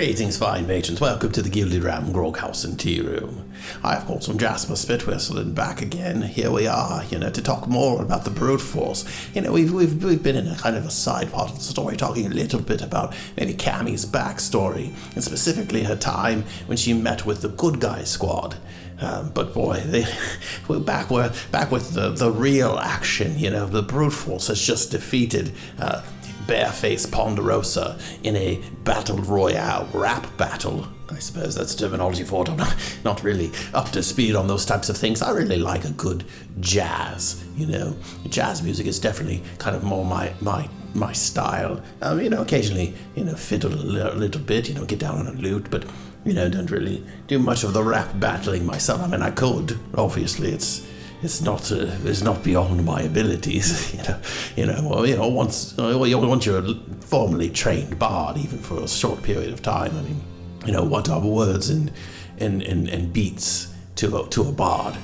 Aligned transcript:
Greetings, 0.00 0.38
fine 0.38 0.64
patrons. 0.64 0.98
Welcome 0.98 1.30
to 1.32 1.42
the 1.42 1.50
Gilded 1.50 1.84
Ram 1.84 2.10
Groghouse 2.10 2.64
and 2.64 2.80
Tea 2.80 3.02
Room. 3.02 3.52
I've 3.84 4.06
course, 4.06 4.24
some 4.24 4.38
Jasper 4.38 4.72
Spitwhistle 4.72 5.38
and 5.38 5.54
back 5.54 5.82
again. 5.82 6.22
Here 6.22 6.50
we 6.50 6.66
are, 6.66 7.04
you 7.10 7.18
know, 7.18 7.28
to 7.28 7.42
talk 7.42 7.68
more 7.68 8.00
about 8.00 8.24
the 8.24 8.30
brute 8.30 8.62
force. 8.62 9.04
You 9.34 9.42
know, 9.42 9.52
we've, 9.52 9.70
we've, 9.70 10.02
we've 10.02 10.22
been 10.22 10.36
in 10.36 10.48
a 10.48 10.56
kind 10.56 10.74
of 10.74 10.86
a 10.86 10.90
side 10.90 11.30
part 11.30 11.50
of 11.50 11.56
the 11.56 11.62
story, 11.62 11.98
talking 11.98 12.24
a 12.24 12.30
little 12.30 12.62
bit 12.62 12.80
about 12.80 13.14
maybe 13.36 13.52
Cammie's 13.52 14.06
backstory, 14.06 14.94
and 15.14 15.22
specifically 15.22 15.82
her 15.82 15.96
time 15.96 16.44
when 16.64 16.78
she 16.78 16.94
met 16.94 17.26
with 17.26 17.42
the 17.42 17.50
good 17.50 17.78
guy 17.78 18.04
squad. 18.04 18.56
Um, 19.02 19.28
but 19.34 19.52
boy, 19.52 19.80
they, 19.80 20.06
we're 20.68 20.80
back, 20.80 21.10
we're 21.10 21.30
back 21.52 21.70
with 21.70 21.92
the, 21.92 22.08
the 22.08 22.30
real 22.30 22.78
action. 22.78 23.38
You 23.38 23.50
know, 23.50 23.66
the 23.66 23.82
brute 23.82 24.14
force 24.14 24.46
has 24.46 24.62
just 24.62 24.92
defeated 24.92 25.52
uh, 25.78 26.00
Barefaced 26.46 27.10
Ponderosa 27.10 27.98
in 28.22 28.36
a 28.36 28.62
battle 28.84 29.18
royale 29.18 29.88
rap 29.92 30.26
battle. 30.36 30.86
I 31.10 31.18
suppose 31.18 31.54
that's 31.54 31.74
terminology 31.74 32.24
for 32.24 32.42
it. 32.42 32.48
I'm 32.48 32.56
not, 32.56 32.76
not 33.04 33.22
really 33.24 33.50
up 33.74 33.90
to 33.90 34.02
speed 34.02 34.36
on 34.36 34.46
those 34.46 34.64
types 34.64 34.88
of 34.88 34.96
things. 34.96 35.22
I 35.22 35.30
really 35.30 35.58
like 35.58 35.84
a 35.84 35.90
good 35.90 36.24
jazz, 36.60 37.44
you 37.56 37.66
know. 37.66 37.96
Jazz 38.28 38.62
music 38.62 38.86
is 38.86 38.98
definitely 38.98 39.42
kind 39.58 39.74
of 39.76 39.82
more 39.82 40.04
my 40.04 40.32
my 40.40 40.68
my 40.94 41.12
style. 41.12 41.80
Um, 42.02 42.20
you 42.20 42.30
know, 42.30 42.42
occasionally, 42.42 42.94
you 43.14 43.24
know, 43.24 43.34
fiddle 43.34 43.72
a 43.72 43.74
little, 43.74 44.14
little 44.14 44.40
bit, 44.40 44.68
you 44.68 44.74
know, 44.74 44.84
get 44.84 44.98
down 44.98 45.18
on 45.18 45.26
a 45.26 45.32
lute, 45.32 45.70
but 45.70 45.84
you 46.24 46.32
know, 46.32 46.48
don't 46.48 46.70
really 46.70 47.04
do 47.26 47.38
much 47.38 47.64
of 47.64 47.72
the 47.72 47.82
rap 47.82 48.08
battling 48.20 48.66
myself. 48.66 49.00
I 49.00 49.06
mean, 49.06 49.22
I 49.22 49.30
could. 49.30 49.78
Obviously, 49.94 50.50
it's 50.50 50.86
it's 51.22 51.40
not 51.40 51.70
uh, 51.70 51.86
it's 52.04 52.22
not 52.22 52.42
beyond 52.42 52.84
my 52.84 53.02
abilities. 53.02 53.94
You 54.00 54.02
know, 54.02 54.20
you 54.56 54.66
know. 54.66 54.88
Well, 54.88 55.06
you 55.06 55.16
know, 55.16 55.28
once 55.28 55.78
uh, 55.78 55.94
once 55.96 56.46
you're 56.46 56.64
a 56.64 56.74
formally 57.00 57.50
trained 57.50 57.98
bard, 57.98 58.36
even 58.38 58.58
for 58.58 58.82
a 58.82 58.88
short 58.88 59.22
period 59.22 59.52
of 59.52 59.62
time. 59.62 59.96
I 59.96 60.02
mean, 60.02 60.22
you 60.64 60.72
know, 60.72 60.84
what 60.84 61.08
are 61.08 61.20
words 61.20 61.70
and 61.70 61.92
and, 62.38 62.62
and, 62.62 62.88
and 62.88 63.12
beats 63.12 63.74
to 63.96 64.16
a, 64.16 64.28
to 64.30 64.42
a 64.42 64.52
bard? 64.52 64.96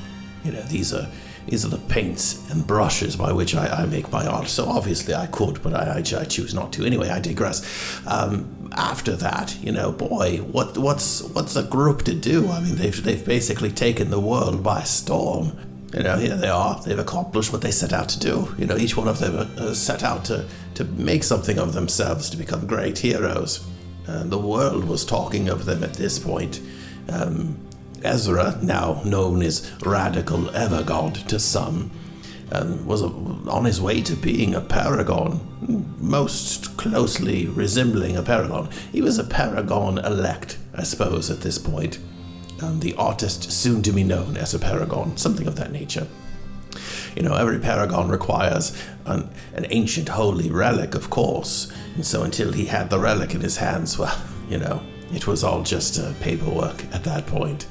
You 0.45 0.53
know, 0.53 0.63
these 0.63 0.95
are 0.95 1.09
these 1.47 1.65
are 1.65 1.69
the 1.69 1.79
paints 1.93 2.51
and 2.51 2.67
brushes 2.67 3.17
by 3.17 3.33
which 3.33 3.55
I, 3.55 3.67
I 3.83 3.87
make 3.87 4.11
my 4.11 4.27
art. 4.27 4.49
So 4.49 4.67
obviously 4.67 5.15
I 5.15 5.27
could, 5.27 5.63
but 5.63 5.75
I, 5.75 5.97
I, 5.97 5.99
I 5.99 6.25
choose 6.25 6.55
not 6.55 6.73
to. 6.75 6.85
Anyway, 6.85 7.09
I 7.09 7.21
digress. 7.21 8.01
Um, 8.07 8.71
after 8.73 9.15
that, 9.17 9.57
you 9.63 9.73
know, 9.73 9.93
boy, 9.93 10.39
what 10.39 10.77
what's 10.79 11.23
what's 11.23 11.57
a 11.57 11.63
group 11.63 12.03
to 12.05 12.15
do? 12.15 12.49
I 12.49 12.61
mean, 12.61 12.77
they've 12.77 13.03
they've 13.05 13.25
basically 13.25 13.71
taken 13.71 14.11
the 14.11 14.21
world 14.21 14.63
by 14.63 14.83
storm. 14.83 15.57
You 15.95 16.03
know, 16.03 16.17
here 16.17 16.37
they 16.37 16.49
are. 16.49 16.81
They've 16.83 16.99
accomplished 16.99 17.53
what 17.53 17.63
they 17.63 17.71
set 17.71 17.93
out 17.93 18.09
to 18.11 18.19
do. 18.19 18.55
You 18.59 18.67
know, 18.67 18.77
each 18.77 18.97
one 18.97 19.09
of 19.09 19.19
them 19.19 19.37
uh, 19.59 19.73
set 19.73 20.03
out 20.03 20.25
to 20.27 20.47
to 20.75 20.85
make 20.85 21.25
something 21.25 21.59
of 21.59 21.73
themselves, 21.73 22.29
to 22.31 22.37
become 22.37 22.67
great 22.67 22.99
heroes. 22.99 23.67
And 24.07 24.31
the 24.31 24.39
world 24.39 24.85
was 24.85 25.05
talking 25.05 25.49
of 25.49 25.65
them 25.65 25.83
at 25.83 25.95
this 25.95 26.19
point. 26.19 26.61
Um, 27.09 27.59
Ezra, 28.03 28.59
now 28.63 29.01
known 29.05 29.43
as 29.43 29.73
Radical 29.83 30.45
Evergod 30.53 31.27
to 31.29 31.41
some, 31.41 31.91
um, 32.53 32.87
was 32.87 33.03
a, 33.03 33.07
on 33.07 33.65
his 33.65 33.81
way 33.81 34.03
to 34.03 34.15
being 34.15 34.55
a 34.55 34.61
paragon, 34.61 35.41
most 35.99 36.77
closely 36.77 37.47
resembling 37.47 38.17
a 38.17 38.23
paragon. 38.23 38.69
He 38.93 39.01
was 39.01 39.19
a 39.19 39.25
paragon 39.25 39.99
elect, 39.99 40.59
I 40.75 40.85
suppose, 40.85 41.31
at 41.31 41.41
this 41.41 41.59
point. 41.59 41.99
The 42.59 42.95
artist 42.95 43.53
soon 43.53 43.83
to 43.83 43.93
be 43.93 44.05
known 44.05 44.37
as 44.37 44.55
a 44.55 44.59
paragon, 44.59 45.17
something 45.17 45.47
of 45.47 45.57
that 45.57 45.73
nature. 45.73 46.07
You 47.15 47.23
know, 47.23 47.35
every 47.35 47.59
paragon 47.59 48.09
requires 48.09 48.77
an, 49.07 49.29
an 49.55 49.67
ancient 49.71 50.09
holy 50.09 50.51
relic, 50.51 50.95
of 50.95 51.09
course, 51.09 51.73
and 51.95 52.05
so 52.05 52.23
until 52.23 52.53
he 52.53 52.67
had 52.67 52.91
the 52.91 52.99
relic 52.99 53.35
in 53.35 53.41
his 53.41 53.57
hands, 53.57 53.99
well, 53.99 54.17
you 54.49 54.59
know, 54.59 54.83
it 55.13 55.27
was 55.27 55.45
all 55.45 55.63
just 55.63 55.99
uh, 55.99 56.13
paperwork 56.21 56.85
at 56.95 57.05
that 57.05 57.27
point. 57.27 57.67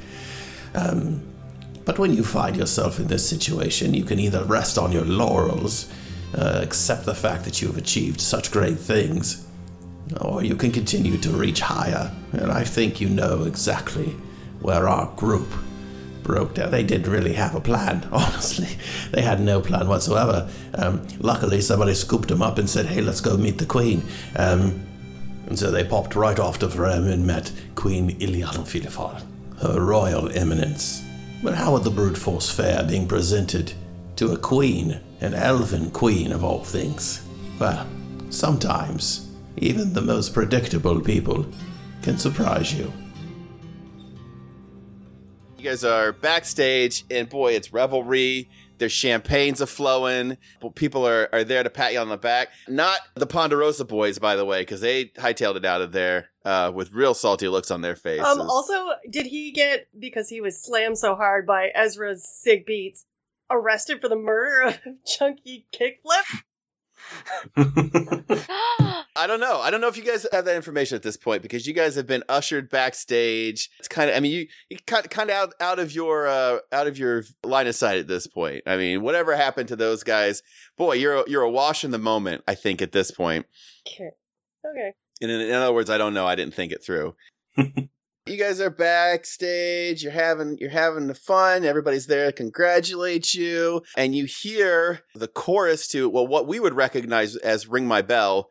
Um, 0.73 1.21
but 1.85 1.99
when 1.99 2.13
you 2.13 2.23
find 2.23 2.55
yourself 2.55 2.99
in 2.99 3.07
this 3.07 3.27
situation, 3.27 3.93
you 3.93 4.03
can 4.03 4.19
either 4.19 4.43
rest 4.45 4.77
on 4.77 4.91
your 4.91 5.05
laurels, 5.05 5.91
uh, 6.35 6.59
accept 6.63 7.05
the 7.05 7.13
fact 7.13 7.43
that 7.45 7.61
you 7.61 7.67
have 7.67 7.77
achieved 7.77 8.19
such 8.19 8.51
great 8.51 8.79
things, 8.79 9.45
or 10.21 10.43
you 10.43 10.55
can 10.55 10.71
continue 10.71 11.17
to 11.17 11.29
reach 11.29 11.59
higher. 11.59 12.11
And 12.33 12.51
I 12.51 12.63
think 12.63 12.99
you 12.99 13.09
know 13.09 13.43
exactly 13.43 14.15
where 14.65 14.89
our 14.89 15.07
group 15.15 15.47
broke 16.23 16.55
down. 16.55 16.71
They 16.71 16.83
didn't 16.83 17.11
really 17.11 17.33
have 17.33 17.53
a 17.53 17.61
plan, 17.61 18.07
honestly. 18.11 18.77
They 19.11 19.21
had 19.21 19.39
no 19.39 19.61
plan 19.61 19.87
whatsoever. 19.87 20.49
Um, 20.73 21.07
luckily, 21.19 21.61
somebody 21.61 21.93
scooped 21.93 22.29
them 22.29 22.41
up 22.41 22.57
and 22.57 22.69
said, 22.69 22.87
hey, 22.87 23.01
let's 23.01 23.21
go 23.21 23.37
meet 23.37 23.59
the 23.59 23.65
Queen. 23.65 24.03
Um, 24.35 24.83
and 25.47 25.57
so 25.57 25.69
they 25.69 25.83
popped 25.83 26.15
right 26.15 26.39
off 26.39 26.57
to 26.59 26.67
Vrymm 26.67 27.11
and 27.11 27.27
met 27.27 27.51
Queen 27.75 28.19
Ilyanna 28.19 28.65
Filifar, 28.65 29.21
her 29.61 29.79
royal 29.79 30.31
eminence. 30.31 31.03
But 31.43 31.53
how 31.53 31.73
would 31.73 31.83
the 31.83 31.91
brute 31.91 32.17
force 32.17 32.49
fare 32.49 32.83
being 32.83 33.07
presented 33.07 33.73
to 34.15 34.31
a 34.31 34.37
queen, 34.37 34.99
an 35.21 35.35
elven 35.35 35.91
queen 35.91 36.31
of 36.31 36.43
all 36.43 36.63
things? 36.63 37.23
Well, 37.59 37.85
sometimes 38.31 39.29
even 39.57 39.93
the 39.93 40.01
most 40.01 40.33
predictable 40.33 40.99
people 40.99 41.45
can 42.01 42.17
surprise 42.17 42.73
you. 42.73 42.91
You 45.65 45.71
guys 45.71 45.83
are 45.83 46.11
backstage, 46.11 47.05
and 47.09 47.27
boy, 47.27 47.53
it's 47.53 47.73
revelry. 47.73 48.51
There's 48.77 48.91
champagnes 48.91 49.61
a 49.61 49.65
flowing. 49.65 50.37
People 50.75 51.07
are, 51.07 51.27
are 51.33 51.43
there 51.43 51.63
to 51.63 51.71
pat 51.71 51.91
you 51.91 51.97
on 51.97 52.07
the 52.07 52.17
back. 52.17 52.49
Not 52.67 52.99
the 53.15 53.25
Ponderosa 53.25 53.83
boys, 53.83 54.19
by 54.19 54.35
the 54.35 54.45
way, 54.45 54.61
because 54.61 54.79
they 54.79 55.05
hightailed 55.05 55.55
it 55.55 55.65
out 55.65 55.81
of 55.81 55.91
there 55.91 56.29
uh, 56.45 56.71
with 56.71 56.93
real 56.93 57.15
salty 57.15 57.47
looks 57.47 57.71
on 57.71 57.81
their 57.81 57.95
faces. 57.95 58.27
Um, 58.27 58.41
also, 58.41 58.89
did 59.09 59.25
he 59.25 59.51
get, 59.51 59.87
because 59.97 60.29
he 60.29 60.39
was 60.39 60.61
slammed 60.61 60.99
so 60.99 61.15
hard 61.15 61.47
by 61.47 61.71
Ezra's 61.73 62.23
sig 62.29 62.67
beats, 62.67 63.07
arrested 63.49 64.01
for 64.01 64.07
the 64.07 64.15
murder 64.15 64.67
of 64.67 64.79
Chunky 65.07 65.65
Kickflip? 65.73 66.43
I 69.15 69.27
don't 69.27 69.39
know. 69.39 69.61
I 69.61 69.71
don't 69.71 69.79
know 69.79 69.87
if 69.87 69.95
you 69.95 70.03
guys 70.03 70.27
have 70.31 70.45
that 70.45 70.55
information 70.55 70.95
at 70.95 71.01
this 71.01 71.15
point 71.15 71.41
because 71.41 71.65
you 71.65 71.73
guys 71.73 71.95
have 71.95 72.05
been 72.05 72.23
ushered 72.27 72.69
backstage. 72.69 73.69
It's 73.79 73.87
kind 73.87 74.09
of, 74.09 74.17
I 74.17 74.19
mean, 74.19 74.31
you, 74.31 74.47
you 74.69 74.77
kind 74.85 75.05
of, 75.05 75.09
kind 75.09 75.29
of 75.29 75.35
out, 75.35 75.53
out 75.61 75.79
of 75.79 75.93
your, 75.93 76.27
uh, 76.27 76.59
out 76.71 76.87
of 76.87 76.97
your 76.97 77.23
line 77.43 77.67
of 77.67 77.75
sight 77.75 77.97
at 77.97 78.07
this 78.07 78.27
point. 78.27 78.63
I 78.67 78.75
mean, 78.75 79.01
whatever 79.01 79.35
happened 79.35 79.69
to 79.69 79.77
those 79.77 80.03
guys, 80.03 80.43
boy, 80.77 80.93
you're, 80.93 81.23
you're 81.27 81.43
awash 81.43 81.85
in 81.85 81.91
the 81.91 81.97
moment. 81.97 82.43
I 82.47 82.55
think 82.55 82.81
at 82.81 82.91
this 82.91 83.11
point. 83.11 83.45
Okay. 83.87 84.09
Okay. 84.69 84.93
And 85.21 85.31
in, 85.31 85.41
in 85.41 85.53
other 85.53 85.73
words, 85.73 85.89
I 85.89 85.97
don't 85.97 86.13
know. 86.13 86.27
I 86.27 86.35
didn't 86.35 86.53
think 86.53 86.73
it 86.73 86.83
through. 86.83 87.15
you 88.27 88.37
guys 88.37 88.59
are 88.59 88.71
backstage 88.71 90.01
you're 90.01 90.11
having 90.11 90.57
you're 90.59 90.71
having 90.71 91.05
the 91.05 91.13
fun 91.13 91.63
everybody's 91.63 92.07
there 92.07 92.25
to 92.25 92.31
congratulate 92.31 93.35
you 93.35 93.83
and 93.95 94.15
you 94.15 94.25
hear 94.25 95.01
the 95.13 95.27
chorus 95.27 95.87
to 95.87 96.09
well 96.09 96.25
what 96.25 96.47
we 96.47 96.59
would 96.59 96.73
recognize 96.73 97.35
as 97.35 97.67
ring 97.67 97.87
my 97.87 98.01
bell 98.01 98.49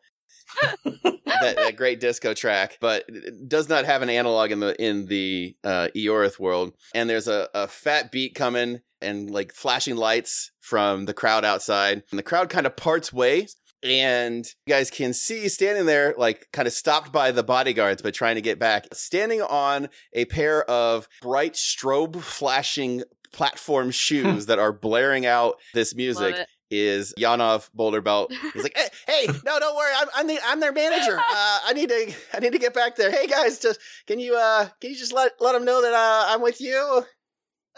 that, 0.85 1.55
that, 1.57 1.75
great 1.75 1.99
disco 1.99 2.33
track 2.33 2.77
but 2.79 3.05
does 3.47 3.67
not 3.67 3.85
have 3.85 4.01
an 4.01 4.09
analog 4.09 4.51
in 4.51 4.59
the 4.59 4.81
in 4.81 5.05
the 5.07 5.55
uh 5.63 5.87
eorith 5.95 6.39
world. 6.39 6.73
And 6.93 7.09
there's 7.09 7.27
a, 7.27 7.49
a 7.53 7.67
fat 7.67 8.11
beat 8.11 8.35
coming 8.35 8.81
and 9.01 9.29
like 9.29 9.53
flashing 9.53 9.95
lights 9.95 10.51
from 10.61 11.05
the 11.05 11.13
crowd 11.13 11.45
outside. 11.45 12.03
And 12.11 12.19
the 12.19 12.23
crowd 12.23 12.49
kind 12.49 12.65
of 12.65 12.75
parts 12.75 13.11
ways 13.11 13.55
and 13.85 14.45
you 14.65 14.73
guys 14.73 14.89
can 14.89 15.13
see 15.13 15.47
standing 15.47 15.85
there, 15.85 16.15
like 16.17 16.47
kind 16.51 16.67
of 16.67 16.73
stopped 16.73 17.11
by 17.11 17.31
the 17.31 17.43
bodyguards, 17.43 18.01
but 18.01 18.13
trying 18.13 18.35
to 18.35 18.41
get 18.41 18.57
back, 18.57 18.87
standing 18.93 19.41
on 19.41 19.89
a 20.13 20.25
pair 20.25 20.63
of 20.69 21.07
bright 21.21 21.53
strobe 21.53 22.19
flashing 22.21 23.03
platform 23.31 23.91
shoes 23.91 24.47
that 24.47 24.59
are 24.59 24.73
blaring 24.73 25.25
out 25.25 25.55
this 25.73 25.95
music. 25.95 26.35
Is 26.71 27.13
Yanov 27.19 27.69
Boulder 27.73 28.01
Belt. 28.01 28.33
He's 28.53 28.63
like, 28.63 28.75
hey, 28.75 28.87
hey, 29.07 29.27
no, 29.45 29.59
don't 29.59 29.75
worry, 29.75 29.93
I'm 29.97 30.07
I'm, 30.15 30.27
the, 30.27 30.39
I'm 30.45 30.59
their 30.59 30.73
manager. 30.73 31.17
Uh, 31.17 31.59
I 31.65 31.73
need 31.73 31.89
to 31.89 32.13
I 32.33 32.39
need 32.39 32.53
to 32.53 32.59
get 32.59 32.73
back 32.73 32.95
there. 32.95 33.11
Hey 33.11 33.27
guys, 33.27 33.59
just 33.59 33.79
can 34.07 34.19
you 34.19 34.35
uh 34.35 34.67
can 34.81 34.89
you 34.91 34.95
just 34.97 35.13
let 35.13 35.33
let 35.39 35.53
them 35.53 35.63
know 35.65 35.81
that 35.81 35.93
uh, 35.93 36.25
I'm 36.33 36.41
with 36.41 36.59
you? 36.59 37.05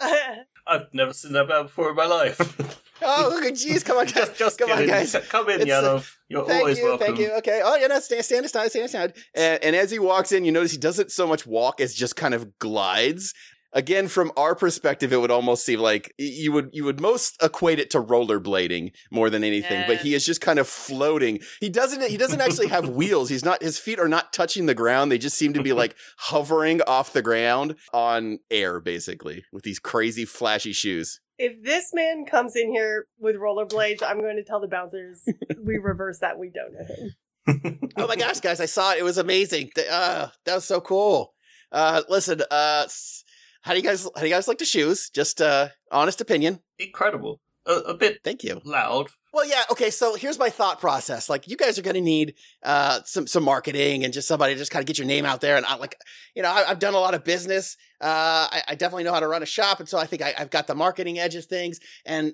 I've 0.66 0.92
never 0.92 1.12
seen 1.12 1.32
that 1.32 1.46
before 1.48 1.90
in 1.90 1.96
my 1.96 2.06
life. 2.06 2.76
Oh, 3.00 3.28
look 3.32 3.44
at 3.44 3.52
jeez, 3.52 3.84
come 3.84 3.96
on, 3.98 4.06
guys. 4.06 4.14
just, 4.14 4.36
just 4.36 4.58
come 4.58 4.70
kidding. 4.70 4.90
on, 4.90 4.96
guys. 4.96 5.14
Come 5.28 5.48
in, 5.50 5.60
It's, 5.60 5.70
Yanov. 5.70 6.16
You're 6.28 6.44
thank 6.44 6.58
always 6.58 6.78
you, 6.78 6.84
welcome. 6.84 7.06
thank 7.06 7.20
you. 7.20 7.30
Okay. 7.38 7.60
Oh, 7.64 7.76
yeah, 7.76 7.86
no, 7.86 8.00
stand, 8.00 8.24
stand 8.24 8.44
aside, 8.44 8.70
stand 8.70 8.86
aside. 8.86 9.12
And, 9.36 9.62
and 9.62 9.76
as 9.76 9.92
he 9.92 10.00
walks 10.00 10.32
in, 10.32 10.44
you 10.44 10.50
notice 10.50 10.72
he 10.72 10.78
doesn't 10.78 11.12
so 11.12 11.24
much 11.24 11.46
walk 11.46 11.80
as 11.80 11.94
just 11.94 12.16
kind 12.16 12.34
of 12.34 12.58
glides. 12.58 13.34
Again, 13.72 14.08
from 14.08 14.32
our 14.36 14.54
perspective, 14.54 15.12
it 15.12 15.18
would 15.20 15.30
almost 15.30 15.64
seem 15.66 15.80
like 15.80 16.14
you 16.16 16.52
would 16.52 16.70
you 16.72 16.84
would 16.84 17.00
most 17.00 17.36
equate 17.42 17.78
it 17.78 17.90
to 17.90 18.00
rollerblading 18.00 18.92
more 19.10 19.28
than 19.28 19.44
anything. 19.44 19.84
But 19.86 19.98
he 19.98 20.14
is 20.14 20.24
just 20.24 20.40
kind 20.40 20.58
of 20.58 20.66
floating. 20.66 21.40
He 21.60 21.68
doesn't 21.68 22.02
he 22.10 22.16
doesn't 22.16 22.40
actually 22.40 22.68
have 22.68 22.88
wheels. 23.00 23.28
He's 23.28 23.44
not 23.44 23.62
his 23.62 23.78
feet 23.78 23.98
are 23.98 24.08
not 24.08 24.32
touching 24.32 24.66
the 24.66 24.74
ground. 24.74 25.12
They 25.12 25.18
just 25.18 25.36
seem 25.36 25.52
to 25.52 25.62
be 25.62 25.72
like 25.74 25.94
hovering 26.16 26.80
off 26.82 27.12
the 27.12 27.20
ground 27.22 27.76
on 27.92 28.38
air, 28.50 28.80
basically, 28.80 29.44
with 29.52 29.64
these 29.64 29.78
crazy 29.78 30.24
flashy 30.24 30.72
shoes. 30.72 31.20
If 31.38 31.62
this 31.62 31.90
man 31.92 32.24
comes 32.24 32.56
in 32.56 32.72
here 32.72 33.06
with 33.20 33.36
rollerblades, 33.36 34.02
I'm 34.02 34.20
going 34.20 34.36
to 34.36 34.44
tell 34.44 34.60
the 34.60 34.66
bouncers 34.66 35.22
we 35.62 35.76
reverse 35.82 36.18
that. 36.20 36.38
We 36.38 36.50
don't 36.50 36.72
know 36.72 36.86
him. 36.94 37.90
oh 37.96 38.06
my 38.06 38.16
gosh, 38.16 38.40
guys, 38.40 38.60
I 38.60 38.66
saw 38.66 38.92
it. 38.92 38.98
It 38.98 39.04
was 39.04 39.18
amazing. 39.18 39.70
Uh, 39.90 40.28
that 40.46 40.54
was 40.54 40.64
so 40.64 40.80
cool. 40.80 41.34
Uh, 41.70 42.02
listen, 42.08 42.42
uh, 42.50 42.82
s- 42.86 43.22
how 43.62 43.72
do 43.72 43.78
you 43.78 43.84
guys 43.84 44.04
how 44.04 44.20
do 44.20 44.26
you 44.26 44.32
guys 44.32 44.48
like 44.48 44.58
the 44.58 44.64
shoes? 44.64 45.10
Just 45.10 45.40
uh, 45.40 45.68
honest 45.90 46.20
opinion. 46.20 46.60
Incredible. 46.78 47.40
A, 47.66 47.72
a 47.72 47.94
bit 47.94 48.20
Thank 48.24 48.44
you. 48.44 48.60
loud. 48.64 49.08
Well, 49.32 49.46
yeah, 49.46 49.62
okay. 49.70 49.90
So 49.90 50.14
here's 50.14 50.38
my 50.38 50.48
thought 50.48 50.80
process. 50.80 51.28
Like, 51.28 51.46
you 51.48 51.56
guys 51.56 51.78
are 51.78 51.82
going 51.82 51.94
to 51.94 52.00
need 52.00 52.34
uh, 52.62 53.00
some 53.04 53.26
some 53.26 53.44
marketing 53.44 54.04
and 54.04 54.12
just 54.12 54.26
somebody 54.26 54.54
to 54.54 54.58
just 54.58 54.70
kind 54.70 54.82
of 54.82 54.86
get 54.86 54.96
your 54.96 55.06
name 55.06 55.26
out 55.26 55.42
there. 55.42 55.56
And 55.58 55.66
I 55.66 55.76
like, 55.76 55.96
you 56.34 56.42
know, 56.42 56.50
I, 56.50 56.70
I've 56.70 56.78
done 56.78 56.94
a 56.94 56.98
lot 56.98 57.12
of 57.12 57.24
business. 57.24 57.76
Uh, 58.00 58.48
I, 58.50 58.62
I 58.68 58.74
definitely 58.74 59.04
know 59.04 59.12
how 59.12 59.20
to 59.20 59.28
run 59.28 59.42
a 59.42 59.46
shop, 59.46 59.80
and 59.80 59.88
so 59.88 59.98
I 59.98 60.06
think 60.06 60.22
I, 60.22 60.32
I've 60.38 60.50
got 60.50 60.66
the 60.66 60.74
marketing 60.74 61.18
edge 61.18 61.34
of 61.34 61.44
things. 61.44 61.78
And 62.06 62.32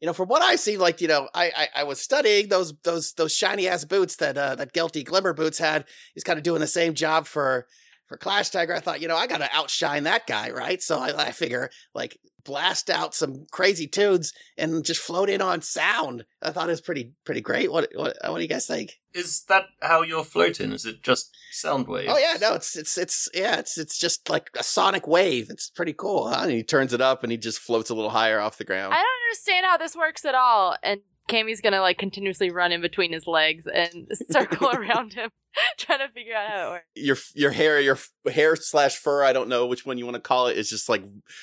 you 0.00 0.06
know, 0.06 0.12
from 0.12 0.28
what 0.28 0.42
I've 0.42 0.60
seen, 0.60 0.78
like, 0.78 1.00
you 1.00 1.08
know, 1.08 1.28
I 1.34 1.50
I, 1.56 1.68
I 1.80 1.84
was 1.84 2.00
studying 2.00 2.48
those 2.48 2.74
those 2.84 3.12
those 3.14 3.34
shiny 3.34 3.66
ass 3.66 3.84
boots 3.84 4.16
that 4.16 4.38
uh, 4.38 4.54
that 4.54 4.72
Guilty 4.72 5.02
Glimmer 5.02 5.32
Boots 5.32 5.58
had. 5.58 5.84
He's 6.14 6.24
kind 6.24 6.38
of 6.38 6.44
doing 6.44 6.60
the 6.60 6.66
same 6.68 6.94
job 6.94 7.26
for 7.26 7.66
for 8.06 8.16
Clash 8.16 8.50
Tiger. 8.50 8.74
I 8.74 8.80
thought, 8.80 9.00
you 9.00 9.08
know, 9.08 9.16
I 9.16 9.26
got 9.26 9.38
to 9.38 9.48
outshine 9.52 10.04
that 10.04 10.26
guy, 10.26 10.50
right? 10.50 10.80
So 10.82 10.98
I, 10.98 11.28
I 11.28 11.32
figure 11.32 11.70
like 11.94 12.18
blast 12.46 12.88
out 12.88 13.14
some 13.14 13.44
crazy 13.50 13.88
tunes 13.88 14.32
and 14.56 14.84
just 14.84 15.00
float 15.00 15.28
in 15.28 15.42
on 15.42 15.60
sound. 15.60 16.24
I 16.40 16.50
thought 16.50 16.68
it 16.68 16.72
was 16.72 16.80
pretty 16.80 17.12
pretty 17.24 17.40
great. 17.40 17.70
What 17.70 17.90
what 17.94 18.16
uh, 18.24 18.30
what 18.30 18.38
do 18.38 18.42
you 18.42 18.48
guys 18.48 18.66
think? 18.66 18.94
Is 19.12 19.42
that 19.48 19.64
how 19.82 20.02
you're 20.02 20.24
floating? 20.24 20.72
Is 20.72 20.86
it 20.86 21.02
just 21.02 21.36
sound 21.50 21.88
waves? 21.88 22.12
Oh 22.12 22.18
yeah, 22.18 22.36
no, 22.40 22.54
it's 22.54 22.76
it's 22.76 22.96
it's 22.96 23.28
yeah, 23.34 23.58
it's 23.58 23.76
it's 23.76 23.98
just 23.98 24.30
like 24.30 24.50
a 24.58 24.62
sonic 24.62 25.06
wave. 25.06 25.48
It's 25.50 25.68
pretty 25.68 25.92
cool. 25.92 26.28
Huh? 26.28 26.42
And 26.42 26.52
he 26.52 26.62
turns 26.62 26.92
it 26.92 27.00
up 27.00 27.22
and 27.22 27.32
he 27.32 27.38
just 27.38 27.58
floats 27.58 27.90
a 27.90 27.94
little 27.94 28.10
higher 28.10 28.40
off 28.40 28.58
the 28.58 28.64
ground. 28.64 28.94
I 28.94 28.98
don't 28.98 29.26
understand 29.30 29.66
how 29.66 29.76
this 29.76 29.96
works 29.96 30.24
at 30.24 30.34
all. 30.34 30.76
And 30.82 31.00
Cammy's 31.28 31.60
gonna 31.60 31.80
like 31.80 31.98
continuously 31.98 32.50
run 32.50 32.72
in 32.72 32.80
between 32.80 33.12
his 33.12 33.26
legs 33.26 33.66
and 33.66 34.08
circle 34.30 34.70
around 34.70 35.12
him, 35.14 35.30
trying 35.78 35.98
to 35.98 36.08
figure 36.08 36.34
out 36.34 36.48
how 36.48 36.66
it 36.66 36.70
works. 36.70 36.86
your 36.94 37.16
your 37.34 37.50
hair, 37.50 37.80
your 37.80 37.96
f- 37.96 38.10
hair 38.32 38.56
slash 38.56 38.96
fur, 38.96 39.24
I 39.24 39.32
don't 39.32 39.48
know 39.48 39.66
which 39.66 39.84
one 39.84 39.98
you 39.98 40.04
want 40.04 40.14
to 40.16 40.20
call 40.20 40.46
it, 40.46 40.56
is 40.56 40.70
just 40.70 40.88
like 40.88 41.02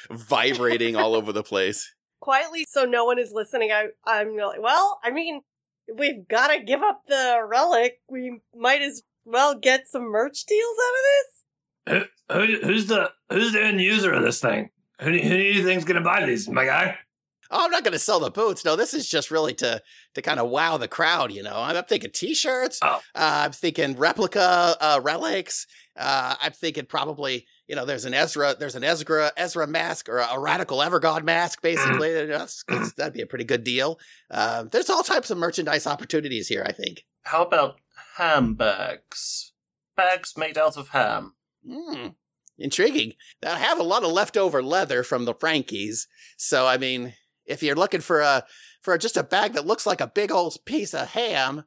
vibrating 0.09 0.95
all 0.95 1.15
over 1.15 1.31
the 1.31 1.44
place. 1.44 1.94
Quietly, 2.21 2.65
so 2.69 2.85
no 2.85 3.03
one 3.03 3.19
is 3.19 3.31
listening. 3.33 3.71
I, 3.74 3.88
I'm 4.06 4.38
like, 4.38 4.62
well, 4.62 5.00
I 5.03 5.12
mean, 5.12 5.41
we've 5.94 6.25
got 6.25 6.47
to 6.47 6.63
give 6.63 6.81
up 6.81 7.01
the 7.06 7.41
relic. 7.45 8.00
We 8.09 8.39
might 8.56 8.81
as 8.81 9.03
well 9.25 9.56
get 9.56 9.89
some 9.89 10.03
merch 10.03 10.45
deals 10.45 10.77
out 10.86 11.97
of 11.97 12.00
this. 12.00 12.07
Who, 12.29 12.56
who, 12.62 12.68
who's 12.68 12.88
the 12.88 13.12
who's 13.29 13.51
the 13.51 13.62
end 13.62 13.81
user 13.81 14.13
of 14.13 14.24
this 14.24 14.39
thing? 14.39 14.69
Who, 15.01 15.09
who 15.09 15.19
do 15.19 15.44
you 15.44 15.65
think's 15.65 15.83
gonna 15.83 16.00
buy 16.00 16.25
these, 16.25 16.47
my 16.47 16.63
guy? 16.63 16.97
Oh, 17.51 17.65
I'm 17.65 17.71
not 17.71 17.83
going 17.83 17.93
to 17.93 17.99
sell 17.99 18.19
the 18.19 18.31
boots. 18.31 18.65
No, 18.65 18.75
this 18.75 18.93
is 18.93 19.07
just 19.07 19.29
really 19.31 19.53
to 19.55 19.81
to 20.15 20.21
kind 20.21 20.39
of 20.39 20.49
wow 20.49 20.77
the 20.77 20.87
crowd. 20.87 21.31
You 21.31 21.43
know, 21.43 21.55
I'm, 21.55 21.75
I'm 21.77 21.83
thinking 21.83 22.11
T-shirts. 22.11 22.79
Oh. 22.81 22.95
Uh, 23.15 23.43
I'm 23.45 23.51
thinking 23.51 23.95
replica 23.97 24.75
uh, 24.81 24.99
relics. 25.03 25.67
Uh, 25.95 26.35
I'm 26.41 26.51
thinking 26.53 26.85
probably 26.85 27.45
you 27.67 27.75
know 27.75 27.85
there's 27.85 28.05
an 28.05 28.13
Ezra 28.13 28.55
there's 28.59 28.75
an 28.75 28.83
Ezra 28.83 29.31
Ezra 29.37 29.67
mask 29.67 30.09
or 30.09 30.17
a, 30.19 30.27
a 30.31 30.39
radical 30.39 30.79
Evergod 30.79 31.23
mask 31.23 31.61
basically. 31.61 32.11
That's- 32.13 32.63
'cause 32.63 32.93
that'd 32.93 33.13
be 33.13 33.21
a 33.21 33.27
pretty 33.27 33.45
good 33.45 33.63
deal. 33.63 33.99
Uh, 34.31 34.63
there's 34.71 34.89
all 34.89 35.03
types 35.03 35.29
of 35.29 35.37
merchandise 35.37 35.85
opportunities 35.85 36.47
here. 36.47 36.63
I 36.65 36.71
think. 36.71 37.05
How 37.23 37.43
about 37.43 37.75
handbags? 38.17 38.71
Bags 38.75 39.53
Bags 39.95 40.33
made 40.37 40.57
out 40.57 40.75
of 40.77 40.89
ham. 40.89 41.35
Hmm. 41.67 42.07
Intriguing. 42.57 43.13
I 43.45 43.57
have 43.59 43.79
a 43.79 43.83
lot 43.83 44.03
of 44.03 44.11
leftover 44.11 44.61
leather 44.63 45.03
from 45.03 45.25
the 45.25 45.33
Frankies, 45.33 46.07
so 46.37 46.65
I 46.67 46.77
mean, 46.77 47.13
if 47.45 47.63
you're 47.63 47.75
looking 47.75 48.01
for 48.01 48.21
a 48.21 48.43
for 48.81 48.97
just 48.97 49.17
a 49.17 49.23
bag 49.23 49.53
that 49.53 49.65
looks 49.65 49.85
like 49.85 50.01
a 50.01 50.07
big 50.07 50.31
old 50.31 50.57
piece 50.65 50.93
of 50.93 51.09
ham, 51.11 51.63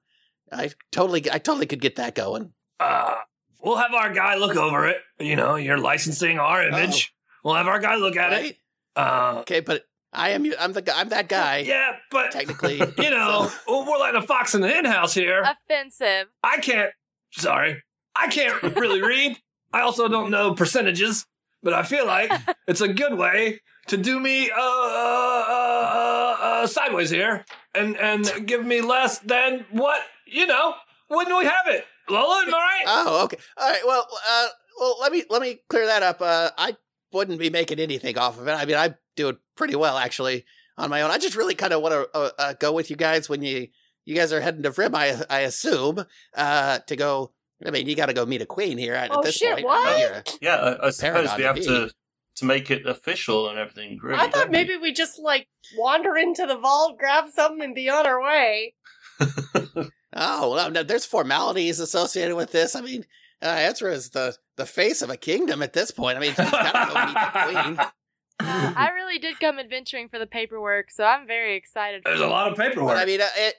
I 0.52 0.70
totally 0.92 1.30
I 1.30 1.38
totally 1.38 1.66
could 1.66 1.80
get 1.80 1.96
that 1.96 2.14
going. 2.14 2.52
Uh, 2.80 3.14
we'll 3.62 3.76
have 3.76 3.94
our 3.94 4.12
guy 4.12 4.36
look 4.36 4.56
over 4.56 4.86
it. 4.86 4.98
You 5.18 5.36
know, 5.36 5.56
you're 5.56 5.78
licensing 5.78 6.38
our 6.38 6.62
image. 6.66 7.14
We'll 7.44 7.54
have 7.54 7.68
our 7.68 7.78
guy 7.80 7.96
look 7.96 8.16
at 8.16 8.32
it. 8.32 8.58
Uh, 8.96 9.38
Okay, 9.40 9.60
but 9.60 9.84
I 10.12 10.30
am 10.30 10.50
I'm 10.58 10.72
the 10.72 10.96
I'm 10.96 11.10
that 11.10 11.28
guy. 11.28 11.58
yeah, 11.58 11.92
but 12.10 12.30
Technically, 12.32 12.76
you 12.98 13.10
know, 13.10 13.50
we're 13.68 13.98
letting 13.98 14.22
a 14.22 14.26
fox 14.26 14.54
in 14.54 14.60
the 14.62 14.68
hen 14.68 14.84
house 14.84 15.14
here. 15.14 15.42
Offensive. 15.42 16.28
I 16.42 16.58
can't. 16.58 16.90
Sorry, 17.32 17.82
I 18.14 18.28
can't 18.28 18.62
really 18.76 19.02
read. 19.06 19.36
I 19.72 19.80
also 19.82 20.08
don't 20.08 20.30
know 20.30 20.54
percentages, 20.54 21.26
but 21.62 21.74
I 21.74 21.82
feel 21.82 22.06
like 22.06 22.32
it's 22.66 22.80
a 22.80 22.88
good 22.88 23.18
way 23.18 23.60
to 23.88 23.96
do 23.96 24.18
me 24.18 24.50
uh, 24.50 24.54
uh, 24.56 25.44
uh, 26.62 26.66
sideways 26.66 27.10
here 27.10 27.44
and 27.74 27.96
and 27.96 28.46
give 28.46 28.64
me 28.64 28.80
less 28.80 29.18
than 29.18 29.66
what 29.70 30.00
you 30.26 30.46
know. 30.46 30.74
Wouldn't 31.08 31.36
we 31.38 31.44
have 31.44 31.66
it, 31.68 31.84
Lola? 32.08 32.42
Am 32.46 32.54
I 32.54 32.58
right? 32.58 32.84
Oh, 32.86 33.24
okay. 33.24 33.36
All 33.56 33.70
right. 33.70 33.82
Well, 33.86 34.06
uh, 34.28 34.46
well, 34.80 34.96
let 35.00 35.12
me 35.12 35.24
let 35.30 35.40
me 35.42 35.60
clear 35.68 35.86
that 35.86 36.02
up. 36.02 36.20
Uh, 36.20 36.50
I 36.58 36.76
wouldn't 37.12 37.38
be 37.38 37.50
making 37.50 37.78
anything 37.78 38.18
off 38.18 38.38
of 38.40 38.48
it. 38.48 38.52
I 38.52 38.64
mean, 38.64 38.76
I 38.76 38.94
do 39.14 39.28
it 39.28 39.36
pretty 39.56 39.76
well 39.76 39.96
actually 39.96 40.44
on 40.76 40.90
my 40.90 41.02
own. 41.02 41.10
I 41.10 41.18
just 41.18 41.36
really 41.36 41.54
kind 41.54 41.72
of 41.72 41.80
want 41.82 41.92
to 41.94 42.08
uh, 42.12 42.30
uh, 42.38 42.52
go 42.54 42.72
with 42.72 42.90
you 42.90 42.96
guys 42.96 43.28
when 43.28 43.42
you 43.42 43.68
you 44.04 44.14
guys 44.14 44.32
are 44.32 44.40
heading 44.40 44.62
to 44.64 44.70
Vrymm. 44.70 44.94
I 44.94 45.22
I 45.30 45.40
assume 45.40 46.04
uh, 46.34 46.78
to 46.80 46.96
go. 46.96 47.32
I 47.64 47.70
mean, 47.70 47.86
you 47.88 47.96
got 47.96 48.06
to 48.06 48.12
go 48.12 48.26
meet 48.26 48.42
a 48.42 48.46
queen 48.46 48.76
here 48.76 48.92
at 48.94 49.10
Oh, 49.10 49.22
this 49.22 49.36
shit, 49.36 49.50
point. 49.54 49.64
what? 49.64 49.88
I 49.88 50.22
Yeah, 50.42 50.56
I, 50.56 50.88
I 50.88 50.90
suppose 50.90 51.30
we 51.38 51.44
have 51.44 51.56
to 51.56 51.90
to 52.36 52.44
make 52.44 52.70
it 52.70 52.86
official 52.86 53.48
and 53.48 53.58
everything. 53.58 53.98
Really, 54.02 54.18
I 54.18 54.24
thought 54.24 54.32
don't 54.34 54.48
we? 54.50 54.52
maybe 54.52 54.76
we 54.76 54.92
just 54.92 55.18
like 55.18 55.48
wander 55.76 56.16
into 56.16 56.46
the 56.46 56.58
vault, 56.58 56.98
grab 56.98 57.30
something, 57.34 57.62
and 57.62 57.74
be 57.74 57.88
on 57.88 58.06
our 58.06 58.22
way. 58.22 58.74
Oh, 60.18 60.52
well, 60.52 60.70
no, 60.70 60.82
there's 60.82 61.04
formalities 61.04 61.78
associated 61.78 62.36
with 62.36 62.50
this. 62.50 62.74
I 62.74 62.80
mean, 62.80 63.04
uh, 63.42 63.54
Ezra 63.58 63.92
is 63.92 64.10
the 64.10 64.34
the 64.56 64.64
face 64.64 65.02
of 65.02 65.10
a 65.10 65.16
kingdom 65.16 65.62
at 65.62 65.74
this 65.74 65.90
point. 65.90 66.16
I 66.16 66.20
mean, 66.20 66.30
he's 66.30 66.50
got 66.50 66.88
to 66.88 66.94
go 66.94 67.06
meet 67.06 67.14
the 67.14 67.62
queen. 67.62 67.78
Uh, 67.78 68.72
I 68.76 68.90
really 68.94 69.18
did 69.18 69.38
come 69.38 69.58
adventuring 69.58 70.08
for 70.08 70.18
the 70.18 70.26
paperwork, 70.26 70.90
so 70.90 71.04
I'm 71.04 71.26
very 71.26 71.54
excited. 71.56 72.02
There's 72.04 72.20
a 72.20 72.26
lot 72.26 72.50
of 72.50 72.56
paperwork. 72.56 72.94
But 72.94 72.96
I 72.96 73.04
mean, 73.04 73.20
uh, 73.20 73.28
it, 73.36 73.54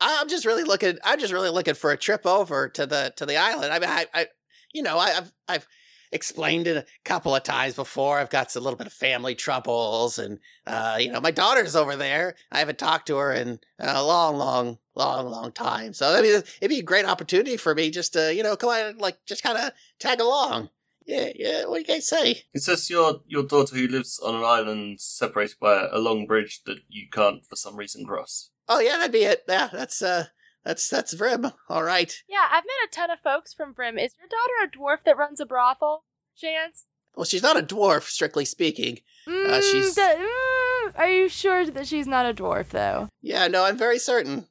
I'm 0.00 0.28
just 0.28 0.46
really 0.46 0.64
looking. 0.64 0.96
I'm 1.04 1.20
just 1.20 1.32
really 1.32 1.50
looking 1.50 1.74
for 1.74 1.90
a 1.90 1.98
trip 1.98 2.24
over 2.24 2.70
to 2.70 2.86
the 2.86 3.12
to 3.16 3.26
the 3.26 3.36
island. 3.36 3.74
I 3.74 3.78
mean, 3.78 3.90
I, 3.90 4.06
I 4.14 4.26
you 4.72 4.82
know, 4.82 4.98
I, 4.98 5.18
I've 5.18 5.32
I've 5.46 5.66
explained 6.12 6.66
it 6.66 6.76
a 6.76 6.86
couple 7.04 7.34
of 7.34 7.42
times 7.42 7.74
before. 7.74 8.18
I've 8.18 8.30
got 8.30 8.54
a 8.54 8.60
little 8.60 8.76
bit 8.76 8.86
of 8.86 8.92
family 8.92 9.34
troubles, 9.34 10.18
and 10.18 10.38
uh, 10.66 10.98
you 11.00 11.10
know, 11.10 11.20
my 11.20 11.30
daughter's 11.30 11.74
over 11.74 11.96
there. 11.96 12.34
I 12.50 12.58
haven't 12.58 12.78
talked 12.78 13.06
to 13.06 13.16
her 13.16 13.32
in 13.32 13.58
a 13.78 14.04
long, 14.04 14.36
long, 14.36 14.78
long, 14.94 15.26
long 15.26 15.52
time. 15.52 15.92
So 15.94 16.14
I 16.14 16.22
mean, 16.22 16.42
it'd 16.60 16.68
be 16.68 16.78
a 16.78 16.82
great 16.82 17.06
opportunity 17.06 17.56
for 17.56 17.74
me 17.74 17.90
just 17.90 18.12
to 18.12 18.34
you 18.34 18.42
know 18.42 18.56
come 18.56 18.70
on, 18.70 18.98
like 18.98 19.18
just 19.26 19.42
kind 19.42 19.58
of 19.58 19.72
tag 19.98 20.20
along. 20.20 20.70
Yeah, 21.06 21.30
yeah. 21.34 21.64
What 21.64 21.76
do 21.76 21.80
you 21.80 21.86
guys 21.86 22.06
say? 22.06 22.42
It's 22.54 22.66
just 22.66 22.90
your 22.90 23.20
your 23.26 23.44
daughter 23.44 23.76
who 23.76 23.88
lives 23.88 24.20
on 24.20 24.36
an 24.36 24.44
island 24.44 25.00
separated 25.00 25.56
by 25.60 25.88
a 25.90 25.98
long 25.98 26.26
bridge 26.26 26.62
that 26.66 26.78
you 26.88 27.08
can't 27.10 27.44
for 27.44 27.56
some 27.56 27.76
reason 27.76 28.06
cross? 28.06 28.50
Oh 28.68 28.80
yeah, 28.80 28.96
that'd 28.96 29.12
be 29.12 29.24
it. 29.24 29.44
Yeah, 29.48 29.68
that's 29.72 30.02
uh, 30.02 30.26
that's 30.64 30.88
that's 30.88 31.14
Vrymm. 31.14 31.52
All 31.68 31.82
right. 31.82 32.14
Yeah, 32.28 32.46
I've 32.50 32.64
met 32.64 32.88
a 32.88 32.90
ton 32.94 33.10
of 33.10 33.18
folks 33.20 33.52
from 33.52 33.74
Vrymm. 33.74 34.02
Is 34.02 34.14
your 34.18 34.28
daughter 34.28 34.64
a 34.64 34.68
dwarf 34.76 35.04
that 35.04 35.16
runs 35.16 35.40
a 35.40 35.46
brothel? 35.46 36.04
Chance? 36.36 36.86
Well, 37.14 37.24
she's 37.26 37.42
not 37.42 37.58
a 37.58 37.62
dwarf, 37.62 38.04
strictly 38.04 38.44
speaking. 38.44 38.98
Mm, 39.28 39.60
she's- 39.70 39.94
the- 39.94 40.00
mm, 40.00 40.98
are 40.98 41.10
you 41.10 41.28
sure 41.28 41.66
that 41.66 41.86
she's 41.86 42.06
not 42.06 42.24
a 42.26 42.32
dwarf, 42.34 42.70
though? 42.70 43.08
Yeah, 43.20 43.48
no, 43.48 43.64
I'm 43.64 43.76
very 43.76 43.98
certain. 43.98 44.48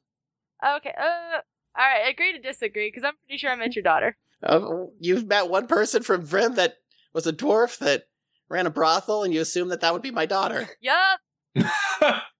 Okay. 0.64 0.94
Uh, 0.96 1.40
all 1.76 1.84
right. 1.84 2.08
Agree 2.08 2.32
to 2.32 2.38
disagree, 2.38 2.88
because 2.88 3.02
I'm 3.04 3.16
pretty 3.26 3.38
sure 3.38 3.50
I 3.50 3.56
met 3.56 3.74
your 3.74 3.82
daughter. 3.82 4.16
Uh, 4.42 4.84
you've 5.00 5.26
met 5.26 5.48
one 5.48 5.66
person 5.66 6.02
from 6.04 6.26
Vrymm 6.26 6.54
that 6.54 6.76
was 7.12 7.26
a 7.26 7.32
dwarf 7.32 7.78
that 7.78 8.04
ran 8.48 8.66
a 8.66 8.70
brothel, 8.70 9.24
and 9.24 9.34
you 9.34 9.40
assume 9.40 9.68
that 9.68 9.80
that 9.80 9.92
would 9.92 10.02
be 10.02 10.10
my 10.12 10.26
daughter. 10.26 10.68
Yup. 10.80 11.20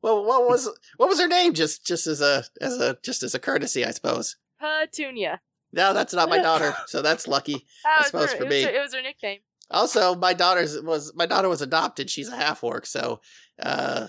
Well, 0.03 0.25
what 0.25 0.49
was 0.49 0.69
what 0.97 1.09
was 1.09 1.21
her 1.21 1.29
name? 1.29 1.55
Just 1.55 1.87
just 1.87 2.09
as 2.09 2.21
a 2.21 2.43
as 2.61 2.79
a 2.79 2.97
just 3.05 3.23
as 3.23 3.37
a 3.37 3.39
courtesy, 3.39 3.85
I 3.85 3.93
suppose. 3.93 4.35
Petunia. 4.61 5.41
No, 5.73 5.95
that's 5.95 6.13
not 6.13 6.29
my 6.29 6.39
daughter, 6.39 6.75
so 6.87 7.03
that's 7.03 7.29
lucky. 7.29 7.65
Oh, 7.87 7.97
I 8.01 8.03
suppose 8.05 8.33
her- 8.33 8.39
for 8.39 8.45
it 8.45 8.49
me. 8.51 8.63
her- 8.63 8.71
it 8.71 8.81
was 8.83 8.95
her 8.95 9.03
nickname. 9.03 9.39
Also, 9.71 10.17
my 10.17 10.33
daughter's 10.35 10.81
was 10.83 11.13
my 11.15 11.27
daughter 11.27 11.49
was 11.49 11.63
adopted. 11.63 12.11
She's 12.11 12.29
a 12.29 12.37
half 12.37 12.65
orc, 12.65 12.85
so 12.85 13.21
uh, 13.63 14.09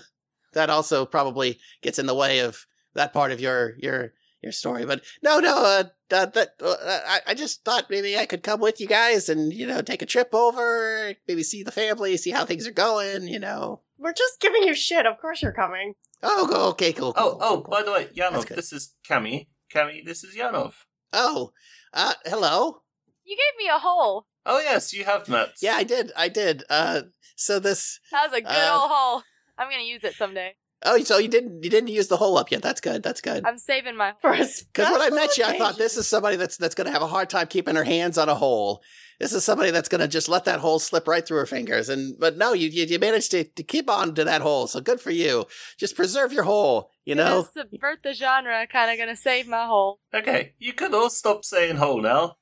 that 0.52 0.68
also 0.68 1.06
probably 1.06 1.60
gets 1.80 1.98
in 2.00 2.06
the 2.06 2.14
way 2.14 2.40
of 2.40 2.66
that 2.94 3.12
part 3.12 3.30
of 3.30 3.40
your 3.40 3.74
your 3.78 4.14
your 4.42 4.52
story. 4.52 4.84
But 4.84 5.02
no, 5.22 5.38
no, 5.38 5.58
uh, 5.64 5.84
that, 6.10 6.34
that 6.34 6.54
uh, 6.60 6.74
I, 7.06 7.20
I 7.28 7.34
just 7.34 7.64
thought 7.64 7.88
maybe 7.88 8.18
I 8.18 8.26
could 8.26 8.42
come 8.42 8.60
with 8.60 8.80
you 8.80 8.88
guys 8.88 9.28
and 9.28 9.52
you 9.52 9.66
know 9.66 9.80
take 9.80 10.02
a 10.02 10.06
trip 10.06 10.30
over, 10.34 11.14
maybe 11.28 11.44
see 11.44 11.62
the 11.62 11.70
family, 11.72 12.16
see 12.16 12.30
how 12.32 12.44
things 12.44 12.66
are 12.66 12.72
going. 12.72 13.28
You 13.28 13.38
know. 13.38 13.80
We're 14.04 14.12
just 14.12 14.38
giving 14.38 14.62
you 14.64 14.74
shit. 14.74 15.06
Of 15.06 15.18
course 15.18 15.40
you're 15.40 15.52
coming. 15.54 15.94
Oh, 16.22 16.46
go- 16.46 16.68
okay, 16.68 16.92
cool. 16.92 17.14
Oh, 17.16 17.30
cool, 17.32 17.38
oh, 17.40 17.48
cool, 17.48 17.62
cool. 17.62 17.70
by 17.70 17.82
the 17.82 17.90
way, 17.90 18.08
Yanov, 18.14 18.46
this 18.54 18.70
is 18.70 18.94
Cami. 19.08 19.46
Cami, 19.74 20.04
this 20.04 20.22
is 20.22 20.36
Yanov. 20.36 20.74
Oh, 21.14 21.52
uh, 21.94 22.12
hello. 22.26 22.82
You 23.24 23.34
gave 23.34 23.58
me 23.66 23.70
a 23.74 23.78
hole. 23.78 24.26
Oh 24.44 24.58
yes, 24.60 24.92
you 24.92 25.04
have 25.04 25.26
met. 25.28 25.54
Yeah, 25.62 25.74
I 25.76 25.84
did. 25.84 26.12
I 26.14 26.28
did. 26.28 26.64
Uh, 26.68 27.02
so 27.34 27.58
this 27.58 27.98
That 28.12 28.30
was 28.30 28.38
a 28.38 28.42
good 28.42 28.50
Uh, 28.50 28.78
old 28.78 28.90
hole. 28.90 29.22
I'm 29.56 29.70
gonna 29.70 29.84
use 29.84 30.04
it 30.04 30.14
someday. 30.16 30.54
Oh, 30.84 31.02
so 31.02 31.16
you 31.16 31.28
didn't 31.28 31.64
you 31.64 31.70
didn't 31.70 31.88
use 31.88 32.08
the 32.08 32.18
hole 32.18 32.36
up 32.36 32.50
yet? 32.50 32.60
That's 32.60 32.82
good. 32.82 33.02
That's 33.02 33.22
good. 33.22 33.46
I'm 33.46 33.56
saving 33.56 33.96
my. 33.96 34.12
For 34.20 34.32
a 34.34 34.36
Because 34.36 34.92
when 34.92 35.00
I 35.00 35.08
met 35.08 35.38
you, 35.38 35.44
I 35.44 35.56
thought 35.56 35.78
this 35.78 35.96
is 35.96 36.06
somebody 36.06 36.36
that's 36.36 36.58
that's 36.58 36.74
going 36.74 36.86
to 36.86 36.92
have 36.92 37.00
a 37.00 37.06
hard 37.06 37.30
time 37.30 37.46
keeping 37.46 37.74
her 37.74 37.84
hands 37.84 38.18
on 38.18 38.28
a 38.28 38.34
hole. 38.34 38.82
This 39.20 39.32
is 39.32 39.44
somebody 39.44 39.70
that's 39.70 39.88
going 39.88 40.00
to 40.00 40.08
just 40.08 40.28
let 40.28 40.44
that 40.44 40.60
hole 40.60 40.78
slip 40.78 41.06
right 41.06 41.26
through 41.26 41.38
her 41.38 41.46
fingers. 41.46 41.88
And 41.88 42.18
but 42.18 42.36
no, 42.36 42.52
you 42.52 42.68
you, 42.68 42.84
you 42.84 42.98
managed 42.98 43.30
to, 43.30 43.44
to 43.44 43.62
keep 43.62 43.88
on 43.88 44.14
to 44.14 44.24
that 44.24 44.42
hole. 44.42 44.66
So 44.66 44.80
good 44.80 45.00
for 45.00 45.10
you. 45.10 45.46
Just 45.78 45.96
preserve 45.96 46.32
your 46.32 46.44
hole. 46.44 46.90
You 47.04 47.14
know. 47.14 47.46
Gonna 47.54 47.68
subvert 47.70 48.02
the 48.02 48.14
genre, 48.14 48.66
kind 48.66 48.90
of 48.90 48.98
gonna 48.98 49.16
save 49.16 49.46
my 49.46 49.66
hole. 49.66 50.00
Okay, 50.12 50.54
you 50.58 50.72
could 50.72 50.94
all 50.94 51.10
stop 51.10 51.44
saying 51.44 51.76
hole 51.76 52.00
now. 52.00 52.36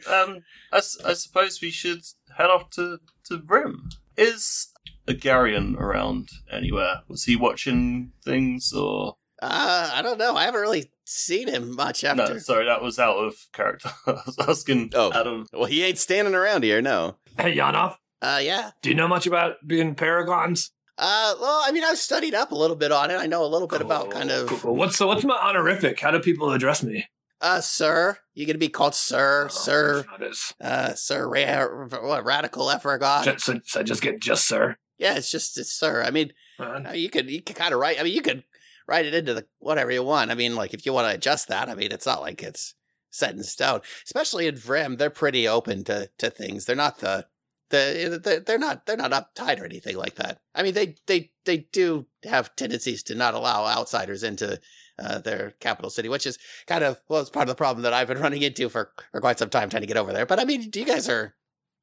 um, 0.09 0.39
I 0.71 0.79
suppose 0.79 1.61
we 1.61 1.71
should 1.71 2.01
head 2.37 2.49
off 2.49 2.69
to, 2.71 2.99
to 3.25 3.37
Vrymm. 3.37 3.93
Is 4.17 4.69
Agarian 5.07 5.77
around 5.77 6.29
anywhere? 6.51 7.01
Was 7.07 7.25
he 7.25 7.35
watching 7.35 8.11
things 8.23 8.73
or. 8.73 9.17
Uh, 9.41 9.91
I 9.93 10.01
don't 10.01 10.17
know. 10.17 10.35
I 10.35 10.45
haven't 10.45 10.61
really 10.61 10.92
seen 11.05 11.47
him 11.47 11.75
much 11.75 12.03
after. 12.03 12.33
No, 12.33 12.37
sorry, 12.39 12.65
that 12.65 12.81
was 12.81 12.99
out 12.99 13.17
of 13.17 13.35
character. 13.53 13.91
I 14.07 14.11
was 14.25 14.37
asking 14.39 14.91
Oh. 14.95 15.11
Adam. 15.13 15.45
Well, 15.53 15.65
he 15.65 15.83
ain't 15.83 15.97
standing 15.97 16.35
around 16.35 16.63
here. 16.63 16.81
No. 16.81 17.17
Hey, 17.37 17.55
Yanov, 17.55 17.95
Uh, 18.21 18.39
yeah. 18.41 18.71
do 18.81 18.89
you 18.89 18.95
know 18.95 19.07
much 19.07 19.25
about 19.27 19.55
being 19.65 19.95
paragons? 19.95 20.71
Uh, 20.97 21.33
well, 21.41 21.61
I 21.65 21.71
mean, 21.71 21.83
I've 21.83 21.97
studied 21.97 22.35
up 22.35 22.51
a 22.51 22.55
little 22.55 22.75
bit 22.75 22.91
on 22.91 23.09
it. 23.09 23.15
I 23.15 23.25
know 23.25 23.43
a 23.43 23.47
little 23.47 23.67
bit 23.67 23.81
about 23.81 24.11
kind 24.11 24.29
of. 24.29 24.47
Cool, 24.47 24.57
cool. 24.59 24.75
What's 24.75 24.95
so? 24.97 25.07
What's 25.07 25.23
my 25.23 25.35
honorific? 25.35 25.99
How 25.99 26.11
do 26.11 26.19
people 26.19 26.51
address 26.51 26.83
me? 26.83 27.05
Uh, 27.41 27.59
sir, 27.59 28.17
you're 28.35 28.45
gonna 28.47 28.59
be 28.59 28.69
called 28.69 28.93
sir, 28.95 29.45
Oh, 29.45 29.53
sir, 29.53 30.05
that 30.17 30.25
is- 30.27 30.53
uh, 30.61 30.93
sir, 30.93 31.27
ra- 31.27 31.87
what, 32.07 32.23
radical 32.23 32.67
Efragon? 32.67 33.23
Just, 33.25 33.43
so, 33.43 33.59
so 33.65 33.79
I 33.79 33.83
just 33.83 34.01
get 34.03 34.21
just 34.21 34.47
sir. 34.47 34.77
Yeah, 34.99 35.15
it's 35.15 35.29
just 35.31 35.57
it's 35.57 35.73
sir. 35.73 36.03
I 36.03 36.11
mean, 36.11 36.31
uh, 36.59 36.91
you 36.93 37.09
could 37.09 37.29
you 37.29 37.41
could 37.41 37.55
kind 37.55 37.73
of 37.73 37.79
write. 37.79 37.99
I 37.99 38.03
mean, 38.03 38.13
you 38.13 38.21
could 38.21 38.43
write 38.87 39.05
it 39.05 39.13
into 39.13 39.33
the 39.33 39.45
whatever 39.59 39.91
you 39.91 40.03
want. 40.03 40.31
I 40.31 40.35
mean, 40.35 40.55
like 40.55 40.73
if 40.73 40.85
you 40.85 40.93
want 40.93 41.09
to 41.09 41.15
adjust 41.15 41.47
that, 41.47 41.69
I 41.69 41.75
mean, 41.75 41.91
it's 41.91 42.05
not 42.05 42.21
like 42.21 42.41
it's 42.43 42.75
set 43.09 43.35
in 43.35 43.43
stone. 43.43 43.81
Especially 44.05 44.47
in 44.47 44.55
Vrymm, 44.55 44.97
they're 44.97 45.09
pretty 45.09 45.47
open 45.47 45.83
to 45.85 46.09
to 46.17 46.29
things. 46.29 46.65
They're 46.65 46.75
not 46.75 46.99
the 46.99 47.27
the 47.69 48.43
they're- 48.45 48.57
not 48.57 48.85
they're 48.85 48.97
not 48.97 49.11
uptight 49.11 49.59
or 49.59 49.65
anything 49.65 49.97
like 49.97 50.15
that. 50.15 50.41
I 50.53 50.63
mean, 50.63 50.73
they 50.73 50.95
they 51.07 51.31
they 51.45 51.57
do 51.71 52.05
have 52.23 52.55
tendencies 52.55 53.03
to 53.03 53.15
not 53.15 53.33
allow 53.33 53.65
outsiders 53.65 54.23
into. 54.23 54.59
Uh, 54.99 55.17
their 55.17 55.55
capital 55.59 55.89
city, 55.89 56.07
which 56.07 56.27
is 56.27 56.37
kind 56.67 56.83
of 56.83 57.01
well, 57.09 57.19
it's 57.19 57.31
part 57.31 57.49
of 57.49 57.49
the 57.49 57.55
problem 57.55 57.81
that 57.81 57.93
I've 57.93 58.07
been 58.07 58.19
running 58.21 58.43
into 58.43 58.69
for, 58.69 58.91
for 59.11 59.19
quite 59.21 59.39
some 59.39 59.49
time 59.49 59.67
trying 59.67 59.81
to 59.81 59.87
get 59.87 59.97
over 59.97 60.13
there. 60.13 60.27
But 60.27 60.39
I 60.39 60.45
mean, 60.45 60.69
you 60.71 60.85
guys 60.85 61.09
are 61.09 61.33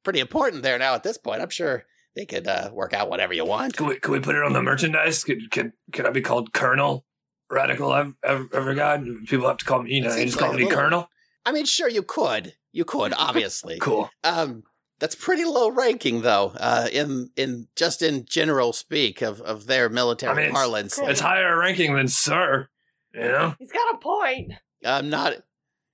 pretty 0.05 0.21
important 0.21 0.63
there 0.63 0.79
now 0.79 0.95
at 0.95 1.03
this 1.03 1.17
point. 1.17 1.41
I'm 1.41 1.49
sure 1.49 1.83
they 2.15 2.25
could 2.25 2.47
uh, 2.47 2.69
work 2.73 2.93
out 2.93 3.09
whatever 3.09 3.33
you 3.33 3.45
want. 3.45 3.75
can 3.77 3.87
we 3.87 3.99
can 3.99 4.11
we 4.11 4.19
put 4.19 4.35
it 4.35 4.43
on 4.43 4.53
the 4.53 4.61
merchandise? 4.61 5.23
Could 5.23 5.49
can 5.51 5.73
can 5.91 6.05
I 6.05 6.09
be 6.11 6.21
called 6.21 6.53
Colonel 6.53 7.05
Radical 7.49 7.93
Ev- 7.93 8.13
Ev- 8.23 8.49
Evergod? 8.51 9.27
People 9.27 9.47
have 9.47 9.57
to 9.57 9.65
call 9.65 9.83
me. 9.83 9.93
You 9.95 10.01
know, 10.01 10.13
they 10.13 10.25
just 10.25 10.37
call 10.37 10.49
like 10.49 10.55
a 10.55 10.57
me 10.59 10.63
little- 10.65 10.79
Colonel. 10.79 11.09
I 11.45 11.51
mean, 11.51 11.65
sure, 11.65 11.89
you 11.89 12.03
could. 12.03 12.53
You 12.71 12.85
could, 12.85 13.13
obviously. 13.17 13.79
Cool. 13.79 14.09
Um, 14.23 14.63
that's 14.99 15.15
pretty 15.15 15.43
low 15.45 15.69
ranking, 15.71 16.21
though. 16.21 16.53
Uh, 16.55 16.87
in 16.91 17.31
in 17.35 17.67
just 17.75 18.01
in 18.01 18.25
general 18.29 18.71
speak 18.73 19.21
of, 19.21 19.41
of 19.41 19.65
their 19.65 19.89
military 19.89 20.43
I 20.43 20.45
mean, 20.45 20.51
parlance. 20.53 20.95
Cool. 20.95 21.07
It's 21.07 21.19
higher 21.19 21.57
ranking 21.57 21.95
than 21.95 22.07
sir. 22.07 22.67
You 23.13 23.21
know. 23.21 23.55
He's 23.59 23.71
got 23.71 23.95
a 23.95 23.97
point. 23.97 24.53
Um, 24.85 25.09
not 25.09 25.33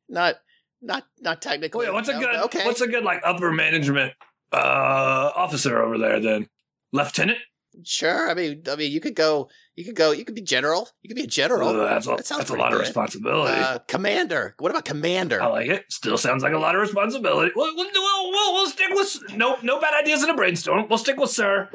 not 0.10 0.36
not 0.82 1.06
not 1.22 1.42
technically. 1.42 1.86
Well, 1.86 1.88
yeah, 1.88 1.94
what's 1.94 2.10
a 2.10 2.14
good 2.20 2.36
Okay. 2.46 2.66
what's 2.66 2.82
a 2.82 2.88
good 2.88 3.04
like 3.04 3.22
upper 3.24 3.52
management 3.52 4.14
uh 4.52 5.32
officer 5.36 5.82
over 5.82 5.98
there 5.98 6.20
then? 6.20 6.48
Lieutenant? 6.94 7.40
sure. 7.84 8.30
I 8.30 8.34
mean, 8.34 8.64
I 8.70 8.76
mean, 8.76 8.92
you 8.92 9.00
could 9.00 9.16
go. 9.16 9.50
You 9.76 9.86
could 9.86 9.96
go. 9.96 10.12
You 10.12 10.26
could 10.26 10.36
be 10.36 10.42
general. 10.42 10.90
You 11.02 11.10
could 11.10 11.18
be 11.18 11.24
a 11.24 11.28
general. 11.28 11.70
Uh, 11.70 11.86
that's 11.86 12.08
a, 12.08 12.10
that 12.12 12.26
that's 12.26 12.50
a 12.50 12.56
lot 12.56 12.74
of 12.74 12.80
responsibility. 12.80 13.60
Uh, 13.60 13.80
commander. 13.88 14.56
What 14.60 14.72
about 14.72 14.86
commander? 14.86 15.42
I 15.42 15.48
like 15.48 15.70
it. 15.70 15.86
Still 15.90 16.18
sounds 16.18 16.44
like 16.44 16.54
a 16.54 16.58
lot 16.58 16.76
of 16.76 16.82
responsibility. 16.82 17.52
We'll, 17.56 17.76
we'll, 17.76 17.90
we'll, 17.94 18.54
we'll, 18.54 18.70
stick 18.70 18.90
with 18.92 19.36
no 19.36 19.58
no 19.62 19.80
bad 19.80 19.94
ideas 20.02 20.24
in 20.24 20.30
a 20.30 20.36
brainstorm. 20.36 20.88
We'll 20.90 20.98
stick 20.98 21.18
with 21.18 21.30
sir 21.30 21.70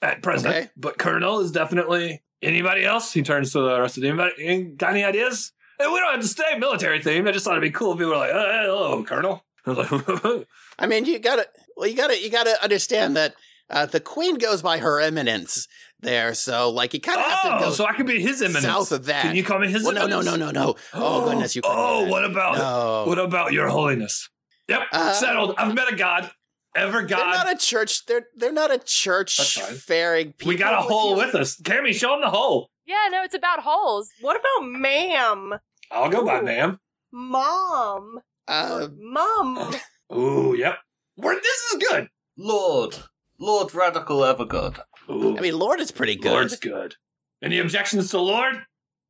at 0.00 0.22
present. 0.22 0.54
Okay. 0.54 0.70
But 0.76 0.98
Colonel 0.98 1.40
is 1.40 1.50
definitely 1.50 2.22
anybody 2.42 2.84
else. 2.84 3.12
He 3.12 3.22
turns 3.22 3.52
to 3.52 3.60
the 3.60 3.80
rest 3.80 3.96
of 3.96 4.02
the 4.02 4.08
anybody. 4.08 4.32
any- 4.38 4.64
Got 4.64 4.90
any 4.90 5.04
ideas? 5.04 5.52
And 5.78 5.92
we 5.92 5.98
don't 5.98 6.12
have 6.12 6.20
to 6.22 6.28
stay 6.28 6.58
military 6.58 7.00
themed. 7.00 7.28
I 7.28 7.32
just 7.32 7.44
thought 7.44 7.52
it'd 7.52 7.62
be 7.62 7.70
cool 7.70 7.92
if 7.92 7.98
people 7.98 8.12
were 8.12 8.18
like, 8.18 8.30
oh, 8.32 8.38
hey, 8.38 8.64
hello, 8.66 9.04
Colonel. 9.04 9.44
I 9.66 9.70
was 9.70 9.90
like, 9.90 10.46
I 10.78 10.86
mean, 10.86 11.04
you 11.04 11.18
gotta. 11.18 11.46
Well, 11.76 11.88
you 11.88 11.96
gotta. 11.96 12.20
You 12.22 12.30
gotta 12.30 12.62
understand 12.62 13.16
that 13.16 13.34
uh, 13.70 13.86
the 13.86 14.00
queen 14.00 14.38
goes 14.38 14.62
by 14.62 14.78
her 14.78 15.00
eminence 15.00 15.66
there. 16.00 16.34
So, 16.34 16.70
like, 16.70 16.94
you 16.94 17.00
kind 17.00 17.18
of 17.20 17.26
have 17.26 17.42
to 17.42 17.56
oh, 17.56 17.60
go 17.60 17.70
so 17.70 17.86
I 17.86 17.94
could 17.94 18.06
be 18.06 18.20
his 18.20 18.42
eminence. 18.42 18.64
south 18.64 18.92
of 18.92 19.06
that. 19.06 19.22
Can 19.22 19.36
you 19.36 19.44
call 19.44 19.58
me 19.58 19.70
his 19.70 19.84
well, 19.84 19.94
no, 19.94 20.06
no, 20.06 20.20
no, 20.20 20.36
no, 20.36 20.50
no. 20.50 20.76
Oh, 20.94 21.24
goodness, 21.28 21.56
you. 21.56 21.62
Oh, 21.64 22.06
what 22.08 22.24
about 22.24 22.58
No. 22.58 23.04
what 23.08 23.18
about 23.18 23.52
your 23.52 23.68
holiness? 23.68 24.28
Yep, 24.68 24.80
Uh, 24.92 25.12
settled. 25.12 25.54
I've 25.58 25.74
met 25.74 25.92
a 25.92 25.96
god. 25.96 26.30
Ever 26.74 27.02
God? 27.02 27.08
They're 27.08 27.18
god. 27.18 27.44
not 27.44 27.54
a 27.54 27.58
church. 27.58 28.06
They're 28.06 28.28
they're 28.34 28.52
not 28.52 28.72
a 28.72 28.78
church 28.78 29.36
faring 29.60 30.32
people. 30.32 30.48
we 30.48 30.56
got 30.56 30.72
a 30.72 30.82
hole 30.82 31.10
you. 31.10 31.16
with 31.18 31.34
us. 31.34 31.60
Cammy, 31.60 31.92
show 31.94 32.14
him 32.14 32.22
the 32.22 32.30
hole. 32.30 32.70
Yeah, 32.86 33.08
no, 33.10 33.22
it's 33.24 33.34
about 33.34 33.60
holes. 33.60 34.10
What 34.22 34.36
about 34.40 34.66
ma'am? 34.68 35.54
I'll 35.90 36.08
go 36.08 36.24
by 36.24 36.40
ma'am. 36.40 36.78
Mom? 37.12 38.20
Uh, 38.48 38.88
Mom? 38.98 39.74
Ooh, 40.14 40.54
yep. 40.56 40.78
We're, 41.16 41.34
this 41.34 41.60
is 41.72 41.84
good. 41.88 42.08
Lord. 42.36 42.96
Lord 43.38 43.74
Radical 43.74 44.20
Evergod. 44.20 44.78
Ooh, 45.10 45.36
I 45.36 45.40
mean, 45.40 45.58
Lord 45.58 45.80
is 45.80 45.90
pretty 45.90 46.16
good. 46.16 46.30
Lord's 46.32 46.56
good. 46.56 46.96
Any 47.42 47.58
objections 47.58 48.10
to 48.10 48.20
Lord? 48.20 48.62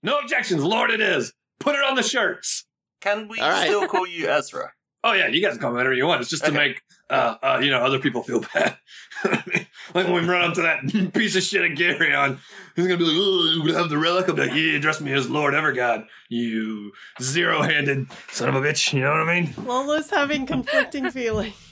No 0.02 0.18
objections. 0.18 0.64
Lord 0.64 0.90
it 0.90 1.00
is. 1.00 1.32
Put 1.60 1.74
it 1.74 1.84
on 1.84 1.96
the 1.96 2.02
shirts. 2.02 2.64
Can 3.00 3.28
we 3.28 3.38
All 3.40 3.50
right. 3.50 3.66
still 3.66 3.86
call 3.86 4.06
you 4.06 4.28
Ezra? 4.28 4.72
Oh 5.04 5.14
yeah, 5.14 5.26
you 5.26 5.42
guys 5.42 5.54
can 5.54 5.60
call 5.62 5.70
me 5.72 5.78
whatever 5.78 5.94
you 5.94 6.06
want. 6.06 6.20
It's 6.20 6.30
just 6.30 6.44
to 6.44 6.52
make 6.52 6.80
uh, 7.10 7.34
uh, 7.42 7.60
you 7.60 7.72
know 7.72 7.80
other 7.80 7.98
people 7.98 8.22
feel 8.22 8.38
bad. 8.54 8.78
like 9.24 10.06
when 10.06 10.12
we 10.12 10.20
run 10.20 10.48
up 10.48 10.54
to 10.54 10.62
that 10.62 11.10
piece 11.12 11.34
of 11.34 11.42
shit 11.42 11.68
of 11.68 11.76
Gary 11.76 12.14
on, 12.14 12.38
he's 12.76 12.86
gonna 12.86 12.98
be 12.98 13.04
like, 13.06 13.16
"Oh, 13.16 13.62
you 13.66 13.74
have 13.74 13.88
the 13.88 13.98
relic." 13.98 14.28
I'll 14.28 14.36
be 14.36 14.42
like, 14.42 14.54
"Yeah, 14.54 14.76
address 14.76 15.00
me 15.00 15.12
as 15.12 15.28
Lord 15.28 15.54
Evergod, 15.54 16.06
you 16.28 16.92
zero-handed 17.20 18.06
son 18.30 18.48
of 18.50 18.54
a 18.54 18.60
bitch." 18.60 18.92
You 18.92 19.00
know 19.00 19.10
what 19.10 19.28
I 19.28 19.40
mean? 19.40 19.52
Lola's 19.66 20.08
having 20.08 20.46
conflicting 20.46 21.10
feelings. 21.10 21.71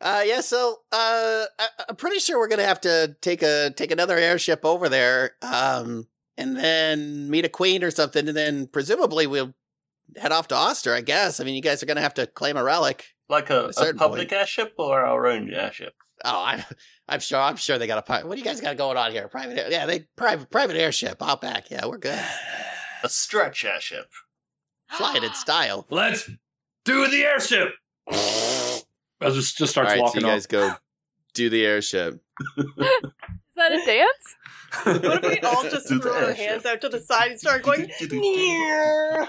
Uh, 0.00 0.22
yeah. 0.24 0.40
So, 0.40 0.76
uh, 0.92 1.44
I, 1.58 1.68
I'm 1.88 1.96
pretty 1.96 2.18
sure 2.18 2.38
we're 2.38 2.48
gonna 2.48 2.62
have 2.64 2.80
to 2.82 3.16
take 3.20 3.42
a 3.42 3.70
take 3.76 3.90
another 3.90 4.16
airship 4.16 4.64
over 4.64 4.88
there, 4.88 5.32
um, 5.42 6.06
and 6.36 6.56
then 6.56 7.28
meet 7.30 7.44
a 7.44 7.48
queen 7.48 7.82
or 7.82 7.90
something, 7.90 8.28
and 8.28 8.36
then 8.36 8.66
presumably 8.68 9.26
we'll 9.26 9.54
head 10.16 10.32
off 10.32 10.48
to 10.48 10.54
Oster. 10.54 10.94
I 10.94 11.00
guess. 11.00 11.40
I 11.40 11.44
mean, 11.44 11.54
you 11.56 11.62
guys 11.62 11.82
are 11.82 11.86
gonna 11.86 12.00
have 12.00 12.14
to 12.14 12.26
claim 12.26 12.56
a 12.56 12.62
relic. 12.64 13.14
Like 13.28 13.50
a, 13.50 13.70
A 13.76 13.90
a 13.90 13.94
public 13.94 14.28
point. 14.30 14.32
airship 14.32 14.74
or 14.78 15.00
our 15.04 15.26
own 15.26 15.52
airship? 15.52 15.94
Oh, 16.24 16.42
I'm 16.44 16.62
I'm 17.08 17.20
sure 17.20 17.38
I'm 17.40 17.56
sure 17.56 17.76
they 17.78 17.86
got 17.86 17.98
a 17.98 18.02
pi- 18.02 18.22
what 18.24 18.34
do 18.34 18.38
you 18.40 18.44
guys 18.44 18.60
got 18.60 18.76
going 18.76 18.96
on 18.96 19.12
here? 19.12 19.28
Private, 19.28 19.58
air- 19.58 19.70
yeah, 19.70 19.84
they 19.86 20.06
private 20.16 20.50
private 20.50 20.76
airship 20.76 21.20
out 21.22 21.40
back. 21.40 21.70
Yeah, 21.70 21.86
we're 21.86 21.98
good. 21.98 22.18
A 23.02 23.08
stretch 23.08 23.64
airship. 23.64 24.06
Fly 24.90 25.16
it 25.16 25.24
in 25.24 25.34
style. 25.34 25.86
Let's 25.90 26.30
do 26.84 27.06
the 27.08 27.22
airship. 27.24 27.74
I 29.20 29.30
just 29.30 29.58
just 29.58 29.76
All 29.76 29.84
starts 29.84 29.90
right, 29.90 29.98
so 29.98 30.02
walking 30.04 30.20
you 30.22 30.26
guys 30.26 30.46
go 30.46 30.74
do 31.34 31.50
the 31.50 31.64
airship. 31.64 32.20
Is 32.56 32.66
that 33.56 33.72
a 33.72 33.84
dance? 33.84 34.36
What 35.02 35.24
if 35.24 35.30
we 35.30 35.40
all 35.40 35.64
just 35.64 35.88
Do 35.88 35.98
the 35.98 36.02
threw 36.02 36.12
our 36.12 36.32
hands 36.32 36.66
out 36.66 36.80
to 36.82 36.88
the 36.88 37.00
side 37.00 37.30
and 37.32 37.40
start 37.40 37.62
going, 37.62 37.90
"Near." 38.10 39.28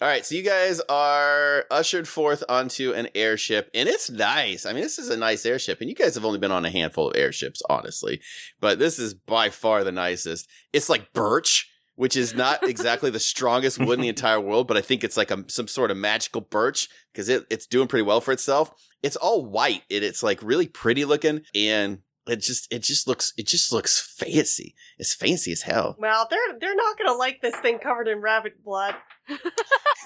All 0.00 0.08
right, 0.08 0.26
so 0.26 0.34
you 0.34 0.42
guys 0.42 0.80
are 0.88 1.64
ushered 1.70 2.08
forth 2.08 2.42
onto 2.48 2.92
an 2.92 3.08
airship, 3.14 3.70
and 3.72 3.88
it's 3.88 4.10
nice. 4.10 4.66
I 4.66 4.72
mean, 4.72 4.82
this 4.82 4.98
is 4.98 5.08
a 5.08 5.16
nice 5.16 5.46
airship, 5.46 5.80
and 5.80 5.88
you 5.88 5.94
guys 5.94 6.16
have 6.16 6.24
only 6.24 6.40
been 6.40 6.50
on 6.50 6.64
a 6.64 6.70
handful 6.70 7.08
of 7.08 7.16
airships, 7.16 7.62
honestly, 7.70 8.20
but 8.60 8.80
this 8.80 8.98
is 8.98 9.14
by 9.14 9.48
far 9.48 9.84
the 9.84 9.92
nicest. 9.92 10.48
It's 10.72 10.88
like 10.88 11.12
birch, 11.12 11.71
which 12.02 12.16
is 12.16 12.34
not 12.34 12.68
exactly 12.68 13.10
the 13.10 13.20
strongest 13.20 13.78
wood 13.78 13.96
in 13.96 14.00
the 14.00 14.08
entire 14.08 14.40
world, 14.40 14.66
but 14.66 14.76
I 14.76 14.80
think 14.80 15.04
it's 15.04 15.16
like 15.16 15.30
a, 15.30 15.44
some 15.46 15.68
sort 15.68 15.92
of 15.92 15.96
magical 15.96 16.40
birch 16.40 16.88
because 17.12 17.28
it, 17.28 17.46
it's 17.48 17.64
doing 17.64 17.86
pretty 17.86 18.02
well 18.02 18.20
for 18.20 18.32
itself. 18.32 18.72
It's 19.04 19.14
all 19.14 19.46
white, 19.46 19.82
and 19.88 20.02
it's 20.02 20.20
like 20.20 20.42
really 20.42 20.66
pretty 20.66 21.04
looking, 21.04 21.42
and 21.54 22.00
it 22.26 22.40
just 22.40 22.66
it 22.72 22.80
just 22.80 23.06
looks 23.06 23.32
it 23.36 23.46
just 23.46 23.70
looks 23.70 24.00
fancy. 24.00 24.74
It's 24.98 25.14
fancy 25.14 25.52
as 25.52 25.62
hell. 25.62 25.94
Well, 25.96 26.26
they're 26.28 26.58
they're 26.60 26.74
not 26.74 26.98
gonna 26.98 27.16
like 27.16 27.40
this 27.40 27.54
thing 27.62 27.78
covered 27.78 28.08
in 28.08 28.20
rabbit 28.20 28.64
blood. 28.64 28.96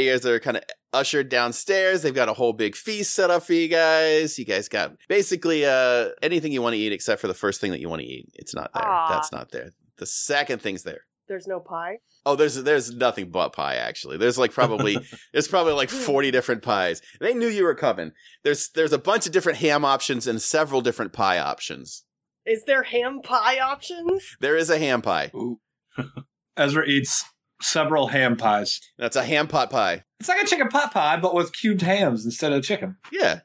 you 0.00 0.10
guys 0.10 0.26
are 0.26 0.40
kind 0.40 0.56
of 0.56 0.64
ushered 0.92 1.28
downstairs. 1.28 2.02
They've 2.02 2.12
got 2.12 2.28
a 2.28 2.34
whole 2.34 2.52
big 2.52 2.74
feast 2.74 3.14
set 3.14 3.30
up 3.30 3.44
for 3.44 3.52
you 3.52 3.68
guys. 3.68 4.36
You 4.36 4.44
guys 4.44 4.68
got 4.68 4.96
basically 5.08 5.64
uh, 5.64 6.08
anything 6.22 6.50
you 6.50 6.60
want 6.60 6.74
to 6.74 6.80
eat 6.80 6.92
except 6.92 7.20
for 7.20 7.28
the 7.28 7.34
first 7.34 7.60
thing 7.60 7.70
that 7.70 7.78
you 7.78 7.88
want 7.88 8.02
to 8.02 8.08
eat. 8.08 8.30
It's 8.34 8.52
not 8.52 8.72
there. 8.74 8.84
Aw. 8.84 9.08
That's 9.10 9.30
not 9.30 9.52
there. 9.52 9.70
The 9.98 10.06
second 10.06 10.60
thing's 10.60 10.82
there. 10.82 11.02
There's 11.28 11.46
no 11.46 11.58
pie. 11.58 11.98
Oh, 12.24 12.36
there's 12.36 12.54
there's 12.62 12.92
nothing 12.92 13.30
but 13.30 13.52
pie 13.52 13.76
actually. 13.76 14.16
There's 14.16 14.38
like 14.38 14.52
probably 14.52 14.96
there's 15.32 15.48
probably 15.48 15.72
like 15.72 15.90
hmm. 15.90 15.98
40 15.98 16.30
different 16.30 16.62
pies. 16.62 17.02
They 17.20 17.34
knew 17.34 17.48
you 17.48 17.64
were 17.64 17.74
coming. 17.74 18.12
There's 18.44 18.68
there's 18.70 18.92
a 18.92 18.98
bunch 18.98 19.26
of 19.26 19.32
different 19.32 19.58
ham 19.58 19.84
options 19.84 20.26
and 20.26 20.40
several 20.40 20.80
different 20.80 21.12
pie 21.12 21.38
options. 21.38 22.04
Is 22.44 22.64
there 22.64 22.84
ham 22.84 23.20
pie 23.22 23.58
options? 23.58 24.36
There 24.40 24.56
is 24.56 24.70
a 24.70 24.78
ham 24.78 25.02
pie. 25.02 25.32
Ooh. 25.34 25.60
Ezra 26.56 26.86
eats 26.86 27.24
several 27.60 28.08
ham 28.08 28.36
pies. 28.36 28.80
That's 28.98 29.16
a 29.16 29.24
ham 29.24 29.48
pot 29.48 29.70
pie. 29.70 30.04
It's 30.20 30.28
like 30.28 30.42
a 30.42 30.46
chicken 30.46 30.68
pot 30.68 30.92
pie, 30.92 31.16
but 31.16 31.34
with 31.34 31.52
cubed 31.52 31.82
hams 31.82 32.24
instead 32.24 32.52
of 32.52 32.62
chicken. 32.62 32.96
Yeah. 33.10 33.40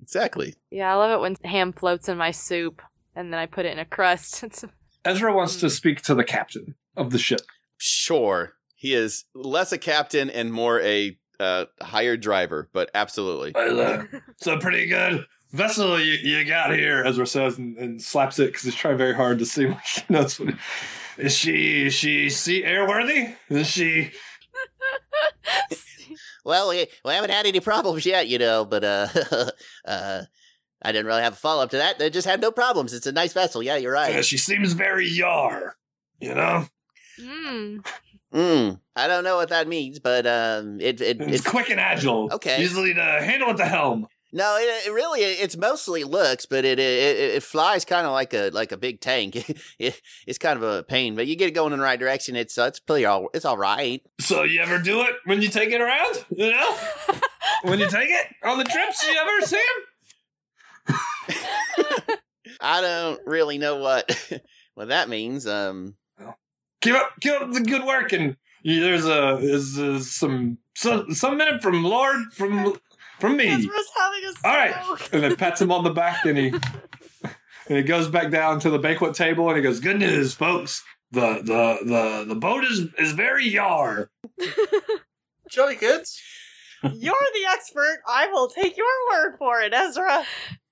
Exactly. 0.00 0.54
Yeah, 0.70 0.92
I 0.92 0.96
love 0.96 1.10
it 1.10 1.20
when 1.20 1.36
ham 1.44 1.72
floats 1.72 2.08
in 2.08 2.18
my 2.18 2.30
soup 2.30 2.82
and 3.14 3.32
then 3.32 3.40
I 3.40 3.46
put 3.46 3.66
it 3.66 3.72
in 3.72 3.78
a 3.78 3.84
crust. 3.84 4.42
It's 4.42 4.64
Ezra 5.06 5.32
wants 5.32 5.56
to 5.60 5.70
speak 5.70 6.02
to 6.02 6.14
the 6.14 6.24
captain 6.24 6.74
of 6.96 7.10
the 7.10 7.18
ship. 7.18 7.42
Sure. 7.78 8.54
He 8.74 8.92
is 8.92 9.24
less 9.34 9.72
a 9.72 9.78
captain 9.78 10.28
and 10.28 10.52
more 10.52 10.80
a 10.80 11.16
uh, 11.38 11.66
hired 11.80 12.20
driver, 12.20 12.68
but 12.72 12.90
absolutely. 12.94 13.52
Well, 13.54 13.80
uh, 13.80 14.04
it's 14.30 14.46
a 14.46 14.58
pretty 14.58 14.86
good 14.86 15.24
vessel 15.52 15.98
you, 16.00 16.14
you 16.14 16.44
got 16.44 16.74
here, 16.74 17.04
Ezra 17.04 17.26
says, 17.26 17.56
and, 17.56 17.76
and 17.78 18.02
slaps 18.02 18.38
it 18.38 18.46
because 18.46 18.62
he's 18.62 18.74
trying 18.74 18.98
very 18.98 19.14
hard 19.14 19.38
to 19.38 19.46
see 19.46 19.66
what 19.66 19.80
he 19.84 20.02
knows. 20.12 20.40
What 20.40 20.54
is 21.16 21.36
she? 21.36 21.86
Is 21.86 21.94
she 21.94 22.28
sea 22.28 22.62
airworthy? 22.62 23.34
Is 23.48 23.68
she? 23.68 24.10
Well, 26.44 26.68
we, 26.68 26.86
we 27.04 27.12
haven't 27.12 27.30
had 27.30 27.44
any 27.44 27.58
problems 27.58 28.06
yet, 28.06 28.28
you 28.28 28.38
know, 28.38 28.64
but 28.64 28.84
uh, 28.84 29.08
uh, 29.84 30.22
I 30.82 30.92
didn't 30.92 31.06
really 31.06 31.22
have 31.22 31.32
a 31.32 31.36
follow 31.36 31.62
up 31.62 31.70
to 31.70 31.78
that. 31.78 31.98
They 31.98 32.10
just 32.10 32.26
had 32.26 32.40
no 32.40 32.50
problems. 32.50 32.92
It's 32.92 33.06
a 33.06 33.12
nice 33.12 33.32
vessel. 33.32 33.62
Yeah, 33.62 33.76
you're 33.76 33.92
right. 33.92 34.14
Yeah, 34.14 34.20
she 34.22 34.36
seems 34.36 34.72
very 34.72 35.08
yar. 35.08 35.76
You 36.20 36.34
know, 36.34 36.66
mm. 37.20 37.84
Mm. 38.32 38.80
I 38.94 39.08
don't 39.08 39.24
know 39.24 39.36
what 39.36 39.48
that 39.50 39.68
means, 39.68 39.98
but 39.98 40.26
um, 40.26 40.80
it, 40.80 41.00
it 41.00 41.20
it's 41.20 41.32
it's 41.32 41.46
quick 41.46 41.70
and 41.70 41.80
agile. 41.80 42.28
Okay. 42.32 42.62
easily 42.62 42.94
to 42.94 43.00
handle 43.00 43.50
at 43.50 43.56
the 43.56 43.66
helm. 43.66 44.06
no, 44.32 44.56
it, 44.58 44.86
it 44.86 44.92
really 44.92 45.20
it's 45.20 45.56
mostly 45.56 46.04
looks, 46.04 46.44
but 46.46 46.64
it 46.64 46.78
it, 46.78 46.80
it, 46.80 47.34
it 47.36 47.42
flies 47.42 47.84
kind 47.84 48.06
of 48.06 48.12
like 48.12 48.34
a 48.34 48.50
like 48.50 48.72
a 48.72 48.76
big 48.76 49.00
tank. 49.00 49.36
it, 49.78 50.00
it's 50.26 50.38
kind 50.38 50.56
of 50.56 50.62
a 50.62 50.82
pain, 50.82 51.14
but 51.14 51.26
you 51.26 51.36
get 51.36 51.48
it 51.48 51.52
going 51.52 51.72
in 51.72 51.78
the 51.78 51.84
right 51.84 51.98
direction. 51.98 52.36
It's 52.36 52.58
uh, 52.58 52.64
it's 52.64 52.80
pretty 52.80 53.04
all 53.04 53.28
it's 53.32 53.44
all 53.44 53.58
right. 53.58 54.02
So 54.20 54.42
you 54.42 54.60
ever 54.60 54.78
do 54.78 55.02
it 55.02 55.14
when 55.24 55.40
you 55.40 55.48
take 55.48 55.70
it 55.70 55.80
around? 55.80 56.24
You 56.30 56.50
know, 56.50 56.76
when 57.62 57.78
you 57.78 57.88
take 57.88 58.10
it 58.10 58.26
on 58.44 58.58
the 58.58 58.64
trips, 58.64 59.06
you 59.06 59.16
ever 59.18 59.46
see 59.46 59.56
him? 59.56 59.84
I 62.60 62.80
don't 62.80 63.20
really 63.26 63.58
know 63.58 63.76
what 63.76 64.10
what 64.74 64.88
that 64.88 65.08
means. 65.08 65.46
Um 65.46 65.96
keep 66.80 66.94
up, 66.94 67.12
keep 67.20 67.40
up 67.40 67.52
the 67.52 67.60
good 67.60 67.84
work. 67.84 68.12
And 68.12 68.36
you, 68.62 68.80
there's 68.80 69.06
a 69.06 69.38
there's 69.40 69.78
uh, 69.78 70.00
some 70.00 70.58
some 70.74 71.12
some 71.12 71.36
minute 71.36 71.62
from 71.62 71.84
Lord 71.84 72.32
from 72.32 72.76
from 73.18 73.36
me. 73.36 73.48
Ezra's 73.48 73.90
having 73.96 74.20
a. 74.24 74.48
All 74.48 74.56
right, 74.56 75.08
and 75.12 75.22
then 75.22 75.36
pats 75.36 75.60
him 75.60 75.72
on 75.72 75.84
the 75.84 75.90
back, 75.90 76.24
and 76.24 76.36
he 76.36 76.48
and 77.68 77.78
he 77.78 77.82
goes 77.82 78.08
back 78.08 78.30
down 78.30 78.60
to 78.60 78.70
the 78.70 78.78
banquet 78.78 79.14
table, 79.14 79.48
and 79.48 79.56
he 79.56 79.62
goes, 79.62 79.80
"Good 79.80 79.98
news, 79.98 80.34
folks. 80.34 80.82
The 81.12 81.40
the 81.42 81.78
the 81.84 82.24
the 82.28 82.34
boat 82.34 82.64
is 82.64 82.88
is 82.98 83.12
very 83.12 83.48
yar." 83.48 84.10
Jolly 85.48 85.76
good. 85.76 86.04
You're 86.82 87.14
the 87.34 87.46
expert. 87.50 87.98
I 88.06 88.28
will 88.28 88.48
take 88.48 88.76
your 88.76 88.86
word 89.10 89.36
for 89.38 89.60
it, 89.60 89.72
Ezra. 89.72 90.24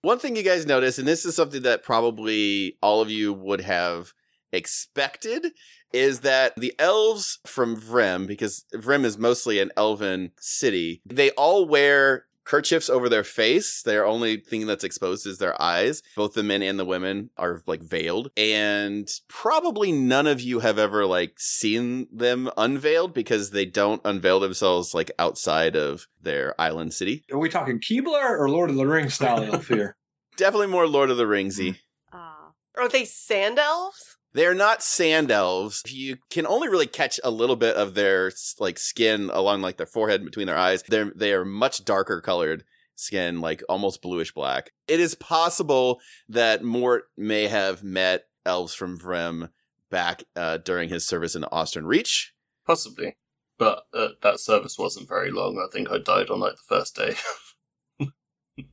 One 0.05 0.19
thing 0.19 0.37
you 0.37 0.43
guys 0.43 0.67
notice, 0.67 0.99
and 0.99 1.09
this 1.09 1.25
is 1.25 1.35
something 1.35 1.63
that 1.63 1.83
probably 1.83 2.77
all 2.83 3.01
of 3.01 3.11
you 3.11 3.33
would 3.33 3.63
have 3.63 4.13
expected, 4.53 5.53
is 5.95 6.21
that 6.21 6.55
the 6.57 6.75
elves 6.79 7.39
from 7.47 7.75
Vrymm, 7.75 8.27
because 8.27 8.67
Vrymm 8.75 9.07
is 9.07 9.17
mostly 9.17 9.61
an 9.61 9.71
elven 9.79 10.33
city, 10.39 11.01
they 11.07 11.31
all 11.31 11.67
wear 11.67 12.27
kerchiefs 12.45 12.89
over 12.89 13.09
their 13.09 13.25
face. 13.25 13.83
Their 13.83 14.07
only 14.07 14.39
thing 14.39 14.67
that's 14.67 14.85
exposed 14.85 15.27
is 15.27 15.39
their 15.39 15.61
eyes. 15.61 16.03
Both 16.17 16.35
the 16.35 16.43
men 16.43 16.63
and 16.63 16.79
the 16.79 16.85
women 16.85 17.31
are 17.37 17.63
like 17.67 17.83
veiled. 17.83 18.31
And 18.37 19.09
probably 19.29 19.93
none 19.93 20.27
of 20.27 20.41
you 20.41 20.61
have 20.61 20.79
ever 20.79 21.07
like 21.07 21.35
seen 21.39 22.07
them 22.13 22.51
unveiled 22.57 23.15
because 23.15 23.51
they 23.51 23.65
don't 23.65 24.03
unveil 24.05 24.41
themselves 24.41 24.95
like 24.95 25.11
outside 25.19 25.77
of 25.77 26.07
their 26.21 26.59
island 26.61 26.95
city. 26.95 27.25
Are 27.33 27.39
we 27.39 27.49
talking 27.49 27.81
Keebler 27.81 28.39
or 28.39 28.49
Lord 28.49 28.71
of 28.71 28.77
the 28.77 28.87
Rings 28.87 29.15
style 29.15 29.43
elf 29.53 29.69
here? 29.69 29.97
Definitely 30.37 30.69
more 30.69 30.87
Lord 30.87 31.11
of 31.11 31.17
the 31.17 31.25
Ringsy. 31.25 31.77
Ah. 32.13 32.53
Are 32.77 32.89
they 32.89 33.05
sand 33.05 33.59
elves? 33.59 34.14
They're 34.35 34.55
not 34.55 34.83
sand 34.83 35.31
elves. 35.31 35.83
You 35.87 36.17
can 36.29 36.47
only 36.47 36.69
really 36.69 36.89
catch 36.89 37.21
a 37.23 37.31
little 37.31 37.55
bit 37.55 37.77
of 37.77 37.95
their 37.95 38.33
like 38.59 38.79
skin 38.79 39.31
along 39.33 39.63
like 39.63 39.77
their 39.77 39.87
forehead 39.87 40.21
and 40.21 40.29
between 40.29 40.49
their 40.49 40.59
eyes. 40.59 40.83
They're 40.83 41.13
they 41.15 41.33
are 41.33 41.45
much 41.45 41.85
darker 41.85 42.21
colored 42.21 42.65
skin, 42.97 43.41
like 43.41 43.63
almost 43.69 44.03
bluish 44.03 44.35
black. 44.35 44.73
It 44.89 44.99
is 44.99 45.15
possible 45.15 46.01
that 46.29 46.65
Mort 46.65 47.05
may 47.17 47.47
have 47.47 47.85
met 47.85 48.25
elves 48.45 48.75
from 48.75 48.99
Vrymm 48.99 49.51
back 49.89 50.25
uh, 50.35 50.59
during 50.59 50.89
his 50.89 51.07
service 51.07 51.37
in 51.37 51.43
the 51.43 51.53
Austern 51.53 51.87
Reach. 51.87 52.35
Possibly. 52.67 53.17
But 53.57 53.85
uh, 53.95 54.09
that 54.23 54.41
service 54.41 54.77
wasn't 54.77 55.09
very 55.09 55.31
long. 55.31 55.65
I 55.65 55.71
think 55.73 55.89
I 55.91 55.99
died 55.99 56.29
on 56.29 56.41
like 56.41 56.55
the 56.55 56.77
first 56.77 56.97
day. 56.97 57.15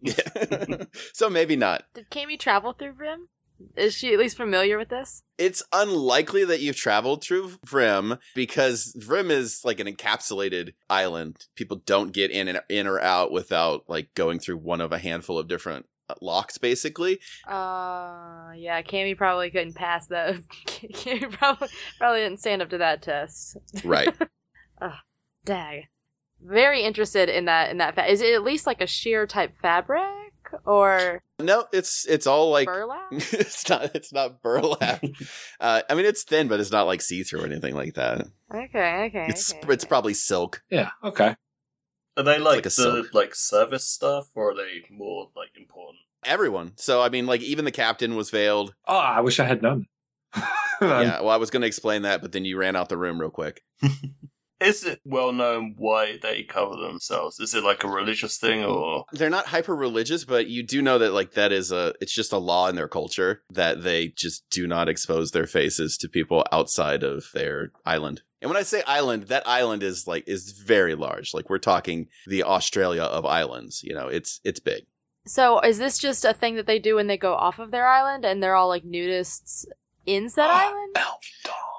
Yeah. 0.02 0.86
so 1.14 1.30
maybe 1.30 1.56
not. 1.56 1.84
Did 1.94 2.10
Kami 2.10 2.38
travel 2.38 2.74
through 2.74 2.94
Vrymm? 2.94 3.26
Is 3.76 3.94
she 3.94 4.14
at 4.14 4.20
least 4.20 4.38
familiar 4.38 4.78
with 4.78 4.90
this? 4.90 5.24
It's 5.38 5.64
unlikely 5.74 6.46
that 6.46 6.62
you've 6.62 6.76
traveled 6.76 7.24
through 7.24 7.50
Vrymm 7.66 8.20
because 8.36 8.96
Vrymm 9.00 9.30
is 9.32 9.62
like 9.64 9.80
an 9.80 9.88
encapsulated 9.88 10.74
island. 10.90 11.48
People 11.56 11.82
don't 11.86 12.12
get 12.12 12.32
in 12.32 12.48
and 12.48 12.62
in 12.70 12.88
or 12.88 13.00
out 13.00 13.32
without 13.32 13.84
like 13.88 14.14
going 14.14 14.40
through 14.40 14.58
one 14.58 14.82
of 14.82 14.92
a 14.92 15.00
handful 15.00 15.38
of 15.38 15.48
different 15.48 15.86
uh, 16.10 16.16
locks, 16.22 16.58
basically. 16.58 17.20
Uh, 17.48 18.52
yeah, 18.56 18.82
Cammy 18.82 19.18
probably 19.18 19.50
couldn't 19.50 19.76
pass 19.76 20.08
that. 20.08 20.36
Cammy 20.66 21.32
probably 21.32 21.70
probably 21.98 22.20
didn't 22.20 22.40
stand 22.40 22.62
up 22.62 22.70
to 22.70 22.78
that 22.78 23.02
test. 23.02 23.58
Right. 23.84 24.14
Dag. 25.46 25.86
Very 26.44 26.84
interested 26.84 27.30
in 27.30 27.46
that. 27.46 27.70
In 27.70 27.78
that, 27.78 27.96
fa- 27.96 28.10
is 28.10 28.22
it 28.22 28.34
at 28.34 28.44
least 28.44 28.68
like 28.68 28.82
a 28.82 28.88
sheer 28.88 29.26
type 29.26 29.54
fabric 29.62 30.21
or 30.66 31.22
no, 31.40 31.66
it's 31.72 32.06
it's 32.08 32.28
all 32.28 32.50
like 32.52 32.68
burlap? 32.68 33.08
it's 33.12 33.68
not 33.70 33.96
it's 33.96 34.14
not 34.14 34.42
burlap. 34.42 35.04
uh, 35.60 35.82
I 35.90 35.94
mean, 35.94 36.06
it's 36.06 36.24
thin, 36.24 36.48
but 36.48 36.60
it's 36.60 36.72
not 36.72 36.88
like 36.88 37.02
see 37.02 37.24
through 37.24 37.42
or 37.42 37.46
anything 37.46 37.76
like 37.76 37.96
that. 37.96 38.28
Okay, 38.54 39.06
okay. 39.06 39.26
It's 39.30 39.54
okay, 39.54 39.74
it's 39.74 39.84
okay. 39.84 39.90
probably 39.90 40.14
silk. 40.14 40.64
Yeah. 40.70 40.90
Okay. 41.04 41.36
Are 42.18 42.24
they 42.24 42.40
like, 42.40 42.56
like 42.56 42.64
the 42.64 42.70
silk. 42.70 43.14
like 43.14 43.36
service 43.36 43.88
stuff, 43.88 44.30
or 44.36 44.52
are 44.52 44.56
they 44.56 44.84
more 44.90 45.30
like 45.36 45.50
important? 45.56 46.00
Everyone. 46.26 46.74
So 46.76 47.02
I 47.02 47.10
mean, 47.10 47.26
like 47.26 47.42
even 47.42 47.66
the 47.66 47.72
captain 47.72 48.16
was 48.16 48.30
veiled. 48.30 48.74
Oh, 48.88 48.98
I 48.98 49.22
wish 49.22 49.40
I 49.40 49.46
had 49.46 49.62
known. 49.62 49.88
yeah. 50.82 51.22
Well, 51.22 51.30
I 51.30 51.38
was 51.38 51.50
going 51.50 51.62
to 51.62 51.68
explain 51.68 52.04
that, 52.04 52.22
but 52.22 52.32
then 52.32 52.46
you 52.46 52.58
ran 52.58 52.76
out 52.76 52.90
the 52.90 52.98
room 52.98 53.20
real 53.20 53.30
quick. 53.30 53.64
Is 54.62 54.84
it 54.84 55.02
well 55.04 55.32
known 55.32 55.74
why 55.78 56.20
they 56.22 56.44
cover 56.44 56.76
themselves? 56.76 57.40
Is 57.40 57.56
it 57.56 57.64
like 57.64 57.84
a 57.84 57.88
religious 57.88 58.38
thing, 58.38 58.64
or 58.64 59.06
they're 59.12 59.30
not 59.30 59.48
hyper 59.48 59.76
religious, 59.76 60.24
but 60.24 60.48
you 60.48 60.62
do 60.62 60.82
know 60.84 61.00
that 61.00 61.14
like 61.14 61.32
that 61.32 61.52
is 61.52 61.72
a 61.72 61.96
it's 62.00 62.14
just 62.14 62.32
a 62.32 62.38
law 62.38 62.68
in 62.68 62.76
their 62.76 62.88
culture 62.88 63.42
that 63.50 63.82
they 63.82 64.10
just 64.10 64.48
do 64.52 64.68
not 64.68 64.88
expose 64.88 65.32
their 65.32 65.48
faces 65.48 65.98
to 65.98 66.08
people 66.08 66.46
outside 66.52 67.02
of 67.02 67.26
their 67.34 67.72
island. 67.86 68.22
And 68.40 68.50
when 68.50 68.58
I 68.58 68.64
say 68.64 68.84
island, 68.86 69.24
that 69.24 69.48
island 69.48 69.82
is 69.82 70.08
like 70.08 70.28
is 70.28 70.52
very 70.52 70.94
large. 70.94 71.34
Like 71.34 71.50
we're 71.50 71.58
talking 71.58 72.08
the 72.28 72.44
Australia 72.44 73.04
of 73.04 73.26
islands. 73.26 73.82
You 73.84 73.96
know, 73.96 74.08
it's 74.08 74.42
it's 74.44 74.60
big. 74.60 74.86
So, 75.26 75.60
is 75.60 75.78
this 75.78 75.98
just 75.98 76.26
a 76.26 76.34
thing 76.34 76.56
that 76.56 76.66
they 76.66 76.80
do 76.80 76.96
when 76.96 77.08
they 77.08 77.18
go 77.18 77.34
off 77.34 77.60
of 77.60 77.72
their 77.72 77.88
island 77.88 78.26
and 78.26 78.42
they're 78.42 78.56
all 78.56 78.68
like 78.68 78.84
nudists 78.84 79.66
in 80.06 80.30
said 80.30 80.48
island? 80.50 80.94
Elf 80.96 81.26
doll. 81.44 81.71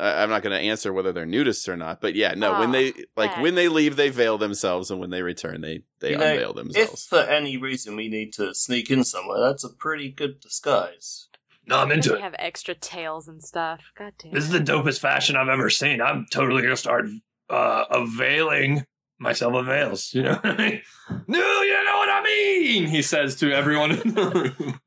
I, 0.00 0.22
I'm 0.22 0.30
not 0.30 0.42
going 0.42 0.58
to 0.58 0.64
answer 0.64 0.92
whether 0.92 1.12
they're 1.12 1.26
nudists 1.26 1.68
or 1.68 1.76
not, 1.76 2.00
but 2.00 2.14
yeah, 2.14 2.34
no. 2.34 2.58
when 2.58 2.68
Ah, 2.68 2.72
they 2.72 2.92
like 3.16 3.32
dang. 3.34 3.42
when 3.42 3.54
they 3.54 3.68
leave, 3.68 3.96
they 3.96 4.10
veil 4.10 4.38
themselves, 4.38 4.90
and 4.90 5.00
when 5.00 5.10
they 5.10 5.22
return, 5.22 5.60
they 5.60 5.82
they 6.00 6.10
You 6.12 6.18
know, 6.18 6.24
unveil 6.32 6.50
if 6.50 6.56
themselves. 6.56 7.06
for 7.06 7.18
any 7.20 7.56
reason 7.56 7.96
we 7.96 8.08
need 8.08 8.32
to 8.34 8.54
sneak 8.54 8.90
in 8.90 9.04
somewhere, 9.04 9.40
that's 9.40 9.64
a 9.64 9.70
pretty 9.70 10.10
good 10.10 10.40
disguise. 10.40 11.28
No, 11.66 11.78
I'm 11.78 11.90
into 11.92 12.10
They 12.10 12.16
it. 12.16 12.20
have 12.20 12.34
extra 12.38 12.74
tails 12.74 13.26
and 13.28 13.42
stuff. 13.42 13.80
God 13.96 14.12
damn. 14.18 14.32
This 14.32 14.44
is 14.44 14.50
the 14.50 14.58
dopest 14.60 15.00
fashion 15.00 15.34
I've 15.36 15.48
ever 15.48 15.70
seen. 15.70 16.00
I'm 16.02 16.26
totally 16.30 16.62
gonna 16.62 16.76
start 16.76 17.06
uh 17.48 17.84
availing 17.90 18.84
myself 19.18 19.54
of 19.54 19.66
veils. 19.66 20.12
You 20.12 20.24
know 20.24 20.34
what 20.34 20.46
I 20.46 20.56
mean? 20.56 20.82
No, 21.26 21.62
you 21.62 21.84
know 21.84 21.96
what 21.98 22.08
I 22.10 22.22
mean, 22.22 22.86
he 22.86 23.00
says 23.02 23.36
to 23.36 23.52
everyone 23.52 23.92
in 23.92 24.14
the 24.14 24.54
room. 24.58 24.80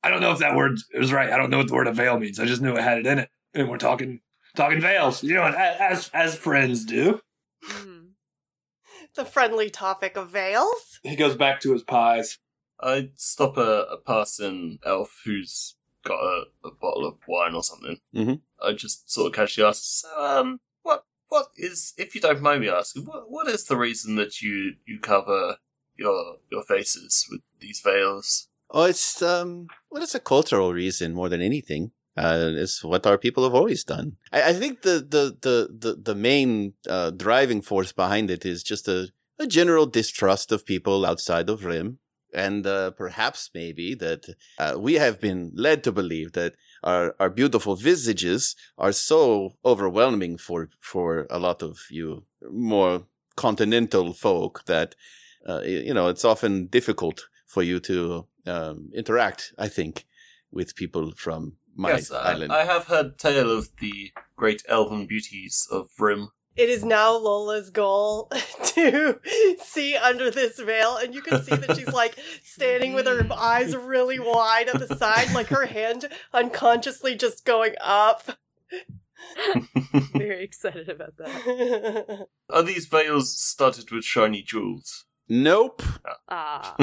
I 0.03 0.11
don't 0.11 0.21
know 0.21 0.33
if 0.33 0.39
that 0.39 0.57
word 0.57 0.79
is 0.93 1.13
right. 1.13 1.31
I 1.31 1.37
don't 1.37 1.51
know 1.51 1.59
what 1.59 1.69
the 1.69 1.75
word 1.75 1.87
avail 1.87 2.19
means. 2.19 2.41
I 2.41 2.45
just 2.47 2.61
knew 2.63 2.75
it 2.77 2.83
had 2.83 2.99
it 2.99 3.07
in 3.07 3.19
it. 3.21 3.29
And 3.55 3.69
we're 3.69 3.79
talking 3.79 4.21
talking 4.57 4.81
veils, 4.81 5.23
you 5.23 5.35
know, 5.35 5.45
as 5.45 6.11
as 6.13 6.37
friends 6.37 6.85
do. 6.85 7.21
Mhm. 7.69 8.11
The 9.15 9.25
friendly 9.25 9.71
topic 9.71 10.17
of 10.17 10.31
veils. 10.31 10.99
He 11.03 11.17
goes 11.17 11.37
back 11.37 11.61
to 11.61 11.73
his 11.73 11.83
pies. 11.83 12.39
I 12.81 13.11
stop 13.17 13.57
a, 13.57 13.83
a 13.91 13.97
passing 13.99 14.79
elf 14.85 15.21
who's 15.25 15.77
got 16.05 16.19
a, 16.21 16.45
a 16.65 16.71
bottle 16.73 17.07
of 17.07 17.19
wine 17.29 17.55
or 17.55 17.63
something, 17.63 17.99
Mhm. 18.13 18.41
I 18.61 18.73
just 18.73 19.09
sort 19.09 19.29
of 19.29 19.35
casually 19.35 19.69
ask, 19.69 19.83
so, 19.85 20.09
um, 20.21 20.61
what 20.83 21.05
what 21.29 21.47
is, 21.57 21.95
if 21.97 22.15
you 22.17 22.21
don't 22.21 22.43
mind 22.43 22.61
me 22.63 22.69
asking, 22.69 23.05
what 23.05 23.31
what 23.31 23.47
is 23.47 23.65
the 23.67 23.77
reason 23.77 24.17
that 24.17 24.43
you 24.43 24.75
you 24.85 24.99
cover 24.99 25.59
your 25.97 26.39
your 26.51 26.65
faces 26.65 27.25
with 27.31 27.43
these 27.61 27.81
veils? 27.81 28.49
Oh, 28.73 28.85
it's 28.85 29.21
um, 29.21 29.67
well, 29.91 30.03
it's 30.03 30.15
a 30.15 30.21
cultural 30.21 30.73
reason 30.73 31.13
more 31.13 31.29
than 31.29 31.43
anything. 31.43 31.93
Uh, 32.17 32.51
it's 32.55 32.83
what 32.83 33.07
our 33.07 33.19
people 33.19 33.45
have 33.45 33.55
always 33.55 33.85
done. 33.85 34.17
I, 34.33 34.51
I 34.51 34.53
think 34.55 34.83
the 34.83 35.07
the 35.07 35.37
the 35.41 35.69
the, 35.79 35.95
the 36.03 36.15
main 36.15 36.73
uh, 36.89 37.11
driving 37.11 37.61
force 37.61 37.93
behind 37.93 38.31
it 38.31 38.47
is 38.47 38.63
just 38.63 38.89
a, 38.89 39.09
a 39.39 39.47
general 39.47 39.87
distrust 39.87 40.53
of 40.53 40.65
people 40.65 41.05
outside 41.05 41.51
of 41.51 41.61
Vrymm, 41.61 41.99
and 42.33 42.67
uh, 42.67 42.93
perhaps 42.93 43.51
maybe 43.55 43.95
that 43.95 44.25
uh, 44.59 44.77
we 44.79 44.95
have 44.95 45.21
been 45.21 45.53
led 45.55 45.85
to 45.85 45.93
believe 45.93 46.33
that 46.33 46.55
our 46.83 47.15
our 47.21 47.31
beautiful 47.31 47.77
visages 47.77 48.57
are 48.79 48.93
so 48.93 49.53
overwhelming 49.65 50.39
for 50.39 50.71
for 50.81 51.27
a 51.31 51.39
lot 51.39 51.63
of 51.63 51.79
you 51.91 52.25
more 52.51 53.05
continental 53.37 54.15
folk 54.15 54.65
that 54.65 54.95
uh, 55.47 55.61
you 55.61 55.93
know 55.93 56.09
it's 56.09 56.25
often 56.25 56.67
difficult 56.67 57.29
for 57.47 57.63
you 57.63 57.79
to 57.81 58.27
um, 58.47 58.91
interact. 58.95 59.53
I 59.59 59.69
think 59.69 60.07
with 60.51 60.77
people 60.77 61.13
from 61.13 61.55
my 61.75 61.91
yes, 61.91 62.11
I, 62.11 62.33
island. 62.33 62.53
I 62.53 62.65
have 62.65 62.87
heard 62.87 63.19
tale 63.19 63.51
of 63.51 63.71
the 63.81 64.13
great 64.37 64.63
elven 64.69 65.07
beauties 65.07 65.67
of 65.71 65.89
Vrymm. 65.99 66.29
It 66.55 66.69
is 66.69 66.85
now 66.85 67.17
Lola's 67.17 67.71
goal 67.71 68.31
to 68.65 69.19
see 69.63 69.97
under 69.97 70.31
this 70.31 70.61
veil, 70.61 70.97
and 70.97 71.15
you 71.15 71.23
can 71.23 71.43
see 71.43 71.57
that 71.57 71.77
she's 71.79 71.93
like 71.93 72.15
standing 72.45 72.93
with 72.93 73.07
her 73.07 73.27
eyes 73.33 73.75
really 73.75 74.19
wide 74.19 74.69
at 74.69 74.87
the 74.87 74.95
side, 74.97 75.33
like 75.33 75.47
her 75.47 75.65
hand 75.65 76.09
unconsciously 76.35 77.15
just 77.15 77.47
going 77.47 77.75
up. 77.81 78.39
Very 80.13 80.45
excited 80.45 80.91
about 80.91 81.17
that. 81.17 82.27
Are 82.51 82.63
these 82.63 82.87
veils 82.87 83.35
studded 83.35 83.91
with 83.91 84.05
shiny 84.05 84.43
jewels? 84.43 85.07
Nope. 85.35 85.83
Ah. 86.29 86.77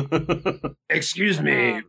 Excuse 0.89 1.39
me, 1.39 1.73
Um, 1.73 1.83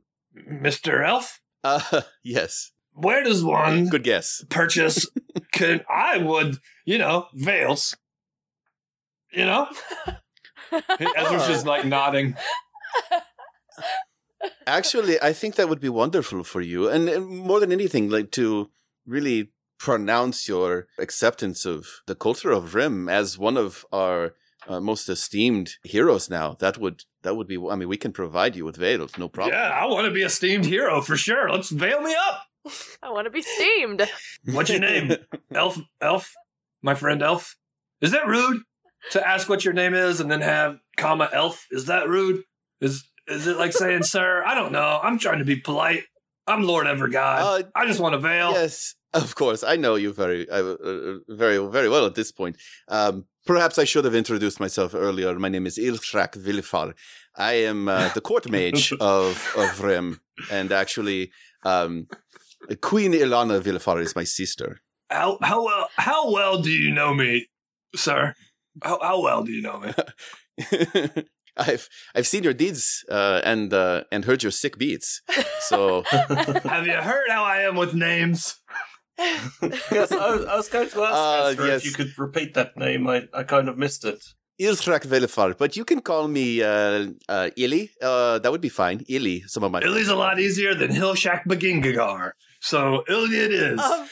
Mr. 0.63 1.03
Elf? 1.03 1.41
Uh, 1.65 2.03
yes. 2.23 2.73
Where 2.93 3.23
does 3.25 3.43
one 3.43 3.89
Good 3.89 4.05
guess. 4.05 4.45
purchase? 4.51 5.09
Can 5.53 5.81
I 5.89 6.19
would, 6.19 6.59
you 6.85 6.99
know, 6.99 7.29
veils. 7.33 7.97
You 9.33 9.47
know? 9.47 9.69
Ezra's 10.71 11.47
just 11.47 11.65
like 11.65 11.87
nodding. 11.87 12.37
Actually, 14.67 15.21
I 15.23 15.33
think 15.33 15.55
that 15.55 15.69
would 15.71 15.81
be 15.81 15.89
wonderful 15.89 16.45
for 16.45 16.61
you, 16.61 16.89
and, 16.91 17.09
and 17.09 17.27
more 17.27 17.59
than 17.61 17.73
anything, 17.73 18.11
like 18.11 18.31
to 18.33 18.71
really 19.07 19.53
pronounce 19.79 20.47
your 20.47 20.89
acceptance 20.99 21.65
of 21.65 21.87
the 22.07 22.15
culture 22.15 22.51
of 22.51 22.73
Vrymm 22.73 23.11
as 23.11 23.39
one 23.39 23.57
of 23.57 23.87
our 23.93 24.35
uh, 24.69 24.81
most 24.81 25.09
esteemed 25.09 25.77
heroes. 25.83 26.31
Now, 26.31 26.55
that 26.61 26.79
would 26.79 27.05
that 27.23 27.37
would 27.37 27.47
be. 27.47 27.57
I 27.57 27.77
mean, 27.77 27.89
we 27.89 27.97
can 27.97 28.13
provide 28.13 28.57
you 28.57 28.65
with 28.65 28.77
veils, 28.77 29.17
no 29.19 29.29
problem. 29.29 29.57
Yeah, 29.57 29.69
I 29.69 29.87
want 29.87 30.07
to 30.07 30.13
be 30.13 30.23
a 30.23 30.31
steamed 30.31 30.67
hero 30.67 31.01
for 31.01 31.17
sure. 31.17 31.51
Let's 31.51 31.71
veil 31.71 32.01
me 32.01 32.15
up. 32.29 32.43
I 33.03 33.11
want 33.11 33.27
to 33.27 33.31
be 33.31 33.43
steamed. 33.43 34.09
What's 34.45 34.71
your 34.71 34.81
name? 34.81 35.13
Elf, 35.55 35.79
Elf, 36.01 36.33
my 36.83 36.95
friend 36.95 37.23
Elf. 37.23 37.57
Is 38.01 38.13
that 38.13 38.27
rude 38.27 38.63
to 39.13 39.27
ask 39.27 39.49
what 39.49 39.65
your 39.65 39.75
name 39.75 39.95
is 39.95 40.21
and 40.21 40.31
then 40.31 40.41
have 40.41 40.79
comma 40.97 41.29
Elf? 41.33 41.67
Is 41.71 41.87
that 41.87 42.09
rude? 42.09 42.45
Is 42.81 43.05
is 43.27 43.47
it 43.47 43.57
like 43.57 43.73
saying 43.73 44.03
sir? 44.03 44.43
I 44.45 44.55
don't 44.55 44.73
know. 44.73 45.01
I'm 45.03 45.19
trying 45.19 45.39
to 45.39 45.45
be 45.45 45.57
polite. 45.57 46.05
I'm 46.47 46.65
Lord 46.65 46.87
Evergod. 46.87 47.39
Uh, 47.41 47.63
I 47.75 47.87
just 47.87 48.01
want 48.01 48.15
a 48.15 48.19
veil. 48.19 48.53
Yes, 48.53 48.95
of 49.15 49.35
course. 49.35 49.63
I 49.63 49.77
know 49.77 49.95
you 49.95 50.13
very, 50.13 50.49
uh, 50.49 50.63
uh, 50.63 51.19
very, 51.29 51.59
very 51.71 51.89
well 51.89 52.07
at 52.07 52.15
this 52.15 52.33
point. 52.33 52.57
Um, 52.89 53.27
perhaps 53.47 53.79
I 53.79 53.85
should 53.85 54.05
have 54.05 54.15
introduced 54.15 54.59
myself 54.61 54.95
earlier. 54.95 55.39
My 55.39 55.49
name 55.49 55.67
is 55.67 55.79
Ilthrak 55.79 56.37
Filifar. 56.37 56.95
I 57.37 57.53
am 57.53 57.89
uh, 57.89 58.09
the 58.15 58.21
court 58.21 58.51
mage 58.51 58.93
of 59.01 59.55
of 59.57 59.69
Vrymm, 59.79 60.19
and 60.51 60.73
actually, 60.73 61.31
um, 61.65 62.09
Queen 62.81 63.13
Ilyanna 63.13 63.61
Filifar 63.63 64.01
is 64.01 64.17
my 64.17 64.25
sister. 64.25 64.81
How 65.09 65.39
how 65.43 65.65
well 65.65 65.89
how 65.97 66.33
well 66.33 66.61
do 66.63 66.71
you 66.71 66.93
know 66.93 67.15
me, 67.15 67.49
sir? 67.95 68.35
How 68.83 68.99
how 69.01 69.21
well 69.23 69.45
do 69.45 69.53
you 69.53 69.63
know 69.63 69.79
me? 69.81 69.93
I've 71.57 71.89
I've 72.15 72.27
seen 72.27 72.43
your 72.45 72.53
deeds 72.55 73.05
uh, 73.11 73.41
and 73.45 73.73
uh, 73.75 74.05
and 74.13 74.25
heard 74.25 74.43
your 74.43 74.53
sick 74.53 74.79
beats. 74.79 75.21
So 75.69 76.03
Have 76.11 76.87
you 76.87 76.95
heard 76.95 77.29
how 77.31 77.45
I 77.45 77.59
am 77.69 77.77
with 77.77 77.95
names? 77.95 78.57
yes, 79.19 80.13
I, 80.13 80.31
was- 80.35 80.47
I 80.47 80.57
was 80.57 80.69
going 80.69 80.89
to 80.91 81.03
ask 81.09 81.15
Uh, 81.15 81.49
Ezra 81.51 81.67
yes. 81.67 81.77
if 81.81 81.85
you 81.87 81.93
could 81.93 82.13
repeat 82.19 82.55
that 82.55 82.77
name. 82.77 83.07
I, 83.09 83.29
I 83.35 83.43
kind 83.43 83.69
of 83.69 83.77
missed 83.77 84.05
it. 84.05 84.23
Ilthrak 84.61 85.07
Filifar, 85.07 85.57
but 85.57 85.75
you 85.77 85.85
can 85.87 86.01
call 86.01 86.29
me 86.29 86.63
uh, 86.63 87.07
uh, 87.29 87.49
Ili. 87.57 87.91
Uh, 88.03 88.39
that 88.39 88.51
would 88.53 88.61
be 88.61 88.69
fine. 88.69 89.05
Illy, 89.09 89.43
some 89.47 89.63
of 89.65 89.73
my 89.73 89.81
Illy's 89.81 90.09
a 90.09 90.17
lot 90.17 90.39
easier 90.39 90.75
than 90.75 90.91
Hillshak 90.91 91.45
Begingagar. 91.49 92.33
So 92.61 93.03
Illy 93.09 93.37
it 93.39 93.53
is. 93.53 93.81
Um, 93.81 94.07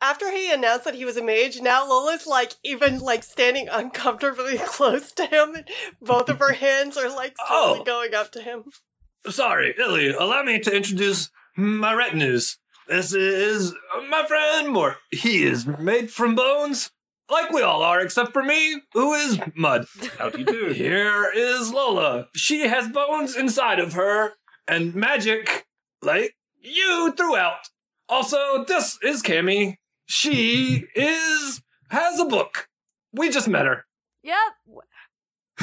after 0.00 0.30
he 0.30 0.52
announced 0.52 0.84
that 0.84 0.94
he 0.94 1.04
was 1.04 1.16
a 1.16 1.22
mage, 1.24 1.60
now 1.60 1.88
Lola's 1.88 2.26
like 2.26 2.52
even 2.64 2.98
like 2.98 3.22
standing 3.22 3.68
uncomfortably 3.70 4.58
close 4.64 5.12
to 5.12 5.26
him. 5.26 5.56
Both 6.02 6.28
of 6.28 6.38
her 6.38 6.52
hands 6.66 6.96
are 6.96 7.08
like 7.08 7.34
slowly 7.46 7.80
Oh. 7.80 7.84
going 7.84 8.14
up 8.14 8.30
to 8.32 8.42
him. 8.42 8.64
Sorry, 9.28 9.74
Illy, 9.78 10.10
allow 10.10 10.42
me 10.42 10.58
to 10.60 10.74
introduce 10.76 11.30
my 11.56 11.94
retinues. 11.94 12.58
This 12.88 13.14
is 13.14 13.72
my 14.10 14.26
friend 14.26 14.68
Mort. 14.68 14.96
He 15.10 15.44
is 15.44 15.66
made 15.66 16.10
from 16.10 16.34
bones, 16.34 16.90
like 17.30 17.50
we 17.50 17.62
all 17.62 17.82
are, 17.82 18.00
except 18.02 18.34
for 18.34 18.42
me, 18.42 18.82
who 18.92 19.14
is 19.14 19.40
mud. 19.56 19.86
How 20.18 20.28
do 20.28 20.40
you 20.40 20.44
do? 20.44 20.66
Here 20.74 21.32
is 21.34 21.72
Lola. 21.72 22.26
She 22.34 22.66
has 22.68 22.88
bones 22.90 23.34
inside 23.34 23.78
of 23.80 23.94
her 23.94 24.32
and 24.68 24.94
magic, 24.94 25.64
like 26.02 26.34
you 26.60 27.14
throughout. 27.16 27.68
Also, 28.10 28.64
this 28.66 28.98
is 29.02 29.22
Cammy. 29.22 29.76
She 30.06 30.84
is 30.94 31.62
has 31.90 32.20
a 32.20 32.24
book. 32.24 32.68
We 33.12 33.30
just 33.30 33.48
met 33.48 33.66
her. 33.66 33.84
Yep. 34.22 34.82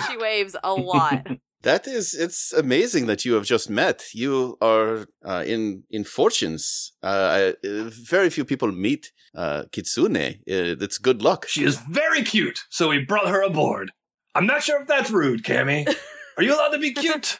She 0.08 0.18
waves 0.18 0.56
a 0.64 0.74
lot. 0.74 1.28
That 1.64 1.86
is, 1.86 2.16
it's 2.16 2.54
amazing 2.54 3.06
that 3.06 3.24
you 3.24 3.34
have 3.36 3.46
just 3.46 3.70
met. 3.70 4.06
You 4.14 4.58
are 4.62 5.06
uh, 5.24 5.44
in 5.46 5.84
in 5.92 6.04
fortunes. 6.04 6.94
Uh, 7.04 7.08
I, 7.08 7.68
uh, 7.68 7.90
very 7.90 8.32
few 8.32 8.46
people 8.46 8.72
meet 8.72 9.12
uh, 9.36 9.66
Kitsune. 9.72 10.18
Uh, 10.18 10.84
it's 10.86 10.98
good 10.98 11.22
luck. 11.22 11.46
She 11.48 11.64
is 11.64 11.78
very 11.78 12.24
cute, 12.24 12.62
so 12.70 12.90
we 12.90 13.06
brought 13.06 13.28
her 13.30 13.44
aboard. 13.44 13.92
I'm 14.34 14.48
not 14.48 14.64
sure 14.64 14.82
if 14.82 14.88
that's 14.88 15.12
rude, 15.12 15.44
Cammy. 15.44 15.88
Are 16.38 16.44
you 16.44 16.56
allowed 16.56 16.70
to 16.70 16.80
be 16.80 16.94
cute? 16.94 17.40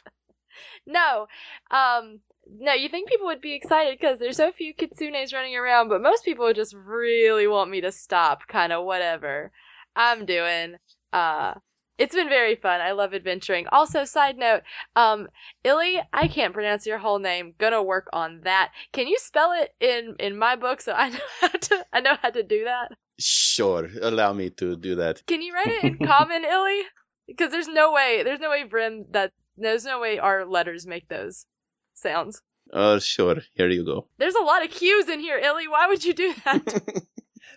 No. 0.86 1.26
Um 1.70 2.20
no, 2.46 2.72
you 2.72 2.88
think 2.88 3.08
people 3.08 3.26
would 3.26 3.40
be 3.40 3.54
excited 3.54 3.98
because 3.98 4.18
there's 4.18 4.36
so 4.36 4.52
few 4.52 4.74
kitsunes 4.74 5.32
running 5.32 5.56
around, 5.56 5.88
but 5.88 6.02
most 6.02 6.24
people 6.24 6.44
would 6.44 6.56
just 6.56 6.74
really 6.74 7.46
want 7.46 7.70
me 7.70 7.80
to 7.80 7.92
stop, 7.92 8.46
kind 8.48 8.72
of 8.72 8.84
whatever 8.84 9.52
I'm 9.96 10.24
doing. 10.26 10.76
Uh 11.12 11.54
it's 11.98 12.14
been 12.14 12.28
very 12.28 12.56
fun. 12.56 12.80
I 12.80 12.92
love 12.92 13.14
adventuring. 13.14 13.66
Also, 13.70 14.04
side 14.04 14.36
note, 14.36 14.62
um, 14.96 15.28
Illy, 15.62 16.00
I 16.12 16.26
can't 16.26 16.54
pronounce 16.54 16.86
your 16.86 16.98
whole 16.98 17.18
name. 17.18 17.54
Gonna 17.58 17.82
work 17.82 18.08
on 18.12 18.40
that. 18.42 18.72
Can 18.92 19.06
you 19.06 19.18
spell 19.18 19.52
it 19.52 19.74
in 19.78 20.16
in 20.18 20.36
my 20.36 20.56
book 20.56 20.80
so 20.80 20.92
I 20.94 21.08
know 21.16 21.18
how 21.40 21.48
to 21.48 21.86
I 21.92 22.00
know 22.00 22.16
how 22.20 22.30
to 22.30 22.42
do 22.42 22.64
that? 22.64 22.92
Sure, 23.18 23.88
allow 24.00 24.32
me 24.32 24.50
to 24.50 24.76
do 24.76 24.94
that. 24.96 25.24
Can 25.26 25.42
you 25.42 25.52
write 25.52 25.68
it 25.68 25.84
in 25.84 25.98
common, 26.06 26.44
Illy? 26.44 26.82
Because 27.28 27.52
there's 27.52 27.68
no 27.68 27.92
way, 27.92 28.22
there's 28.24 28.40
no 28.40 28.50
way 28.50 28.64
Brim 28.64 29.04
that 29.10 29.32
there's 29.56 29.84
no 29.84 30.00
way 30.00 30.18
our 30.18 30.44
letters 30.46 30.86
make 30.86 31.08
those 31.08 31.46
sounds. 31.94 32.42
Uh, 32.72 32.98
sure. 32.98 33.36
Here 33.54 33.68
you 33.68 33.84
go. 33.84 34.06
There's 34.18 34.34
a 34.34 34.42
lot 34.42 34.64
of 34.64 34.70
Q's 34.70 35.08
in 35.08 35.20
here, 35.20 35.38
Illy. 35.38 35.68
Why 35.68 35.86
would 35.88 36.04
you 36.04 36.14
do 36.14 36.34
that? 36.44 36.62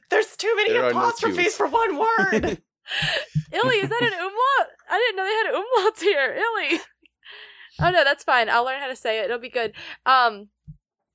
There's 0.09 0.35
too 0.35 0.53
many 0.55 0.73
There 0.73 0.83
are 0.85 0.91
no 0.93 0.99
apostrophes 0.99 1.55
for 1.55 1.67
one 1.67 1.97
word. 1.97 2.43
Illy, 3.51 3.75
is 3.77 3.89
that 3.89 4.01
an 4.03 4.13
umlaut? 4.13 4.67
I 4.89 4.97
didn't 4.99 5.15
know 5.15 5.23
they 5.25 5.31
had 5.31 5.55
umlauts 5.55 6.01
here. 6.01 6.35
Illy. 6.35 6.79
Oh 7.81 7.91
no, 7.91 8.03
that's 8.03 8.23
fine. 8.23 8.49
I'll 8.49 8.63
learn 8.65 8.79
how 8.79 8.87
to 8.87 8.95
say 8.95 9.19
it. 9.19 9.25
It'll 9.25 9.39
be 9.39 9.49
good. 9.49 9.73
Um 10.05 10.49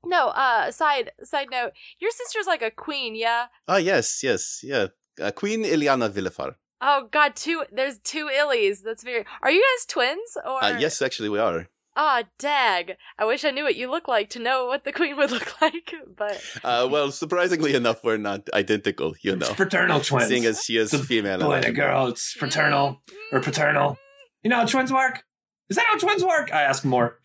no, 0.04 0.28
uh 0.28 0.70
side 0.70 1.12
side 1.22 1.48
note, 1.50 1.72
your 1.98 2.10
sister's 2.10 2.46
like 2.46 2.62
a 2.62 2.70
queen, 2.70 3.14
yeah? 3.14 3.46
Ah, 3.68 3.76
yes, 3.76 4.22
yes, 4.22 4.60
yeah. 4.62 4.88
Uh, 5.20 5.30
Queen 5.30 5.64
Ilyanna 5.64 6.10
Filifar. 6.10 6.54
Oh 6.80 7.08
god, 7.10 7.36
two 7.36 7.64
there's 7.70 7.98
two 7.98 8.28
Illys. 8.32 8.82
That's 8.82 9.04
very 9.04 9.24
Are 9.42 9.50
you 9.50 9.62
guys 9.62 9.86
twins 9.86 10.36
or 10.44 10.62
Uh, 10.64 10.78
yes, 10.78 11.02
actually, 11.02 11.28
we 11.28 11.38
are. 11.38 11.68
Ah, 11.96 12.22
dag. 12.38 12.96
I 13.18 13.24
wish 13.24 13.44
I 13.44 13.50
knew 13.50 13.64
what 13.64 13.74
you 13.76 13.90
look 13.90 14.06
like 14.08 14.30
to 14.30 14.38
know 14.38 14.66
what 14.66 14.84
the 14.84 14.92
queen 14.92 15.16
would 15.16 15.30
look 15.36 15.60
like, 15.60 15.92
but 16.16 16.40
Uh, 16.62 16.88
well, 16.90 17.10
surprisingly 17.10 17.74
enough, 17.74 18.02
we're 18.04 18.16
not 18.16 18.48
identical, 18.54 19.14
you 19.22 19.34
know. 19.36 19.46
It's 19.46 19.56
fraternal 19.56 20.00
twins. 20.08 20.28
Seeing 20.28 20.46
as 20.46 20.62
she 20.64 20.76
is 20.76 20.94
It's 20.94 21.02
a 21.02 21.06
female. 21.06 21.38
boy 21.40 21.54
and 21.56 21.64
and 21.64 21.76
a 21.78 21.82
I'm- 21.82 21.90
girl. 21.90 22.06
It's 22.08 22.32
fraternal 22.32 23.02
or 23.32 23.40
paternal. 23.40 23.98
You 24.42 24.50
know 24.50 24.56
how 24.56 24.66
twins 24.66 24.92
work? 24.92 25.24
Is 25.68 25.76
that 25.76 25.86
how 25.88 25.98
twins 25.98 26.24
work? 26.24 26.52
I 26.52 26.62
ask 26.62 26.84
more. 26.84 27.18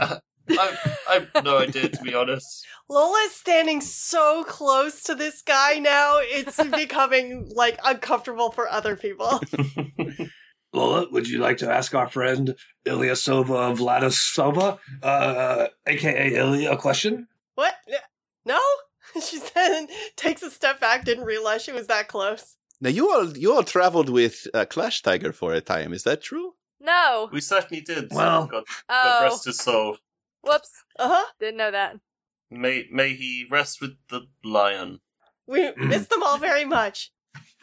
I, 0.00 0.18
I 0.50 1.14
have 1.34 1.44
no 1.44 1.58
idea, 1.58 1.88
to 1.88 2.02
be 2.02 2.14
honest. 2.14 2.66
Lola's 2.88 3.32
standing 3.34 3.80
so 3.80 4.44
close 4.44 5.02
to 5.04 5.14
this 5.14 5.42
guy 5.42 5.78
now, 5.78 6.16
it's 6.20 6.62
becoming 6.70 7.50
like 7.54 7.78
uncomfortable 7.84 8.50
for 8.50 8.68
other 8.68 8.96
people. 8.96 9.40
Lola, 10.72 11.06
would 11.10 11.28
you 11.28 11.38
like 11.38 11.56
to 11.58 11.70
ask 11.70 11.94
our 11.94 12.08
friend 12.08 12.54
Ilyasova 12.86 13.76
Vladisova, 13.76 14.78
uh, 15.02 15.68
aka 15.86 16.34
Ilya, 16.34 16.72
a 16.72 16.76
question? 16.76 17.28
What? 17.54 17.74
No? 18.44 18.58
She 19.22 19.38
then 19.54 19.88
takes 20.16 20.42
a 20.42 20.50
step 20.50 20.80
back, 20.80 21.04
didn't 21.06 21.24
realize 21.24 21.62
she 21.62 21.72
was 21.72 21.86
that 21.86 22.08
close. 22.08 22.56
Now 22.80 22.90
you 22.90 23.10
all 23.10 23.36
you 23.36 23.54
all 23.54 23.64
traveled 23.64 24.10
with 24.10 24.46
uh, 24.52 24.66
Clash 24.66 25.00
Tiger 25.02 25.32
for 25.32 25.54
a 25.54 25.62
time. 25.62 25.94
Is 25.94 26.02
that 26.04 26.20
true? 26.20 26.52
No. 26.78 27.28
We 27.32 27.40
certainly 27.40 27.80
did. 27.82 28.08
Well- 28.12 28.46
God, 28.46 28.64
God 28.88 29.20
Oh. 29.22 29.24
rest 29.24 29.46
his 29.46 29.58
soul. 29.58 29.96
Whoops. 30.42 30.84
Uh 30.98 31.08
huh. 31.08 31.26
Didn't 31.40 31.56
know 31.56 31.70
that. 31.70 31.96
May 32.50 32.86
may 32.92 33.14
he 33.14 33.46
rest 33.50 33.80
with 33.80 33.96
the 34.10 34.26
lion. 34.44 35.00
We 35.46 35.72
miss 35.76 36.06
them 36.08 36.22
all 36.22 36.36
very 36.38 36.66
much. 36.66 37.10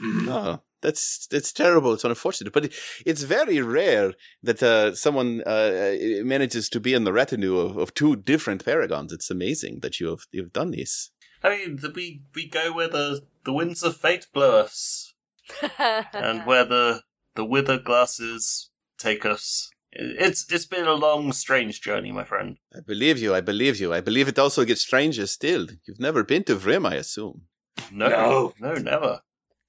Mhm. 0.01 0.61
That's 0.81 1.25
that's 1.27 1.51
terrible. 1.51 1.93
It's 1.93 2.03
unfortunate, 2.03 2.53
but 2.53 2.65
it, 2.65 2.73
it's 3.05 3.23
very 3.23 3.61
rare 3.61 4.13
that 4.43 4.61
uh, 4.61 4.93
someone 4.93 5.41
uh, 5.45 5.95
manages 6.23 6.69
to 6.69 6.79
be 6.79 6.93
in 6.93 7.05
the 7.05 7.13
retinue 7.13 7.57
of, 7.57 7.77
of 7.77 7.93
two 7.93 8.15
different 8.15 8.63
paragons. 8.63 9.11
It's 9.11 9.31
amazing 9.31 9.79
that 9.81 9.99
you 9.99 10.09
have 10.09 10.27
you've 10.31 10.53
done 10.53 10.71
this. 10.71 11.11
I 11.43 11.49
mean, 11.49 11.79
we 11.95 12.21
we 12.35 12.47
go 12.47 12.71
where 12.73 12.89
the 12.89 13.21
the 13.43 13.53
winds 13.53 13.83
of 13.83 13.97
fate 13.97 14.27
blow 14.33 14.59
us, 14.59 15.13
and 16.13 16.45
where 16.45 16.65
the 16.65 17.01
the 17.35 17.45
wither 17.45 17.79
glasses 17.79 18.69
take 18.97 19.25
us. 19.25 19.69
It's 19.91 20.51
it's 20.51 20.65
been 20.65 20.87
a 20.87 20.93
long, 20.93 21.31
strange 21.33 21.81
journey, 21.81 22.11
my 22.11 22.25
friend. 22.25 22.57
I 22.75 22.81
believe 22.85 23.17
you. 23.17 23.33
I 23.33 23.41
believe 23.41 23.79
you. 23.79 23.93
I 23.93 24.01
believe 24.01 24.27
it 24.27 24.37
also 24.37 24.65
gets 24.65 24.81
stranger 24.81 25.25
still. 25.25 25.67
You've 25.87 26.01
never 26.01 26.23
been 26.23 26.43
to 26.45 26.55
Vrymm, 26.55 26.85
I 26.87 26.95
assume. 26.95 27.43
No, 27.91 28.09
No. 28.09 28.53
no, 28.59 28.73
never. 28.73 29.21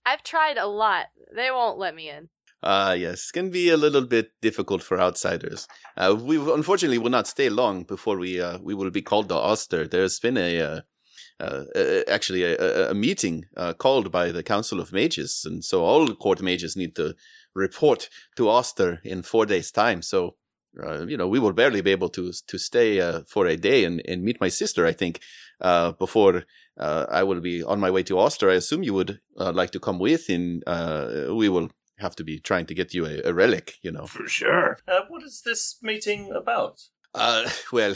I've 0.07 0.23
tried 0.23 0.57
a 0.57 0.67
lot. 0.67 1.07
They 1.35 1.51
won't 1.51 1.79
let 1.79 1.95
me 1.95 2.09
in. 2.09 2.29
Ah, 2.63 2.93
yes, 2.93 3.31
can 3.31 3.51
be 3.51 3.69
a 3.69 3.77
little 3.77 4.07
bit 4.07 4.31
difficult 4.41 4.83
for 4.83 4.99
outsiders. 5.01 5.69
Uh, 5.97 6.17
we 6.19 6.37
unfortunately 6.37 6.99
will 6.99 7.11
not 7.11 7.27
stay 7.27 7.49
long 7.49 7.85
before 7.85 8.17
we 8.17 8.41
uh, 8.41 8.59
we 8.63 8.75
will 8.75 8.91
be 8.91 9.03
called 9.03 9.29
to 9.29 9.35
Oster. 9.35 9.87
There's 9.87 10.19
been 10.19 10.39
a 10.39 10.61
uh, 10.61 10.81
uh, 11.39 11.65
uh, 11.75 12.01
actually 12.09 12.45
a, 12.45 12.57
a, 12.57 12.91
a 12.93 12.95
meeting 12.95 13.45
uh, 13.57 13.75
called 13.75 14.11
by 14.11 14.33
the 14.33 14.43
Council 14.43 14.81
of 14.81 14.93
Mages, 14.93 15.43
and 15.45 15.63
so 15.65 15.85
all 15.85 16.15
court 16.15 16.41
mages 16.41 16.77
need 16.77 16.97
to 16.97 17.15
report 17.55 18.09
to 18.37 18.49
Oster 18.49 19.01
in 19.05 19.23
four 19.23 19.47
days' 19.47 19.71
time. 19.71 20.03
So. 20.03 20.37
Uh, 20.79 21.07
you 21.07 21.17
know, 21.17 21.27
we 21.27 21.39
will 21.39 21.55
barely 21.55 21.81
be 21.81 21.91
able 21.91 22.11
to 22.11 22.31
to 22.47 22.59
stay 22.59 23.01
uh, 23.01 23.23
for 23.27 23.47
a 23.47 23.57
day 23.57 23.85
and, 23.85 24.03
and 24.07 24.23
meet 24.23 24.39
my 24.43 24.51
sister. 24.51 24.85
I 24.85 24.93
think 24.93 25.21
uh, 25.61 25.93
before 25.93 26.45
uh, 26.79 27.07
I 27.11 27.23
will 27.23 27.41
be 27.41 27.63
on 27.63 27.81
my 27.81 27.91
way 27.91 28.03
to 28.05 28.19
Oster. 28.19 28.51
I 28.51 28.55
assume 28.55 28.83
you 28.83 28.95
would 28.95 29.19
uh, 29.39 29.53
like 29.53 29.71
to 29.73 29.81
come 29.81 29.99
with, 29.99 30.29
and 30.29 30.63
uh, 30.67 31.27
we 31.31 31.49
will 31.49 31.71
have 31.99 32.17
to 32.17 32.25
be 32.25 32.39
trying 32.39 32.67
to 32.67 32.75
get 32.75 32.95
you 32.95 33.07
a, 33.07 33.23
a 33.25 33.33
relic, 33.33 33.75
you 33.83 33.91
know. 33.91 34.07
For 34.07 34.29
sure. 34.29 34.79
Uh, 34.87 35.01
what 35.09 35.23
is 35.23 35.43
this 35.45 35.77
meeting 35.83 36.33
about? 36.33 36.83
Uh, 37.15 37.49
well, 37.73 37.95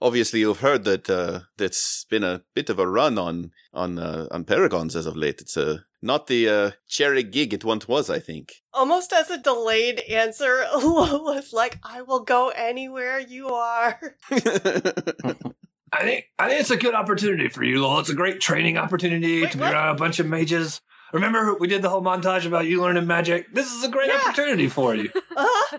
obviously 0.00 0.40
you've 0.40 0.60
heard 0.60 0.84
that 0.84 1.08
uh, 1.08 1.40
that's 1.56 2.04
been 2.10 2.24
a 2.24 2.42
bit 2.54 2.68
of 2.70 2.78
a 2.78 2.86
run 2.86 3.18
on 3.18 3.52
on 3.72 3.98
uh, 3.98 4.26
on 4.30 4.44
paragons 4.44 4.96
as 4.96 5.06
of 5.06 5.16
late. 5.16 5.40
It's 5.40 5.56
uh, 5.56 5.78
not 6.02 6.26
the 6.26 6.48
uh, 6.48 6.70
cherry 6.86 7.22
gig 7.22 7.54
it 7.54 7.64
once 7.64 7.88
was, 7.88 8.10
I 8.10 8.18
think. 8.18 8.62
Almost 8.72 9.12
as 9.12 9.30
a 9.30 9.38
delayed 9.38 10.00
answer, 10.00 10.66
Lola's 10.76 11.52
like, 11.52 11.78
I 11.82 12.02
will 12.02 12.20
go 12.20 12.50
anywhere 12.50 13.18
you 13.18 13.48
are. 13.48 13.98
I 15.92 16.02
think 16.02 16.24
I 16.38 16.48
think 16.48 16.60
it's 16.60 16.70
a 16.70 16.76
good 16.76 16.94
opportunity 16.94 17.48
for 17.48 17.62
you, 17.62 17.80
Lola. 17.80 18.00
It's 18.00 18.08
a 18.10 18.14
great 18.14 18.40
training 18.40 18.76
opportunity 18.76 19.42
Wait, 19.42 19.52
to 19.52 19.56
be 19.58 19.62
what? 19.62 19.72
around 19.72 19.94
a 19.94 19.98
bunch 19.98 20.18
of 20.18 20.26
mages. 20.26 20.80
Remember, 21.12 21.54
we 21.54 21.68
did 21.68 21.82
the 21.82 21.88
whole 21.88 22.02
montage 22.02 22.44
about 22.46 22.66
you 22.66 22.82
learning 22.82 23.06
magic. 23.06 23.54
This 23.54 23.72
is 23.72 23.84
a 23.84 23.88
great 23.88 24.08
Yeah. 24.08 24.20
opportunity 24.26 24.68
for 24.68 24.94
you. 24.94 25.10
Uh-huh. 25.38 25.78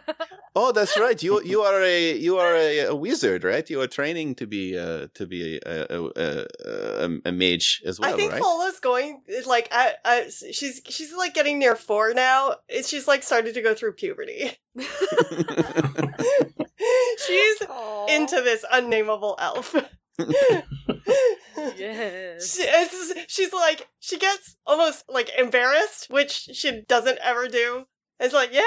oh, 0.56 0.72
that's 0.72 0.96
right. 1.00 1.22
You 1.24 1.42
you 1.44 1.62
are 1.62 1.82
a 1.82 2.16
you 2.16 2.38
are 2.38 2.56
a, 2.56 2.80
a 2.86 2.96
wizard, 2.96 3.44
right? 3.44 3.68
You 3.68 3.82
are 3.82 3.88
training 3.88 4.36
to 4.36 4.46
be 4.46 4.78
uh, 4.78 5.08
to 5.16 5.26
be 5.26 5.60
a 5.66 5.86
a, 5.90 6.06
a, 6.16 6.46
a, 6.66 7.10
a 7.26 7.32
mage 7.32 7.82
as 7.84 8.00
well, 8.00 8.14
I 8.14 8.16
think 8.16 8.34
right? 8.34 8.42
Lola's 8.42 8.80
going 8.80 9.24
like 9.48 9.68
I, 9.72 9.94
I, 10.06 10.30
she's 10.52 10.82
she's 10.88 11.12
like 11.12 11.34
getting 11.34 11.58
near 11.58 11.76
four 11.76 12.14
now. 12.14 12.58
She's 12.86 13.08
like 13.08 13.24
starting 13.24 13.54
to 13.56 13.62
go 13.64 13.74
through 13.74 13.94
puberty. 13.94 14.52
she's 17.28 17.62
Aw. 17.70 18.06
into 18.08 18.36
this 18.42 18.66
unnameable 18.72 19.36
elf. 19.40 19.76
Yes. 21.76 22.56
She, 22.56 22.62
it's, 22.64 23.32
she's 23.34 23.52
like 23.54 23.88
she 24.00 24.18
gets 24.20 24.58
almost 24.66 25.04
like 25.10 25.30
embarrassed, 25.38 26.08
which 26.10 26.32
she 26.54 26.82
doesn't 26.88 27.18
ever 27.24 27.48
do. 27.48 27.86
It's 28.20 28.34
like 28.34 28.54
yeah, 28.54 28.62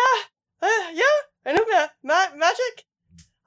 uh, 0.60 0.66
yeah, 0.92 1.04
I 1.46 1.52
know 1.52 1.64
ma- 1.70 1.86
ma- 2.02 2.36
magic. 2.36 2.84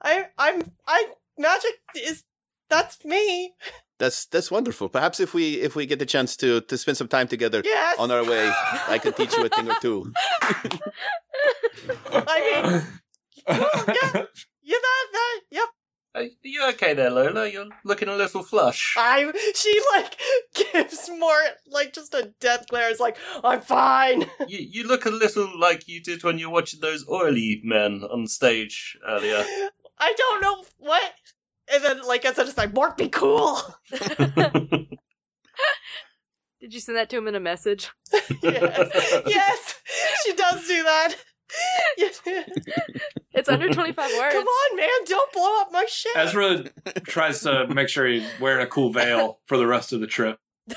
I 0.02 0.26
I'm 0.38 0.72
I 0.86 1.08
magic 1.38 1.72
is 1.94 2.24
that's 2.70 3.04
me. 3.04 3.52
That's 3.98 4.26
that's 4.26 4.50
wonderful. 4.50 4.88
Perhaps 4.88 5.20
if 5.20 5.34
we 5.34 5.60
if 5.60 5.76
we 5.76 5.84
get 5.86 5.98
the 5.98 6.06
chance 6.06 6.36
to 6.38 6.60
to 6.62 6.78
spend 6.78 6.96
some 6.96 7.08
time 7.08 7.28
together 7.28 7.60
Yes. 7.64 7.98
on 7.98 8.10
our 8.10 8.24
way, 8.24 8.50
I 8.88 8.98
can 8.98 9.12
teach 9.12 9.36
you 9.36 9.44
a 9.44 9.48
thing 9.48 9.70
or 9.70 9.76
two. 9.80 10.10
I 12.10 12.40
mean, 12.40 12.82
yeah, 13.48 14.22
yeah, 14.64 14.76
that 14.80 15.06
that 15.12 15.40
yep. 15.50 15.68
Are 16.16 16.22
you 16.42 16.68
okay 16.68 16.94
there, 16.94 17.10
Lola? 17.10 17.48
You're 17.48 17.66
looking 17.84 18.08
a 18.08 18.14
little 18.14 18.44
flush. 18.44 18.94
I 18.96 19.32
she 19.54 19.80
like 19.94 20.16
gives 20.72 21.10
more 21.10 21.40
like 21.66 21.92
just 21.92 22.14
a 22.14 22.32
death 22.40 22.66
glare. 22.68 22.88
It's 22.88 23.00
like 23.00 23.16
I'm 23.42 23.60
fine. 23.60 24.22
you, 24.46 24.58
you 24.58 24.86
look 24.86 25.06
a 25.06 25.10
little 25.10 25.48
like 25.58 25.88
you 25.88 26.00
did 26.00 26.22
when 26.22 26.38
you 26.38 26.48
were 26.48 26.54
watching 26.54 26.80
those 26.80 27.04
oily 27.08 27.60
men 27.64 28.04
on 28.04 28.28
stage 28.28 28.96
earlier. 29.06 29.44
I 29.98 30.14
don't 30.16 30.40
know 30.40 30.64
what. 30.78 31.02
And 31.72 31.82
then 31.82 32.02
like 32.06 32.24
I 32.24 32.32
said, 32.32 32.46
it's 32.46 32.58
like 32.58 32.74
Mark, 32.74 32.96
be 32.96 33.08
cool. 33.08 33.60
Did 36.60 36.72
you 36.72 36.80
send 36.80 36.96
that 36.96 37.10
to 37.10 37.18
him 37.18 37.28
in 37.28 37.34
a 37.34 37.40
message? 37.40 37.90
yes, 38.42 39.24
yes, 39.26 39.80
she 40.24 40.32
does 40.32 40.66
do 40.66 40.82
that. 40.84 41.16
It's 43.44 43.50
under 43.50 43.68
25 43.68 43.96
words. 44.18 44.34
Come 44.34 44.46
on, 44.46 44.76
man! 44.76 44.88
Don't 45.06 45.32
blow 45.34 45.60
up 45.60 45.68
my 45.70 45.84
shit. 45.86 46.16
Ezra 46.16 46.64
tries 47.06 47.40
to 47.42 47.66
make 47.68 47.90
sure 47.90 48.06
he's 48.06 48.26
wearing 48.40 48.64
a 48.64 48.66
cool 48.66 48.90
veil 48.90 49.38
for 49.46 49.58
the 49.58 49.66
rest 49.66 49.92
of 49.92 50.00
the 50.00 50.06
trip. 50.06 50.38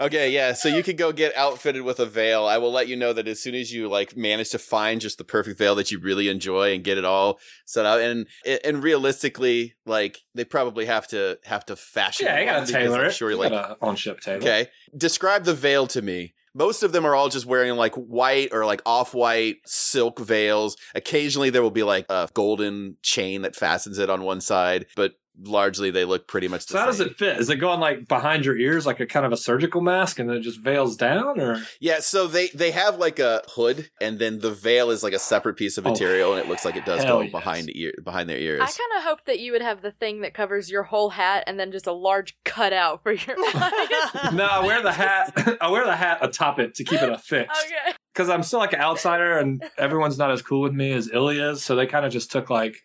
Okay, 0.00 0.30
yeah. 0.30 0.54
So 0.54 0.68
you 0.68 0.82
could 0.82 0.96
go 0.96 1.12
get 1.12 1.36
outfitted 1.36 1.82
with 1.82 2.00
a 2.00 2.06
veil. 2.06 2.46
I 2.46 2.56
will 2.58 2.72
let 2.72 2.88
you 2.88 2.96
know 2.96 3.12
that 3.12 3.28
as 3.28 3.42
soon 3.42 3.54
as 3.54 3.72
you 3.72 3.88
like 3.88 4.16
manage 4.16 4.50
to 4.50 4.58
find 4.58 5.00
just 5.02 5.18
the 5.18 5.24
perfect 5.24 5.58
veil 5.58 5.74
that 5.74 5.90
you 5.90 5.98
really 6.00 6.28
enjoy 6.28 6.72
and 6.74 6.82
get 6.82 6.96
it 6.98 7.04
all 7.04 7.38
set 7.66 7.84
up, 7.84 8.00
and 8.00 8.26
and 8.64 8.82
realistically, 8.82 9.74
like 9.84 10.20
they 10.34 10.44
probably 10.44 10.86
have 10.86 11.06
to 11.08 11.38
have 11.44 11.66
to 11.66 11.76
fashion. 11.76 12.26
Yeah, 12.26 12.40
you 12.40 12.46
one 12.46 12.60
gotta 12.60 12.72
tailor 12.72 13.04
it. 13.04 13.12
Sure, 13.12 13.30
You 13.30 13.36
like 13.36 13.76
on 13.82 13.96
ship 13.96 14.20
tailor. 14.20 14.38
okay. 14.38 14.68
Describe 14.96 15.44
the 15.44 15.54
veil 15.54 15.86
to 15.88 16.00
me. 16.00 16.32
Most 16.54 16.82
of 16.82 16.92
them 16.92 17.06
are 17.06 17.14
all 17.14 17.28
just 17.28 17.46
wearing 17.46 17.76
like 17.76 17.94
white 17.94 18.50
or 18.52 18.66
like 18.66 18.82
off 18.84 19.14
white 19.14 19.56
silk 19.64 20.18
veils. 20.18 20.76
Occasionally 20.94 21.50
there 21.50 21.62
will 21.62 21.70
be 21.70 21.82
like 21.82 22.06
a 22.10 22.28
golden 22.34 22.96
chain 23.02 23.42
that 23.42 23.56
fastens 23.56 23.98
it 23.98 24.10
on 24.10 24.22
one 24.22 24.40
side, 24.40 24.86
but 24.94 25.14
largely 25.40 25.90
they 25.90 26.04
look 26.04 26.28
pretty 26.28 26.48
much 26.48 26.66
the 26.66 26.72
So 26.72 26.78
how 26.78 26.86
does 26.86 27.00
it 27.00 27.16
fit? 27.16 27.38
Is 27.38 27.48
it 27.50 27.56
going 27.56 27.80
like 27.80 28.06
behind 28.08 28.44
your 28.44 28.56
ears, 28.56 28.86
like 28.86 29.00
a 29.00 29.06
kind 29.06 29.24
of 29.24 29.32
a 29.32 29.36
surgical 29.36 29.80
mask, 29.80 30.18
and 30.18 30.28
then 30.28 30.36
it 30.36 30.40
just 30.40 30.60
veils 30.60 30.96
down, 30.96 31.40
or 31.40 31.62
Yeah, 31.80 32.00
so 32.00 32.26
they 32.26 32.48
they 32.48 32.70
have 32.72 32.98
like 32.98 33.18
a 33.18 33.42
hood, 33.48 33.90
and 34.00 34.18
then 34.18 34.40
the 34.40 34.50
veil 34.50 34.90
is 34.90 35.02
like 35.02 35.12
a 35.12 35.18
separate 35.18 35.54
piece 35.56 35.78
of 35.78 35.86
Oh, 35.86 35.90
material, 35.90 36.32
and 36.32 36.40
it 36.40 36.48
looks 36.48 36.64
like 36.64 36.76
it 36.76 36.84
does 36.84 37.04
go 37.04 37.20
yes. 37.22 37.32
behind 37.32 37.74
ear 37.74 37.92
behind 38.04 38.28
their 38.28 38.38
ears. 38.38 38.60
I 38.62 38.66
kind 38.66 38.98
of 38.98 39.04
hoped 39.04 39.26
that 39.26 39.40
you 39.40 39.52
would 39.52 39.62
have 39.62 39.82
the 39.82 39.92
thing 39.92 40.20
that 40.20 40.34
covers 40.34 40.70
your 40.70 40.82
whole 40.82 41.10
hat 41.10 41.44
and 41.46 41.58
then 41.58 41.72
just 41.72 41.86
a 41.86 41.92
large 41.92 42.36
cutout 42.44 43.02
for 43.02 43.12
your 43.12 43.36
eyes. 43.54 44.32
no? 44.32 44.46
I 44.46 44.64
wear 44.64 44.82
the 44.82 44.92
hat. 44.92 45.58
I 45.60 45.70
wear 45.70 45.84
the 45.84 45.96
hat 45.96 46.18
atop 46.22 46.58
it 46.58 46.74
to 46.76 46.84
keep 46.84 47.00
it 47.02 47.10
affixed 47.10 47.66
okay. 47.66 47.96
because 48.12 48.28
I'm 48.28 48.42
still 48.42 48.58
like 48.58 48.72
an 48.72 48.80
outsider, 48.80 49.38
and 49.38 49.62
everyone's 49.78 50.18
not 50.18 50.30
as 50.30 50.42
cool 50.42 50.60
with 50.60 50.72
me 50.72 50.92
as 50.92 51.10
Ilya 51.10 51.50
is. 51.52 51.64
So 51.64 51.74
they 51.74 51.86
kind 51.86 52.04
of 52.04 52.12
just 52.12 52.30
took 52.30 52.50
like 52.50 52.76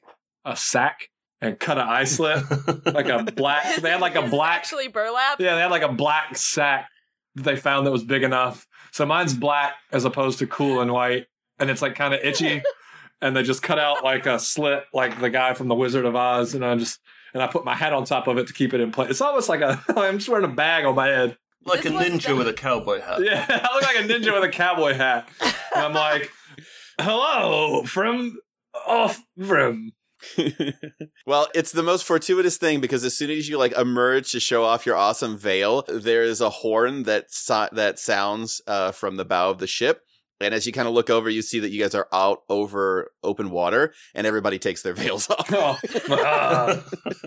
a 0.46 0.56
sack 0.56 1.10
and 1.42 1.60
cut 1.60 1.78
an 1.78 1.88
eye 1.88 2.04
slit, 2.06 2.44
like 2.86 3.08
a 3.10 3.24
black. 3.36 3.76
They 3.78 3.90
had 3.92 4.02
like 4.02 4.16
a 4.16 4.28
black. 4.28 4.58
Actually, 4.58 4.88
burlap. 4.88 5.40
Yeah, 5.40 5.56
they 5.56 5.62
had 5.62 5.72
like 5.72 5.84
a 5.84 5.92
black 5.92 6.36
sack 6.38 6.90
that 7.36 7.44
they 7.44 7.56
found 7.56 7.86
that 7.86 7.92
was 7.92 8.04
big 8.04 8.24
enough. 8.24 8.66
So 8.92 9.06
mine's 9.06 9.34
black 9.34 9.76
as 9.92 10.06
opposed 10.06 10.40
to 10.40 10.48
cool 10.48 10.82
and 10.82 10.92
white, 10.92 11.28
and 11.60 11.70
it's 11.70 11.82
like 11.82 11.96
kind 11.96 12.14
of 12.14 12.20
itchy. 12.24 12.62
and 13.22 13.36
they 13.36 13.44
just 13.44 13.62
cut 13.64 13.78
out 13.80 14.04
like 14.04 14.26
a 14.26 14.40
slit, 14.40 14.84
like 14.94 15.20
the 15.20 15.30
guy 15.30 15.54
from 15.54 15.68
the 15.68 15.76
Wizard 15.76 16.06
of 16.06 16.16
Oz, 16.16 16.54
and 16.56 16.66
I 16.66 16.76
just 16.76 17.00
and 17.34 17.44
I 17.44 17.48
put 17.48 17.66
my 17.66 17.76
hat 17.76 17.94
on 17.94 18.06
top 18.06 18.28
of 18.28 18.38
it 18.38 18.48
to 18.48 18.54
keep 18.54 18.74
it 18.74 18.80
in 18.82 18.92
place. 18.92 19.10
It's 19.12 19.22
almost 19.22 19.50
like 19.50 19.62
a 19.62 19.80
I'm 19.96 20.18
just 20.18 20.30
wearing 20.30 20.46
a 20.46 20.54
bag 20.54 20.86
on 20.86 20.96
my 20.96 21.08
head. 21.08 21.38
like 21.66 21.84
This 21.84 21.92
a 21.92 21.96
ninja 21.96 22.28
the- 22.30 22.36
with 22.36 22.48
a 22.48 22.54
cowboy 22.54 23.02
hat. 23.02 23.20
Yeah, 23.24 23.46
I 23.48 23.74
look 23.76 23.84
like 23.84 23.98
a 23.98 24.08
ninja 24.08 24.34
with 24.34 24.44
a 24.44 24.50
cowboy 24.52 24.94
hat, 24.94 25.28
and 25.42 25.86
I'm 25.86 25.94
like, 25.94 26.32
"Hello 27.00 27.84
from 27.84 28.38
off 28.88 29.22
from." 29.46 29.92
well, 31.28 31.48
it's 31.54 31.72
the 31.72 31.84
most 31.84 32.06
fortuitous 32.06 32.58
thing 32.58 32.80
because 32.80 33.04
as 33.04 33.16
soon 33.16 33.30
as 33.30 33.48
you 33.48 33.58
like 33.58 33.78
emerge 33.78 34.32
to 34.32 34.40
show 34.40 34.64
off 34.64 34.86
your 34.86 34.96
awesome 34.96 35.38
veil, 35.38 35.84
there 35.88 36.24
is 36.24 36.42
a 36.42 36.50
horn 36.50 37.04
that 37.04 37.32
so- 37.32 37.70
that 37.72 38.00
sounds 38.00 38.62
uh, 38.68 38.92
from 38.92 39.18
the 39.18 39.26
bow 39.26 39.50
of 39.50 39.60
the 39.60 39.68
ship. 39.68 40.02
And 40.40 40.54
as 40.54 40.68
you 40.68 40.72
kind 40.72 40.88
of 40.88 40.94
look 40.94 41.10
over, 41.10 41.30
you 41.30 41.42
see 41.42 41.60
that 41.60 41.72
you 41.72 41.82
guys 41.82 41.96
are 41.96 42.08
out 42.14 42.44
over 42.48 43.12
open 43.24 43.50
water, 43.50 43.94
and 44.14 44.28
everybody 44.28 44.60
takes 44.60 44.84
their 44.84 44.94
veils 44.96 45.30
off. 45.30 45.52
Oh, 45.52 45.80
ah. 46.12 46.84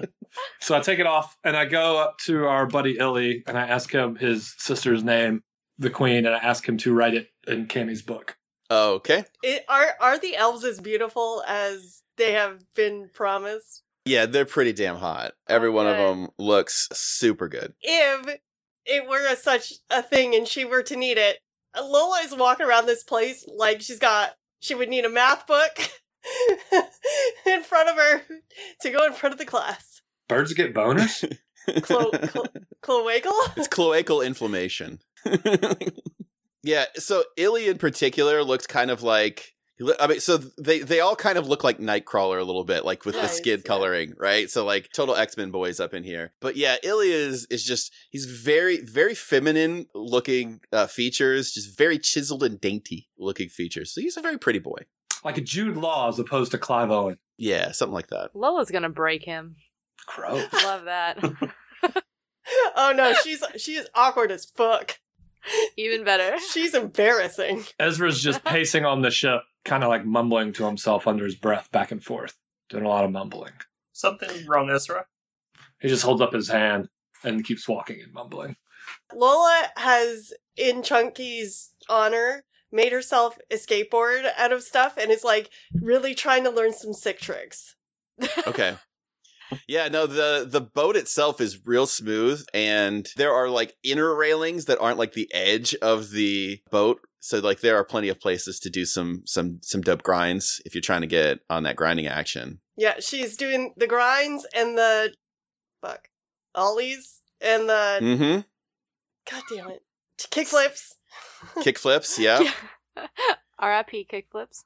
so 0.61 0.77
I 0.77 0.81
take 0.81 0.99
it 0.99 1.07
off 1.07 1.37
and 1.43 1.57
I 1.57 1.65
go 1.65 1.99
up 1.99 2.19
to 2.27 2.47
our 2.47 2.67
buddy 2.67 2.97
Illy 2.99 3.43
and 3.47 3.59
I 3.59 3.67
ask 3.67 3.93
him 3.93 4.17
his 4.17 4.55
sister's 4.59 5.03
name, 5.03 5.43
the 5.79 5.91
Queen, 5.91 6.25
and 6.27 6.35
I 6.35 6.39
ask 6.39 6.69
him 6.69 6.77
to 6.79 6.95
write 6.95 7.15
it 7.15 7.29
in 7.49 7.67
Cammy's 7.67 8.03
book. 8.03 8.37
okay. 8.71 9.25
It, 9.43 9.65
are 9.69 9.95
are 10.01 10.19
the 10.19 10.37
elves 10.37 10.65
as 10.65 10.81
beautiful 10.81 11.43
as 11.49 12.03
they 12.21 12.33
have 12.33 12.63
been 12.75 13.11
promised? 13.13 13.83
Yeah, 14.05 14.27
they're 14.27 14.45
pretty 14.45 14.73
damn 14.73 14.97
hot. 14.97 15.33
Every 15.49 15.71
one 15.71 15.87
of 15.87 15.97
them 15.97 16.29
looks 16.39 16.89
super 16.93 17.49
good. 17.49 17.75
If 17.83 18.39
it 18.87 19.09
were 19.09 19.27
a, 19.27 19.37
such 19.37 19.73
a 19.91 20.03
thing 20.03 20.35
and 20.35 20.47
she 20.47 20.65
were 20.65 20.83
to 20.85 20.97
need 20.97 21.19
it, 21.19 21.39
Lola 21.77 22.21
is 22.25 22.37
walking 22.37 22.67
around 22.67 22.87
this 22.87 23.03
place 23.03 23.47
like 23.57 23.81
she's 23.81 23.99
got 23.99 24.31
she 24.61 24.75
would 24.75 24.89
need 24.89 25.05
a 25.05 25.11
math 25.11 25.47
book 25.47 25.79
in 27.47 27.63
front 27.63 27.89
of 27.89 27.97
her 27.97 28.23
to 28.83 28.91
go 28.91 29.07
in 29.07 29.13
front 29.13 29.33
of 29.33 29.39
the 29.39 29.47
class. 29.47 30.03
Birds 30.29 30.53
get 30.53 30.75
boners? 30.75 31.25
Clo- 31.83 32.11
clo- 32.11 32.47
cloacal? 32.83 33.57
It's 33.57 33.69
cloacal 33.69 34.27
inflammation. 34.27 34.99
yeah, 36.63 36.87
so 36.97 37.23
Illy 37.37 37.69
in 37.69 37.79
particular 37.79 38.43
looks 38.43 38.67
kind 38.67 38.91
of 38.91 39.03
like 39.03 39.55
I 39.99 40.07
mean, 40.07 40.21
so 40.21 40.37
they 40.37 40.81
they 40.81 41.01
all 41.01 41.17
kind 41.17 41.39
of 41.39 41.49
look 41.49 41.65
like 41.65 41.79
Nightcrawler 41.79 42.39
a 42.39 42.45
little 42.45 42.65
bit, 42.65 42.85
like 42.85 43.05
with 43.05 43.15
the 43.15 43.23
Nice, 43.23 43.37
skid 43.39 43.61
yeah. 43.61 43.67
coloring, 43.67 44.13
right? 44.19 44.51
So 44.51 44.65
like 44.65 44.91
total 44.93 45.17
X 45.17 45.37
Men 45.37 45.51
boys 45.51 45.81
up 45.81 45.95
in 45.95 46.05
here. 46.05 46.33
But 46.41 46.57
yeah, 46.57 46.77
Ilya 46.83 47.15
is 47.15 47.47
is 47.51 47.65
just 47.65 47.93
he's 48.11 48.27
very 48.27 48.79
very 48.83 49.15
feminine 49.15 49.87
looking 49.95 50.61
uh, 50.73 50.87
features, 50.87 51.53
just 51.53 51.77
very 51.79 51.99
chiseled 51.99 52.43
and 52.43 52.61
dainty 52.61 53.09
looking 53.19 53.49
features. 53.49 53.93
So 53.95 54.01
he's 54.01 54.17
a 54.17 54.21
very 54.23 54.37
pretty 54.39 54.59
boy. 54.59 54.83
like 55.25 55.39
a 55.39 55.43
Jude 55.43 55.77
Law 55.77 56.09
as 56.09 56.19
opposed 56.19 56.51
to 56.53 56.59
Clive 56.59 56.91
Owen. 56.91 57.19
Yeah, 57.39 57.73
something 57.73 57.95
like 57.95 58.09
that. 58.09 58.31
Lola's 58.35 58.71
gonna 58.71 58.91
break 58.91 59.25
him. 59.25 59.57
Gross. 60.07 60.53
Love 60.53 60.85
that. 60.85 61.19
Oh 62.75 62.93
no, 62.97 63.13
she's 63.23 63.43
she 63.59 63.75
is 63.77 63.89
awkward 63.95 64.33
as 64.33 64.45
fuck. 64.45 64.99
Even 65.77 66.05
better. 66.05 66.37
She's 66.53 66.75
embarrassing. 66.75 67.65
Ezra's 67.79 68.21
just 68.21 68.45
pacing 68.45 68.85
on 68.85 69.03
the 69.03 69.11
ship, 69.11 69.43
kind 69.65 69.83
of 69.83 69.89
like 69.89 70.05
mumbling 70.05 70.53
to 70.55 70.67
himself 70.67 71.07
under 71.07 71.25
his 71.25 71.35
breath 71.35 71.71
back 71.71 71.91
and 71.91 72.03
forth, 72.03 72.37
doing 72.69 72.85
a 72.85 72.89
lot 72.89 73.05
of 73.05 73.11
mumbling. 73.11 73.53
Something 73.93 74.47
wrong, 74.47 74.71
Ezra? 74.71 75.07
He 75.81 75.89
just 75.89 76.03
holds 76.03 76.21
up 76.21 76.33
his 76.33 76.49
hand 76.49 76.89
and 77.25 77.45
keeps 77.45 77.69
walking 77.69 78.01
and 78.03 78.13
mumbling. 78.13 78.57
Lola 79.15 79.69
has, 79.77 80.33
in 80.57 80.83
Chunky's 80.83 81.71
honor, 81.89 82.45
made 82.73 82.93
herself 82.93 83.39
a 83.51 83.57
skateboard 83.57 84.31
out 84.37 84.53
of 84.53 84.63
stuff 84.63 84.97
and 84.97 85.11
is 85.11 85.25
like 85.25 85.51
really 85.75 86.15
trying 86.15 86.45
to 86.45 86.51
learn 86.51 86.73
some 86.73 86.93
sick 86.93 87.21
tricks. 87.21 87.77
Okay. 88.47 88.77
Yeah, 89.67 89.89
no, 89.89 90.07
the 90.07 90.47
the 90.49 90.61
boat 90.61 90.95
itself 90.95 91.41
is 91.41 91.67
real 91.67 91.87
smooth 91.87 92.45
and 92.55 93.09
there 93.17 93.33
are 93.33 93.49
like 93.49 93.75
inner 93.83 94.15
railings 94.15 94.67
that 94.67 94.79
aren't 94.79 94.99
like 94.99 95.15
the 95.15 95.29
edge 95.33 95.75
of 95.77 96.11
the 96.11 96.61
boat. 96.71 97.01
So 97.21 97.39
like 97.39 97.61
there 97.61 97.77
are 97.77 97.85
plenty 97.85 98.09
of 98.09 98.19
places 98.21 98.59
to 98.61 98.71
do 98.71 98.85
some 98.87 99.23
some 99.27 99.59
some 99.63 99.83
dope 99.83 100.03
grinds 100.03 100.61
if 100.65 100.75
you're 100.75 100.81
trying 100.83 101.03
to 101.03 101.07
get 101.07 101.41
on 101.51 101.63
that 101.65 101.77
grinding 101.77 102.07
action. 102.07 102.61
Yeah, 102.77 102.95
she's 103.01 103.37
doing 103.37 103.75
the 103.77 103.87
grinds 103.87 104.47
and 104.55 104.77
the 104.79 105.13
fuck 105.83 106.09
ollies 106.55 107.21
and 107.41 107.69
the 107.69 107.99
Mm-hmm. 108.01 108.41
god 109.31 109.43
damn 109.55 109.71
it 109.71 109.83
kickflips. 110.19 110.95
Kick 111.63 111.79
flips, 111.79 112.19
yeah. 112.19 112.51
R.I.P. 113.59 114.07
kickflips. 114.13 114.65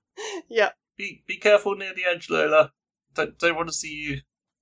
yeah. 0.48 0.70
Be 0.96 1.22
be 1.26 1.36
careful 1.36 1.74
near 1.76 1.92
the 1.94 2.04
edge, 2.04 2.28
Lola. 2.30 2.72
Don't 3.14 3.38
don't 3.38 3.56
want 3.56 3.68
to 3.68 3.74
see 3.74 3.92
you 3.92 4.18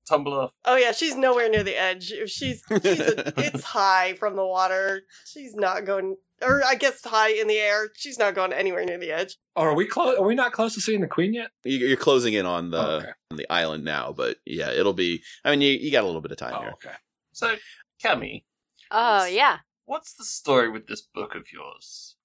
tumble 0.08 0.34
off. 0.34 0.50
Oh 0.64 0.76
yeah, 0.76 0.92
she's 0.92 1.14
nowhere 1.16 1.48
near 1.48 1.62
the 1.62 1.76
edge. 1.78 2.10
If 2.12 2.30
she's, 2.30 2.62
she's 2.70 3.00
a, 3.00 3.32
it's 3.40 3.64
high 3.64 4.14
from 4.14 4.36
the 4.36 4.44
water. 4.44 5.02
She's 5.26 5.54
not 5.54 5.84
going, 5.84 6.16
or 6.42 6.62
I 6.64 6.74
guess 6.74 7.04
high 7.04 7.30
in 7.32 7.46
the 7.46 7.58
air. 7.58 7.90
She's 7.96 8.18
not 8.18 8.34
going 8.34 8.52
anywhere 8.52 8.84
near 8.84 8.98
the 8.98 9.10
edge. 9.12 9.36
Oh, 9.56 9.62
are 9.62 9.74
we 9.74 9.86
close? 9.86 10.18
Are 10.18 10.24
we 10.24 10.34
not 10.34 10.52
close 10.52 10.74
to 10.74 10.80
seeing 10.80 11.00
the 11.00 11.06
Queen 11.06 11.32
yet? 11.34 11.50
You- 11.64 11.86
You're 11.86 11.96
closing 11.96 12.34
in 12.34 12.46
on 12.46 12.70
the 12.70 12.78
Oh, 12.78 12.96
okay. 12.98 13.10
on 13.30 13.36
the 13.36 13.50
island 13.50 13.84
now, 13.84 14.12
but 14.12 14.38
yeah, 14.44 14.70
it'll 14.70 14.92
be 14.92 15.22
I 15.44 15.50
mean 15.50 15.60
you, 15.60 15.72
you 15.72 15.90
got 15.92 16.04
a 16.04 16.06
little 16.06 16.20
bit 16.20 16.32
of 16.32 16.38
time 16.38 16.54
Oh, 16.56 16.60
here. 16.60 16.70
okay. 16.74 16.94
So, 17.32 17.56
Cammy, 18.02 18.44
Oh 18.90 19.24
yeah. 19.26 19.58
what's 19.86 20.14
the 20.14 20.24
story 20.24 20.68
with 20.70 20.86
this 20.86 21.00
book 21.00 21.34
of 21.34 21.52
yours? 21.52 22.16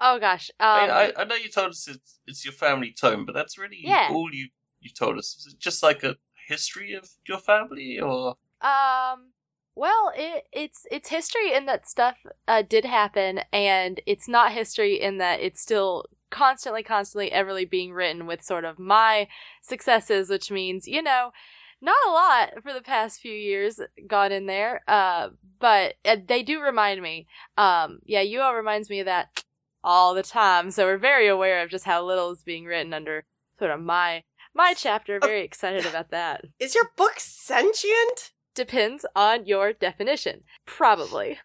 Oh 0.00 0.18
gosh. 0.18 0.50
Um, 0.58 0.68
I, 0.68 0.80
mean, 0.82 0.90
I, 0.90 1.12
I 1.20 1.24
know 1.24 1.34
you 1.36 1.48
told 1.50 1.70
us 1.70 1.86
it's, 1.88 2.18
it's 2.26 2.44
your 2.44 2.52
family 2.54 2.92
tome, 2.98 3.24
but 3.26 3.34
that's 3.34 3.58
really 3.58 3.78
Yeah. 3.82 4.08
all 4.10 4.30
you 4.32 4.48
you 4.80 4.90
told 4.90 5.18
us. 5.18 5.36
Is 5.38 5.52
it 5.54 5.58
just 5.58 5.82
like 5.82 6.02
a 6.04 6.16
history 6.48 6.92
of 6.94 7.08
your 7.28 7.38
family, 7.38 8.00
or 8.00 8.36
Um. 8.60 9.32
Well, 9.76 10.12
it 10.14 10.44
it's 10.52 10.86
it's 10.90 11.08
history 11.08 11.52
in 11.52 11.66
that 11.66 11.88
stuff 11.88 12.16
uh, 12.46 12.62
did 12.62 12.84
happen, 12.84 13.40
and 13.52 14.00
it's 14.06 14.28
not 14.28 14.52
history 14.52 15.00
in 15.00 15.18
that 15.18 15.40
it's 15.40 15.60
still 15.60 16.06
constantly, 16.30 16.82
constantly, 16.82 17.30
everly 17.30 17.68
being 17.68 17.92
written 17.92 18.26
with 18.26 18.42
sort 18.42 18.64
of 18.64 18.78
my 18.78 19.28
successes, 19.62 20.30
which 20.30 20.50
means 20.50 20.86
you 20.86 21.02
know, 21.02 21.32
not 21.80 21.96
a 22.06 22.10
lot 22.10 22.62
for 22.62 22.72
the 22.72 22.80
past 22.80 23.20
few 23.20 23.32
years 23.32 23.80
gone 24.06 24.30
in 24.30 24.46
there. 24.46 24.82
Uh, 24.86 25.30
but 25.58 25.94
uh, 26.04 26.16
they 26.24 26.42
do 26.44 26.60
remind 26.60 27.02
me. 27.02 27.26
Um, 27.56 27.98
yeah, 28.04 28.20
you 28.20 28.42
all 28.42 28.54
reminds 28.54 28.88
me 28.88 29.00
of 29.00 29.06
that 29.06 29.42
all 29.82 30.14
the 30.14 30.22
time, 30.22 30.70
so 30.70 30.84
we're 30.84 30.98
very 30.98 31.26
aware 31.26 31.62
of 31.62 31.70
just 31.70 31.84
how 31.84 32.04
little 32.04 32.30
is 32.30 32.42
being 32.42 32.64
written 32.64 32.94
under 32.94 33.24
sort 33.58 33.72
of 33.72 33.80
my 33.80 34.22
my 34.54 34.72
chapter. 34.72 35.18
Very 35.18 35.42
excited 35.42 35.84
about 35.84 36.10
that. 36.10 36.44
Is 36.60 36.76
your 36.76 36.90
book 36.96 37.14
sentient? 37.18 38.30
Depends 38.54 39.04
on 39.16 39.46
your 39.46 39.72
definition. 39.72 40.42
Probably. 40.66 41.38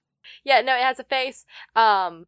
Yeah, 0.43 0.61
no, 0.61 0.75
it 0.75 0.83
has 0.83 0.99
a 0.99 1.03
face. 1.03 1.45
Um 1.75 2.25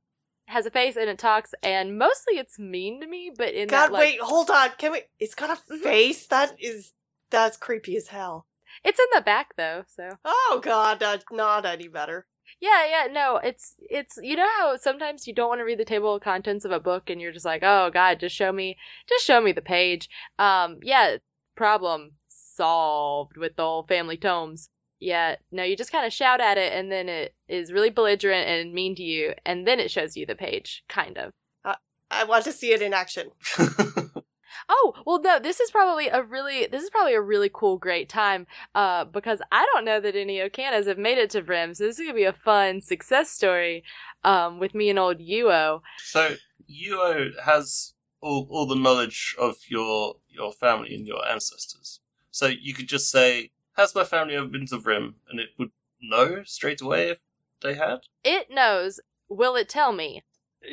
has 0.47 0.65
a 0.65 0.71
face 0.71 0.97
and 0.97 1.09
it 1.09 1.17
talks 1.17 1.53
and 1.63 1.97
mostly 1.97 2.37
it's 2.37 2.59
mean 2.59 2.99
to 2.99 3.07
me, 3.07 3.31
but 3.35 3.53
in 3.53 3.67
God, 3.67 3.87
that 3.87 3.91
like 3.93 4.01
wait, 4.01 4.19
hold 4.21 4.49
on. 4.49 4.69
Can 4.77 4.91
we? 4.91 5.03
It's 5.19 5.35
got 5.35 5.49
a 5.49 5.73
Mhm. 5.73 5.81
face. 5.81 6.27
That 6.27 6.55
is 6.59 6.93
that's 7.29 7.57
creepy 7.57 7.95
as 7.95 8.07
hell. 8.09 8.47
it's 8.83 8.99
in 8.99 9.05
the 9.13 9.21
back 9.21 9.55
though, 9.57 9.83
so 9.87 10.17
Oh 10.25 10.59
God, 10.63 10.99
that's 10.99 11.25
not 11.31 11.65
any 11.65 11.87
better. 11.87 12.25
Yeah, 12.59 12.85
yeah, 12.85 13.07
no, 13.11 13.37
it's 13.37 13.75
it's 13.79 14.17
you 14.21 14.35
know 14.35 14.47
how 14.57 14.75
sometimes 14.77 15.25
you 15.27 15.33
don't 15.33 15.47
want 15.49 15.59
to 15.59 15.65
read 15.65 15.79
the 15.79 15.85
table 15.85 16.15
of 16.15 16.21
contents 16.21 16.65
of 16.65 16.71
a 16.71 16.79
book 16.79 17.09
and 17.09 17.21
you're 17.21 17.31
just 17.31 17.45
like, 17.45 17.63
"Oh 17.63 17.89
god, 17.93 18.19
just 18.19 18.35
show 18.35 18.51
me 18.51 18.77
just 19.07 19.25
show 19.25 19.39
me 19.41 19.51
the 19.53 19.61
page." 19.61 20.09
Um 20.39 20.79
yeah, 20.81 21.17
problem 21.55 22.13
solved 22.61 23.37
with 23.37 23.55
the 23.55 23.63
whole 23.63 23.83
family 23.83 24.17
tomes. 24.17 24.69
Yeah, 24.99 25.37
no, 25.51 25.63
you 25.63 25.75
just 25.75 25.91
kind 25.91 26.05
of 26.05 26.13
shout 26.13 26.41
at 26.41 26.57
it 26.57 26.73
and 26.73 26.91
then 26.91 27.09
it 27.09 27.33
is 27.47 27.71
really 27.71 27.89
belligerent 27.89 28.47
and 28.47 28.73
mean 28.73 28.95
to 28.95 29.03
you 29.03 29.33
and 29.45 29.67
then 29.67 29.79
it 29.79 29.89
shows 29.89 30.15
you 30.15 30.25
the 30.25 30.35
page, 30.35 30.83
kind 30.87 31.17
of. 31.17 31.33
I 32.11 32.25
want 32.25 32.43
to 32.43 32.51
see 32.51 32.73
it 32.73 32.81
in 32.81 32.93
action. 32.93 33.31
Oh, 34.69 34.93
well 35.05 35.21
no, 35.21 35.39
this 35.39 35.59
is 35.59 35.71
probably 35.71 36.07
a 36.07 36.21
really 36.23 36.67
this 36.67 36.83
is 36.83 36.89
probably 36.89 37.13
a 37.13 37.21
really 37.21 37.49
cool 37.51 37.77
great 37.77 38.09
time 38.09 38.47
uh 38.75 39.05
because 39.05 39.41
I 39.51 39.65
don't 39.73 39.85
know 39.85 39.99
that 39.99 40.15
any 40.15 40.37
Okanas 40.39 40.87
have 40.87 40.97
made 40.97 41.17
it 41.17 41.29
to 41.31 41.41
Vrymm. 41.41 41.75
So 41.75 41.85
this 41.85 41.97
is 41.97 42.05
going 42.05 42.15
to 42.15 42.21
be 42.21 42.25
a 42.25 42.33
fun 42.33 42.81
success 42.81 43.31
story 43.31 43.83
um 44.23 44.59
with 44.59 44.75
me 44.75 44.89
and 44.89 44.99
old 44.99 45.19
Uo. 45.19 45.81
so 45.97 46.35
Uo 46.69 47.29
has 47.43 47.93
all 48.21 48.47
all 48.49 48.67
the 48.67 48.75
knowledge 48.75 49.35
of 49.39 49.55
your 49.67 50.15
your 50.29 50.51
family 50.51 50.93
and 50.95 51.07
your 51.07 51.25
ancestors. 51.27 52.00
So 52.31 52.47
you 52.47 52.73
could 52.73 52.87
just 52.87 53.11
say, 53.11 53.51
"Has 53.73 53.93
my 53.93 54.03
family 54.03 54.35
ever 54.35 54.47
been 54.47 54.65
to 54.67 54.77
Vrymm?" 54.77 55.15
and 55.29 55.39
it 55.39 55.49
would 55.57 55.71
know 56.01 56.43
straight 56.43 56.81
away 56.81 57.09
if 57.09 57.19
they 57.61 57.75
had. 57.75 57.99
It 58.23 58.49
knows. 58.49 58.99
Will 59.29 59.55
it 59.55 59.69
tell 59.69 59.93
me? 59.93 60.23
Uh, 60.63 60.67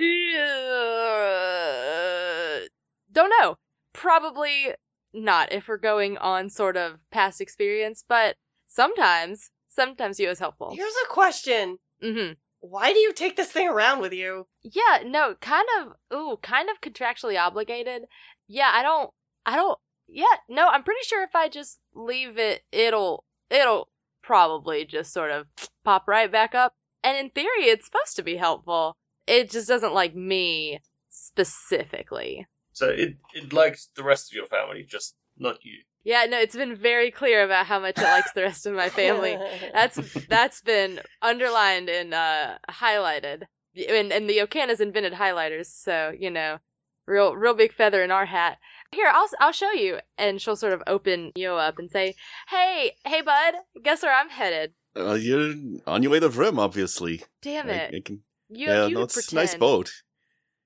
don't 3.13 3.33
know. 3.41 3.57
Probably 3.93 4.75
not 5.13 5.53
if 5.53 5.69
we're 5.69 5.77
going 5.79 6.19
on 6.19 6.51
sort 6.51 6.77
of 6.77 6.99
past 7.11 7.41
experience, 7.41 8.05
but 8.07 8.37
sometimes 8.67 9.51
sometimes 9.69 10.19
Uo 10.19 10.31
is 10.31 10.39
helpful. 10.39 10.73
Here's 10.75 10.95
a 11.05 11.09
question: 11.09 11.79
Mhm. 12.03 12.37
Why 12.61 12.93
do 12.93 12.99
you 12.99 13.13
take 13.13 13.37
this 13.37 13.53
thing 13.53 13.69
around 13.69 14.01
with 14.01 14.13
you? 14.13 14.49
Yeah, 14.63 15.03
no, 15.05 15.37
kind 15.41 15.67
of 15.79 15.95
ooh, 16.13 16.39
kind 16.43 16.69
of 16.69 16.81
contractually 16.81 17.41
obligated. 17.41 18.03
Yeah, 18.47 18.71
I 18.73 18.83
don't 18.83 19.11
I 19.47 19.57
don't 19.57 19.79
yeah, 20.09 20.25
no, 20.49 20.69
I'm 20.69 20.83
pretty 20.83 21.05
sure 21.05 21.23
if 21.23 21.35
I 21.35 21.49
just 21.49 21.79
leave 21.95 22.39
it 22.39 22.63
it'll 22.73 23.25
it'll 23.51 23.89
probably 24.23 24.85
just 24.85 25.13
sort 25.13 25.31
of 25.31 25.47
pop 25.85 26.09
right 26.09 26.31
back 26.31 26.55
up. 26.55 26.75
And 27.03 27.17
in 27.17 27.31
theory 27.31 27.65
it's 27.65 27.87
supposed 27.87 28.17
to 28.17 28.23
be 28.23 28.37
helpful. 28.37 28.97
It 29.27 29.51
just 29.51 29.69
doesn't 29.69 29.95
like 29.95 30.15
me 30.15 30.81
specifically. 31.09 32.47
So 32.73 32.89
it 32.89 33.17
it 33.35 33.53
likes 33.53 33.91
the 33.95 34.05
rest 34.05 34.31
of 34.31 34.37
your 34.37 34.47
family, 34.47 34.85
just 34.89 35.17
not 35.37 35.59
you. 35.63 35.83
Yeah, 36.05 36.25
no, 36.25 36.39
it's 36.39 36.57
been 36.57 36.77
very 36.77 37.11
clear 37.11 37.45
about 37.45 37.67
how 37.67 37.81
much 37.81 37.99
it 37.99 38.03
likes 38.03 38.33
the 38.33 38.43
rest 38.43 38.67
of 38.67 38.75
my 38.75 38.89
family. 38.89 39.37
That's 39.75 39.99
that's 40.27 40.63
been 40.63 41.01
underlined 41.21 41.89
and 41.89 42.15
uh, 42.15 42.59
highlighted. 42.71 43.43
And, 43.77 44.11
and 44.13 44.29
the 44.29 44.39
Okanas 44.39 44.81
invented 44.81 45.13
highlighters, 45.13 45.67
so 45.67 46.13
you 46.19 46.31
know, 46.31 46.59
real 47.07 47.35
real 47.37 47.55
big 47.55 47.73
feather 47.73 48.03
in 48.03 48.11
our 48.11 48.27
hat. 48.27 48.59
Here, 48.93 49.11
I'll 49.12 49.28
I'll 49.41 49.53
show 49.53 49.72
you, 49.72 49.99
and 50.16 50.41
she'll 50.41 50.57
sort 50.57 50.72
of 50.72 50.82
open 50.86 51.32
Yo 51.36 51.57
up 51.57 51.78
and 51.78 51.91
say, 51.91 52.14
"Hey, 52.49 52.93
hey, 53.05 53.20
bud, 53.20 53.55
guess 53.82 54.03
where 54.03 54.14
I'm 54.14 54.30
headed." 54.30 54.72
Uh, 54.97 55.12
you're 55.14 55.55
on 55.86 56.03
your 56.03 56.11
way 56.12 56.20
to 56.20 56.28
Vrymm, 56.28 56.59
obviously. 56.59 57.22
Damn 57.43 57.68
it! 57.68 57.95
I 57.95 58.01
can- 58.01 58.22
you 58.49 58.66
yeah, 58.66 58.86
you 58.86 58.95
no, 58.95 59.03
it's 59.03 59.30
a 59.30 59.34
nice 59.34 59.55
boat. 59.55 59.93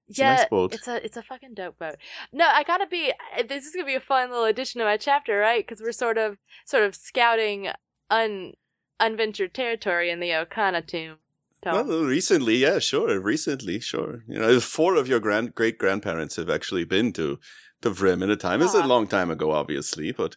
It's 0.08 0.18
a 0.18 0.22
yeah, 0.22 0.34
nice 0.36 0.48
boat. 0.48 0.74
it's 0.74 0.86
a 0.86 1.04
it's 1.04 1.16
a 1.16 1.22
fucking 1.22 1.54
dope 1.54 1.78
boat. 1.78 1.96
No, 2.32 2.46
I 2.46 2.62
gotta 2.62 2.86
be. 2.86 3.12
This 3.48 3.64
is 3.64 3.74
gonna 3.74 3.86
be 3.86 3.96
a 3.96 4.00
fun 4.00 4.30
little 4.30 4.44
addition 4.44 4.78
to 4.78 4.84
my 4.84 4.96
chapter, 4.96 5.38
right? 5.38 5.66
Because 5.66 5.82
we're 5.82 5.92
sort 5.92 6.16
of 6.16 6.38
sort 6.64 6.84
of 6.84 6.94
scouting 6.94 7.70
un 8.08 8.52
unventured 9.00 9.52
territory 9.52 10.10
in 10.10 10.20
the 10.20 10.30
Okana 10.30 10.86
tomb. 10.86 11.16
Tom. 11.62 11.86
Well, 11.88 12.04
recently, 12.04 12.56
yeah, 12.56 12.78
sure. 12.80 13.20
Recently, 13.20 13.78
sure. 13.80 14.24
You 14.26 14.38
know, 14.38 14.60
four 14.60 14.96
of 14.96 15.08
your 15.08 15.20
grand 15.20 15.54
great 15.54 15.78
grandparents 15.78 16.36
have 16.36 16.50
actually 16.50 16.84
been 16.84 17.12
to 17.14 17.38
to 17.82 17.90
Vrymm 17.90 18.22
in 18.22 18.30
a 18.30 18.36
time. 18.36 18.62
It's 18.62 18.74
a 18.74 18.86
long 18.86 19.06
time 19.06 19.30
ago, 19.30 19.52
obviously, 19.52 20.12
but 20.12 20.36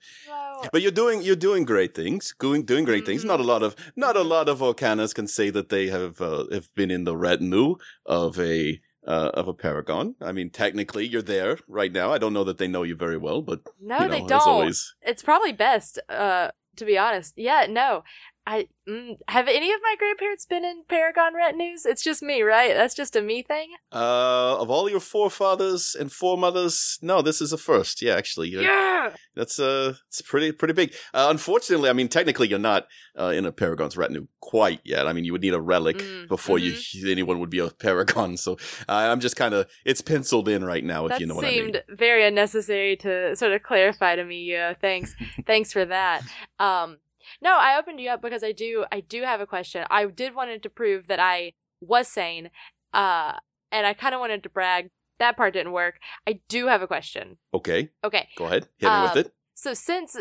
but 0.72 0.82
you're 0.82 0.92
doing 0.92 1.22
you're 1.22 1.36
doing 1.36 1.64
great 1.66 1.94
things. 1.96 2.34
Doing 2.40 2.64
doing 2.64 2.86
great 2.86 3.06
things. 3.06 3.24
Mhm. 3.24 3.28
Not 3.28 3.40
a 3.40 3.44
lot 3.44 3.64
of 3.64 3.76
not 3.96 4.16
a 4.18 4.24
lot 4.24 4.50
of 4.50 4.60
Volcanas 4.60 5.14
can 5.14 5.28
say 5.28 5.50
that 5.52 5.70
they 5.70 5.88
have 5.88 6.22
uh, 6.22 6.46
have 6.52 6.74
been 6.76 6.92
in 6.92 7.04
the 7.06 7.16
retinue 7.16 7.76
of 8.06 8.40
a. 8.40 8.82
Uh, 9.08 9.30
of 9.36 9.48
a 9.48 9.54
paragon. 9.54 10.16
I 10.20 10.32
mean, 10.32 10.50
technically, 10.50 11.06
you're 11.06 11.22
there 11.22 11.60
right 11.68 11.92
now. 11.92 12.12
I 12.12 12.18
don't 12.18 12.34
know 12.34 12.44
that 12.46 12.58
they 12.58 12.68
know 12.68 12.82
you 12.82 12.96
very 12.96 13.18
well, 13.18 13.44
but 13.44 13.60
no, 13.80 14.00
you 14.00 14.08
know, 14.08 14.12
they 14.16 14.22
don't. 14.22 14.48
always, 14.48 14.96
It's 15.04 15.22
probably 15.22 15.52
best, 15.52 16.00
uh, 16.10 16.50
to 16.78 16.86
be 16.86 16.98
honest. 16.98 17.34
Yeah, 17.38 17.68
no. 17.70 18.04
I 18.48 18.68
mm, 18.88 19.18
have 19.28 19.48
any 19.48 19.72
of 19.74 19.80
my 19.82 19.96
grandparents 19.98 20.46
been 20.46 20.64
in 20.64 20.84
Paragon 20.88 21.34
retinues? 21.34 21.86
It's 21.86 22.04
just 22.04 22.22
me, 22.22 22.42
right? 22.44 22.74
That's 22.76 22.94
just 22.94 23.16
a 23.16 23.22
me 23.22 23.42
thing. 23.42 23.70
uh, 23.92 24.58
of 24.60 24.70
all 24.70 24.90
your 24.90 25.00
forefathers 25.00 25.96
and 26.00 26.12
foremothers, 26.12 27.00
no, 27.02 27.22
this 27.22 27.42
is 27.42 27.52
a 27.52 27.58
first. 27.58 28.02
Yeah, 28.02 28.16
actually, 28.16 28.50
Yeah. 28.50 29.12
That's 29.36 29.60
uh, 29.60 29.96
it's 30.08 30.22
pretty 30.22 30.52
pretty 30.52 30.74
big. 30.74 30.94
Uh, 31.14 31.28
unfortunately, 31.30 31.90
I 31.90 31.94
mean, 31.94 32.08
technically, 32.08 32.48
you're 32.48 32.60
not 32.60 32.88
uh, 33.20 33.34
in 33.36 33.46
a 33.46 33.52
paragon's 33.52 33.98
retinue 33.98 34.28
quite 34.40 34.80
yet. 34.86 35.08
I 35.08 35.14
mean, 35.14 35.26
you 35.26 35.32
would 35.34 35.42
need 35.42 35.54
a 35.54 35.62
relic 35.62 35.98
Mm, 35.98 36.28
before 36.28 36.58
you 36.60 36.74
anyone 37.08 37.40
would 37.40 37.50
be 37.50 37.60
a 37.60 37.70
paragon. 37.70 38.38
So 38.38 38.54
uh, 38.88 38.94
I'm 38.94 39.20
just 39.20 39.36
kind 39.36 39.54
of 39.54 39.68
it's 39.86 40.02
penciled 40.02 40.48
in 40.50 40.64
right 40.64 40.84
now, 40.84 41.06
if 41.06 41.10
That 41.10 41.20
you 41.20 41.28
know 41.28 41.36
what 41.36 41.46
I 41.46 41.50
mean. 41.50 41.64
seemed 41.64 41.84
very 41.90 42.26
unnecessary 42.26 42.96
to 42.98 43.36
sort 43.36 43.52
of 43.54 43.64
clarify 43.64 44.16
to 44.16 44.24
me. 44.24 44.44
Yeah, 44.44 44.74
thanks, 44.74 45.16
thanks 45.46 45.74
for 45.74 45.86
that. 45.86 46.24
Um, 46.60 46.98
no, 47.46 47.54
I 47.68 47.78
opened 47.80 48.00
you 48.02 48.10
up 48.10 48.22
because 48.22 48.44
I 48.44 48.52
do, 48.52 48.86
I 48.92 49.00
do 49.16 49.20
have 49.32 49.40
a 49.42 49.46
question. 49.56 49.86
I 49.90 50.02
did 50.22 50.36
wanted 50.40 50.64
to 50.64 50.70
prove 50.70 51.02
that 51.08 51.20
I 51.20 51.54
was 51.80 52.08
sane, 52.08 52.50
uh, 52.94 53.34
and 53.72 53.86
I 53.86 53.94
kind 53.94 54.14
of 54.16 54.20
wanted 54.20 54.42
to 54.44 54.50
brag. 54.50 54.90
That 55.20 55.38
part 55.38 55.54
didn't 55.54 55.72
work. 55.72 55.96
I 56.28 56.42
do 56.50 56.68
have 56.68 56.82
a 56.82 56.88
question. 56.88 57.38
Okay, 57.54 57.90
Okay, 58.04 58.28
go 58.38 58.46
ahead, 58.46 58.64
hit 58.80 58.88
me 58.88 58.96
Um, 58.96 59.04
with 59.04 59.26
it. 59.28 59.34
so 59.54 59.74
since 59.74 60.18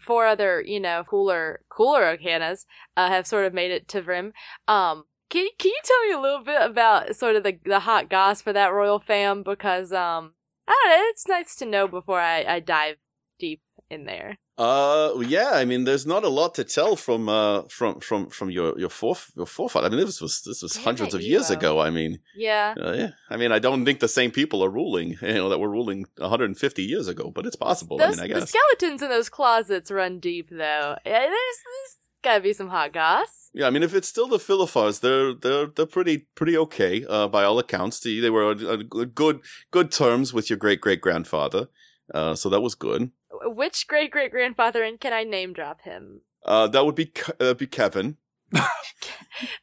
four 0.00 0.26
other, 0.26 0.62
you 0.74 0.80
know, 0.80 1.04
cooler, 1.08 1.60
cooler 1.68 2.02
Okanas 2.16 2.64
uh, 2.96 3.08
have 3.08 3.26
sort 3.26 3.44
of 3.46 3.52
made 3.54 3.70
it 3.70 3.86
to 3.88 4.02
Vrymm, 4.02 4.32
um, 4.66 5.04
can 5.30 5.46
can 5.58 5.70
you 5.76 5.80
tell 5.84 6.02
me 6.06 6.12
a 6.12 6.20
little 6.20 6.44
bit 6.44 6.60
about 6.62 7.14
sort 7.16 7.36
of 7.36 7.42
the 7.44 7.54
the 7.64 7.80
hot 7.80 8.10
goss 8.10 8.42
for 8.42 8.52
that 8.52 8.72
royal 8.72 8.98
fam? 8.98 9.42
Because 9.42 9.92
um, 9.92 10.32
I 10.66 10.72
don't 10.72 10.90
know, 10.90 11.04
it's 11.10 11.28
nice 11.28 11.54
to 11.56 11.66
know 11.66 11.86
before 11.88 12.20
I 12.20 12.38
I 12.44 12.60
dive 12.60 12.96
deep 13.38 13.60
in 13.90 14.04
there. 14.06 14.38
Uh, 14.62 15.18
yeah, 15.36 15.50
I 15.54 15.64
mean, 15.64 15.82
there's 15.84 16.06
not 16.06 16.22
a 16.24 16.28
lot 16.28 16.54
to 16.54 16.64
tell 16.64 16.94
from 16.96 17.28
uh 17.28 17.62
from 17.76 17.98
from 18.00 18.28
from 18.30 18.48
your 18.50 18.78
your 18.78 18.88
foref 18.90 19.30
your 19.36 19.46
forefather. 19.46 19.86
I 19.86 19.90
mean, 19.90 20.06
this 20.06 20.20
was 20.20 20.42
this 20.42 20.62
was 20.62 20.72
Damn 20.74 20.84
hundreds 20.84 21.14
of 21.14 21.20
years 21.22 21.50
ago. 21.50 21.80
I 21.80 21.90
mean, 21.90 22.20
Yeah. 22.36 22.74
uh, 22.80 22.92
yeah, 22.92 23.10
I 23.28 23.36
mean, 23.36 23.50
I 23.50 23.58
don't 23.58 23.84
think 23.84 23.98
the 24.00 24.08
same 24.08 24.30
people 24.30 24.62
are 24.64 24.70
ruling. 24.70 25.18
You 25.32 25.34
know, 25.34 25.48
that 25.48 25.58
were 25.58 25.70
ruling 25.78 26.04
150 26.18 26.82
years 26.82 27.08
ago, 27.08 27.32
but 27.34 27.46
it's 27.46 27.56
possible. 27.56 27.96
Those, 27.98 28.08
I 28.08 28.10
mean, 28.10 28.20
I 28.20 28.26
guess 28.28 28.52
the 28.52 28.58
skeletons 28.58 29.02
in 29.02 29.08
those 29.08 29.28
closets 29.28 29.90
run 29.90 30.20
deep, 30.20 30.48
though. 30.50 30.96
Yeah, 31.06 31.20
there's, 31.20 31.58
there's 31.66 31.92
gotta 32.22 32.40
be 32.40 32.52
some 32.52 32.68
hot 32.68 32.92
goss. 32.92 33.50
Yeah, 33.54 33.66
I 33.66 33.70
mean, 33.70 33.82
if 33.82 33.94
it's 33.94 34.08
still 34.08 34.28
the 34.28 34.38
Filifars, 34.38 35.00
they're 35.00 35.34
they're 35.34 35.66
they're 35.74 35.86
pretty 35.86 36.26
pretty 36.34 36.56
okay 36.56 37.04
uh, 37.08 37.28
by 37.28 37.42
all 37.44 37.58
accounts. 37.58 38.00
They, 38.00 38.20
they 38.20 38.30
were 38.30 38.44
on 38.50 38.64
on 38.66 38.80
good 39.22 39.40
good 39.70 39.90
terms 39.90 40.32
with 40.32 40.50
your 40.50 40.58
great 40.58 40.80
great 40.80 41.00
grandfather, 41.00 41.68
uh, 42.14 42.34
so 42.34 42.48
that 42.50 42.60
was 42.60 42.74
good. 42.74 43.10
Which 43.44 43.86
great 43.88 44.10
great 44.10 44.30
grandfather, 44.30 44.82
and 44.82 45.00
can 45.00 45.12
I 45.12 45.24
name 45.24 45.52
drop 45.52 45.82
him? 45.82 46.22
Uh, 46.44 46.66
that 46.68 46.84
would 46.84 46.94
be 46.94 47.12
uh, 47.40 47.54
be 47.54 47.66
Kevin. 47.66 48.16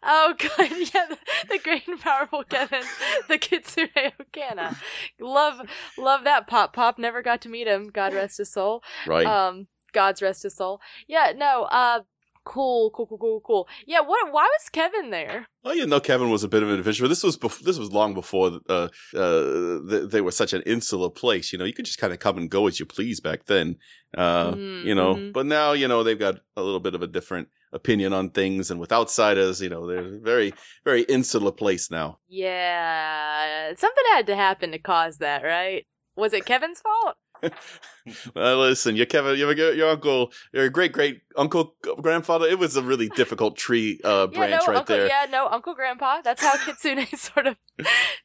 Oh 0.04 0.34
god, 0.38 0.72
yeah, 0.94 1.06
the, 1.10 1.18
the 1.50 1.60
great 1.60 1.88
and 1.88 2.00
powerful 2.00 2.44
Kevin, 2.44 2.84
the 3.28 3.38
Kitsune 3.38 3.90
Okana. 3.96 4.76
Love 5.20 5.62
love 5.98 6.24
that 6.24 6.48
pop 6.48 6.74
pop. 6.74 6.98
Never 6.98 7.22
got 7.22 7.42
to 7.42 7.50
meet 7.50 7.68
him. 7.68 7.90
God 7.90 8.14
rest 8.14 8.40
his 8.40 8.52
soul. 8.52 8.84
Right. 9.06 9.26
Um 9.26 9.68
God's 9.94 10.22
rest 10.22 10.44
his 10.44 10.56
soul. 10.56 10.82
Yeah, 11.08 11.34
no, 11.36 11.64
uh 11.64 12.02
cool, 12.44 12.90
cool, 12.92 13.06
cool, 13.08 13.18
cool, 13.18 13.42
cool. 13.46 13.68
Yeah, 13.86 14.02
what 14.02 14.32
why 14.32 14.44
was 14.44 14.70
Kevin 14.72 15.10
there? 15.10 15.48
Oh, 15.64 15.72
you 15.74 15.86
know, 15.86 16.00
Kevin 16.00 16.30
was 16.30 16.44
a 16.44 16.48
bit 16.48 16.64
of 16.64 16.70
an 16.70 16.80
adventurer. 16.80 17.08
This 17.08 17.24
was 17.24 17.38
bef- 17.38 17.62
this 17.62 17.78
was 17.78 17.92
long 17.92 18.14
before 18.14 18.60
uh, 18.70 18.88
uh, 19.16 19.80
th- 19.90 20.10
they 20.10 20.22
were 20.22 20.32
such 20.32 20.54
an 20.54 20.62
insular 20.64 21.10
place. 21.10 21.52
You 21.52 21.60
know, 21.60 21.66
you 21.66 21.74
could 21.74 21.86
just 21.86 22.00
kind 22.00 22.14
of 22.14 22.20
come 22.20 22.38
and 22.38 22.50
go 22.50 22.68
as 22.68 22.80
you 22.80 22.86
please 22.86 23.20
back 23.20 23.46
then. 23.46 23.76
Uh, 24.18 24.52
Mhm, 24.54 24.84
you 24.86 24.96
know, 24.96 25.16
mhm. 25.16 25.34
but 25.34 25.46
now 25.46 25.74
you 25.74 25.88
know 25.88 26.04
they've 26.04 26.18
got 26.18 26.40
a 26.58 26.64
little 26.64 26.80
bit 26.80 26.96
of 26.96 27.02
a 27.04 27.08
different 27.08 27.50
opinion 27.72 28.14
on 28.14 28.32
things, 28.32 28.72
and 28.72 28.80
with 28.80 28.92
outsiders, 28.92 29.62
you 29.62 29.70
know, 29.70 29.86
they're 29.86 30.16
a 30.16 30.20
very 30.20 30.54
very 30.84 31.04
insular 31.04 31.52
place 31.52 31.92
now. 31.92 32.18
Yeah. 32.28 33.74
Something 33.78 34.04
had 34.14 34.28
to 34.28 34.36
happen 34.36 34.72
to 34.72 34.80
cause 34.80 35.18
that, 35.20 35.44
right? 35.44 35.86
Was 36.16 36.34
it 36.34 36.46
Kevin's 36.46 36.82
fault? 36.82 37.16
Well, 38.36 38.60
listen, 38.60 38.96
your 38.96 39.06
Kevin, 39.06 39.38
your 39.38 39.54
your 39.54 39.90
uncle, 39.90 40.32
your 40.52 40.70
great 40.70 40.92
great 40.92 41.22
uncle 41.36 41.76
grandfather. 42.02 42.48
It 42.48 42.60
was 42.60 42.76
a 42.76 42.82
really 42.82 43.10
difficult 43.10 43.58
tree 43.58 44.00
uh, 44.04 44.28
yeah, 44.32 44.38
branch 44.38 44.64
no, 44.66 44.74
right 44.74 44.78
Uncle 44.80 44.96
there. 44.96 45.08
yeah, 45.08 45.26
no, 45.30 45.48
Uncle 45.48 45.76
Grandpa. 45.76 46.22
That's 46.22 46.42
how 46.42 46.56
Kitsune 46.66 47.06
sort 47.18 47.48
of 47.48 47.58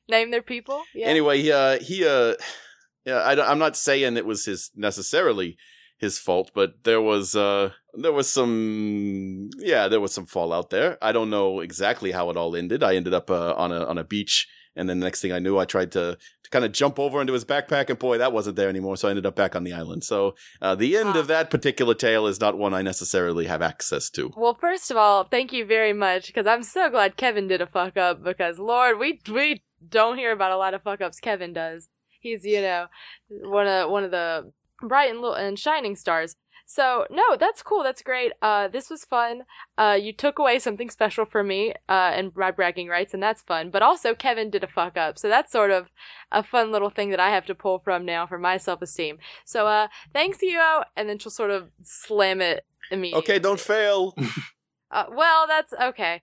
name 0.09 0.31
their 0.31 0.43
people. 0.43 0.83
Yeah. 0.95 1.07
Anyway, 1.07 1.43
he 1.43 1.53
uh, 1.53 1.79
he 1.81 2.07
uh, 2.07 2.35
yeah, 3.05 3.17
I, 3.17 3.51
I'm 3.51 3.59
not 3.59 3.77
saying 3.77 4.17
it 4.17 4.27
was 4.27 4.45
his 4.45 4.71
necessarily 4.75 5.57
his 5.99 6.19
fault, 6.19 6.51
but 6.55 6.85
there 6.85 7.01
was 7.01 7.37
uh, 7.37 7.71
there 7.95 8.13
was 8.13 8.29
some 8.29 9.51
yeah, 9.59 9.89
there 9.89 10.01
was 10.01 10.15
some 10.15 10.27
fallout 10.27 10.71
there. 10.71 10.99
I 11.03 11.13
don't 11.13 11.31
know 11.31 11.61
exactly 11.61 12.13
how 12.13 12.31
it 12.31 12.37
all 12.37 12.57
ended. 12.57 12.83
I 12.83 12.97
ended 12.97 13.15
up 13.15 13.31
uh, 13.31 13.55
on 13.55 13.73
a 13.73 13.85
on 13.85 13.99
a 13.99 14.05
beach. 14.05 14.49
And 14.77 14.89
then 14.89 14.99
the 14.99 15.07
next 15.07 15.21
thing 15.21 15.31
I 15.31 15.39
knew, 15.39 15.57
I 15.57 15.67
tried 15.67 15.93
to 15.93 16.19
kind 16.55 16.65
of 16.65 16.71
jump 16.71 17.01
over 17.01 17.21
into 17.21 17.33
his 17.33 17.45
backpack, 17.45 17.91
and 17.91 17.99
boy, 17.99 18.17
that 18.17 18.33
wasn't 18.33 18.55
there 18.55 18.69
anymore. 18.69 18.97
So 18.97 19.09
I 19.09 19.11
ended 19.11 19.27
up 19.27 19.35
back 19.35 19.57
on 19.57 19.65
the 19.65 19.73
island. 19.73 20.05
So 20.05 20.37
uh, 20.63 20.77
the 20.77 20.97
end 20.97 21.17
of 21.17 21.27
that 21.27 21.51
particular 21.51 21.95
tale 21.95 22.29
is 22.29 22.41
not 22.41 22.57
one 22.57 22.73
I 22.73 22.81
necessarily 22.81 23.47
have 23.47 23.61
access 23.61 24.09
to. 24.11 24.31
Well, 24.37 24.57
first 24.61 24.93
of 24.93 24.97
all, 24.97 25.25
thank 25.25 25.53
you 25.53 25.67
very 25.67 25.93
much 25.93 26.29
because 26.29 26.47
I'm 26.47 26.63
so 26.63 26.89
glad 26.91 27.17
Kevin 27.17 27.49
did 27.49 27.61
a 27.61 27.67
fuck 27.67 27.97
up 27.97 28.23
because 28.23 28.61
Lord, 28.61 29.01
we 29.01 29.21
we 29.29 29.65
don't 29.87 30.17
hear 30.17 30.31
about 30.31 30.53
a 30.53 30.57
lot 30.57 30.75
of 30.75 30.83
fuck 30.83 31.01
ups 31.01 31.19
Kevin 31.19 31.53
does. 31.53 31.89
He's 32.21 32.45
you 32.45 32.63
know 32.63 32.87
one 33.29 33.67
of 33.67 33.91
one 33.91 34.05
of 34.05 34.13
the 34.13 34.53
bright 34.81 35.11
and 35.11 35.21
little 35.21 35.35
and 35.35 35.59
shining 35.59 35.97
stars. 35.97 36.37
So 36.67 37.07
no, 37.11 37.37
that's 37.39 37.63
cool. 37.63 37.83
That's 37.83 38.03
great. 38.03 38.33
Uh, 38.41 38.69
this 38.69 38.89
was 38.89 39.05
fun. 39.05 39.43
Uh, 39.77 39.99
you 40.01 40.13
took 40.13 40.39
away 40.39 40.59
something 40.59 40.89
special 40.91 41.25
for 41.25 41.43
me, 41.45 41.75
uh, 41.89 42.13
and 42.15 42.33
my 42.35 42.51
bragging 42.51 42.89
rights, 42.89 43.13
and 43.13 43.23
that's 43.23 43.43
fun. 43.43 43.71
But 43.71 43.83
also, 43.83 44.15
Kevin 44.15 44.51
did 44.51 44.65
a 44.65 44.69
fuck 44.69 44.97
up, 44.97 45.19
so 45.19 45.29
that's 45.29 45.53
sort 45.53 45.71
of 45.71 45.91
a 46.33 46.43
fun 46.43 46.73
little 46.73 46.91
thing 46.91 47.11
that 47.11 47.21
I 47.21 47.31
have 47.31 47.47
to 47.47 47.55
pull 47.55 47.81
from 47.81 48.05
now 48.05 48.27
for 48.27 48.39
my 48.39 48.57
self 48.57 48.83
esteem. 48.83 49.19
So, 49.45 49.67
uh, 49.67 49.89
thanks, 50.13 50.39
Yo, 50.43 50.83
and 50.97 51.09
then 51.09 51.19
she'll 51.19 51.31
sort 51.31 51.51
of 51.51 51.71
slam 51.83 52.41
it 52.41 52.65
immediately. 52.91 53.23
Okay, 53.23 53.39
don't 53.39 53.61
fail. 53.61 54.15
Uh, 54.91 55.07
well, 55.11 55.47
that's 55.49 55.73
okay. 55.73 56.23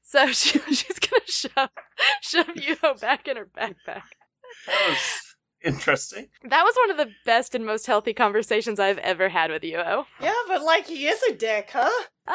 So 0.00 0.26
she, 0.32 0.58
she's 0.72 0.98
gonna 0.98 1.22
shove 1.26 1.68
shove 2.22 2.46
Yuho 2.46 2.98
back 2.98 3.28
in 3.28 3.36
her 3.36 3.44
backpack. 3.44 4.02
That 4.66 4.86
was 4.88 4.98
interesting. 5.62 6.28
That 6.44 6.62
was 6.64 6.74
one 6.76 6.90
of 6.90 6.96
the 6.96 7.12
best 7.24 7.54
and 7.54 7.64
most 7.66 7.86
healthy 7.86 8.12
conversations 8.12 8.78
I've 8.80 8.98
ever 8.98 9.28
had 9.28 9.50
with 9.50 9.62
Yuho. 9.62 10.04
Yeah, 10.20 10.34
but 10.48 10.62
like 10.62 10.86
he 10.86 11.06
is 11.06 11.22
a 11.24 11.34
dick, 11.34 11.70
huh? 11.72 12.04
Uh, 12.26 12.34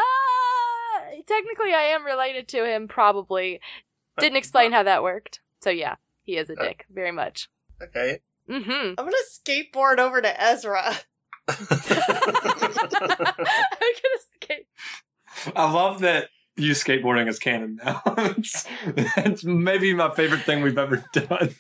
technically, 1.28 1.74
I 1.74 1.84
am 1.94 2.06
related 2.06 2.48
to 2.50 2.66
him. 2.66 2.88
Probably 2.88 3.60
didn't 4.20 4.38
explain 4.38 4.72
how 4.72 4.84
that 4.84 5.04
worked. 5.04 5.40
So 5.62 5.70
yeah, 5.70 5.96
he 6.24 6.38
is 6.38 6.50
a 6.50 6.60
Uh, 6.60 6.64
dick, 6.64 6.86
very 6.92 7.12
much. 7.12 7.50
Okay. 7.82 8.20
Mm-hmm. 8.50 8.70
I'm 8.72 8.96
gonna 8.96 9.16
skateboard 9.32 9.98
over 10.00 10.22
to 10.22 10.42
Ezra. 10.42 10.94
I'm 11.48 11.58
gonna 13.00 14.22
skate. 14.34 14.68
I 15.56 15.72
love 15.72 16.00
that 16.02 16.30
you 16.58 16.74
skateboarding 16.74 17.28
is 17.30 17.40
canon 17.40 17.80
now. 17.84 18.02
it's, 18.18 18.66
it's 19.18 19.44
maybe 19.44 19.94
my 19.94 20.14
favorite 20.14 20.42
thing 20.42 20.62
we've 20.62 20.78
ever 20.78 21.04
done. 21.14 21.56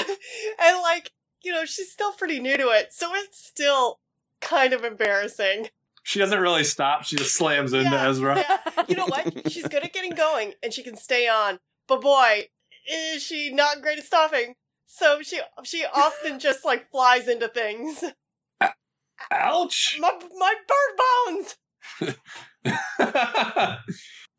and 0.62 0.78
like, 0.82 1.12
you 1.42 1.52
know, 1.52 1.64
she's 1.64 1.90
still 1.90 2.12
pretty 2.12 2.40
new 2.40 2.56
to 2.56 2.68
it, 2.68 2.92
so 2.92 3.10
it's 3.14 3.38
still 3.44 4.00
kind 4.40 4.72
of 4.72 4.84
embarrassing. 4.84 5.68
She 6.02 6.18
doesn't 6.20 6.38
really 6.40 6.62
stop. 6.64 7.04
She 7.04 7.16
just 7.16 7.34
slams 7.34 7.72
into 7.72 7.90
Yeah, 7.90 8.08
Ezra. 8.08 8.36
yeah. 8.36 8.84
You 8.88 8.94
know 8.94 9.06
what? 9.06 9.50
She's 9.50 9.66
good 9.66 9.82
at 9.82 9.92
getting 9.92 10.12
going 10.12 10.52
and 10.62 10.72
she 10.72 10.84
can 10.84 10.96
stay 10.96 11.26
on. 11.26 11.58
But 11.88 12.00
boy, 12.00 12.44
is 12.88 13.22
she 13.22 13.52
not 13.52 13.82
great 13.82 13.98
at 13.98 14.04
stopping. 14.04 14.54
So 14.86 15.20
she 15.22 15.40
she 15.64 15.84
often 15.92 16.38
just 16.38 16.64
like 16.64 16.90
flies 16.92 17.26
into 17.26 17.48
things. 17.48 18.04
Ouch! 19.32 19.96
My 19.98 20.12
my 20.38 20.54
bird 20.68 22.06
bones. 22.06 22.16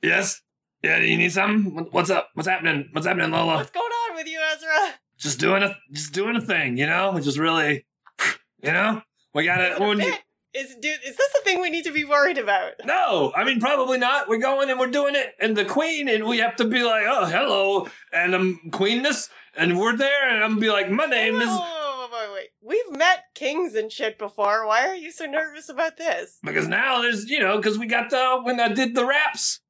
yes. 0.02 0.42
Yeah. 0.84 1.00
Do 1.00 1.06
you 1.06 1.18
need 1.18 1.32
something? 1.32 1.88
What's 1.92 2.10
up? 2.10 2.30
What's 2.34 2.48
happening? 2.48 2.90
What's 2.94 3.08
happening, 3.08 3.32
Lola? 3.32 3.56
What's 3.58 3.72
going 3.72 3.86
on 3.92 4.16
with 4.16 4.28
you, 4.28 4.40
Ezra? 4.54 4.94
Just 5.18 5.40
doing 5.40 5.64
a 5.64 5.76
just 5.92 6.14
doing 6.14 6.36
a 6.36 6.42
thing. 6.42 6.78
You 6.78 6.88
know, 6.88 7.20
just 7.20 7.38
really. 7.38 7.86
You 8.64 8.72
know, 8.72 9.02
we 9.34 9.46
gotta. 9.46 9.76
it 9.76 9.80
When 9.80 10.00
you. 10.00 10.14
Is 10.54 10.76
dude, 10.82 11.00
is 11.06 11.16
this 11.16 11.36
a 11.40 11.44
thing 11.44 11.62
we 11.62 11.70
need 11.70 11.84
to 11.84 11.92
be 11.92 12.04
worried 12.04 12.40
about? 12.40 12.74
no, 12.86 13.32
I 13.36 13.44
mean 13.44 13.60
probably 13.60 14.00
not. 14.00 14.28
We're 14.28 14.40
going 14.40 14.72
and 14.72 14.80
we're 14.80 14.88
doing 14.88 15.16
it, 15.16 15.34
and 15.40 15.56
the 15.56 15.66
queen, 15.66 16.10
and 16.10 16.26
we 16.26 16.40
have 16.40 16.56
to 16.56 16.66
be 16.66 16.82
like, 16.82 17.04
oh, 17.08 17.26
hello, 17.26 17.88
and 18.12 18.34
I'm 18.34 18.72
queenness, 18.72 19.30
and 19.56 19.78
we're 19.78 19.96
there, 19.96 20.30
and 20.34 20.44
I'm 20.44 20.52
gonna 20.52 20.62
be 20.62 20.72
like, 20.72 20.90
my 20.90 21.06
name 21.06 21.36
is 21.36 21.50
wait, 22.12 22.34
wait. 22.34 22.50
We've 22.62 22.98
met 22.98 23.26
kings 23.36 23.76
and 23.76 23.92
shit 23.92 24.18
before. 24.18 24.66
Why 24.66 24.88
are 24.88 24.96
you 24.96 25.12
so 25.12 25.26
nervous 25.26 25.70
about 25.70 25.98
this? 25.98 26.40
because 26.44 26.68
now 26.68 27.02
there's 27.02 27.30
you 27.30 27.40
know 27.40 27.58
because 27.58 27.78
we 27.78 27.86
got 27.86 28.10
the 28.10 28.40
when 28.44 28.60
I 28.60 28.70
did 28.70 28.96
the 28.96 29.06
raps, 29.06 29.62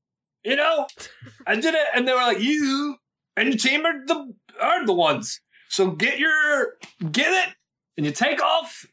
you 0.44 0.56
know, 0.56 0.88
I 1.48 1.56
did 1.56 1.74
it, 1.74 1.88
and 1.94 2.08
they 2.08 2.14
were 2.14 2.20
like, 2.20 2.40
you 2.40 2.98
and 3.36 3.50
your 3.50 3.58
team 3.58 3.86
are 3.86 4.06
the 4.06 4.34
are 4.62 4.86
the 4.86 4.94
ones. 4.94 5.42
So 5.70 5.92
get 5.92 6.20
your 6.20 6.74
get 7.12 7.48
it, 7.48 7.56
and 7.98 8.06
you 8.06 8.12
take 8.12 8.42
off, 8.42 8.86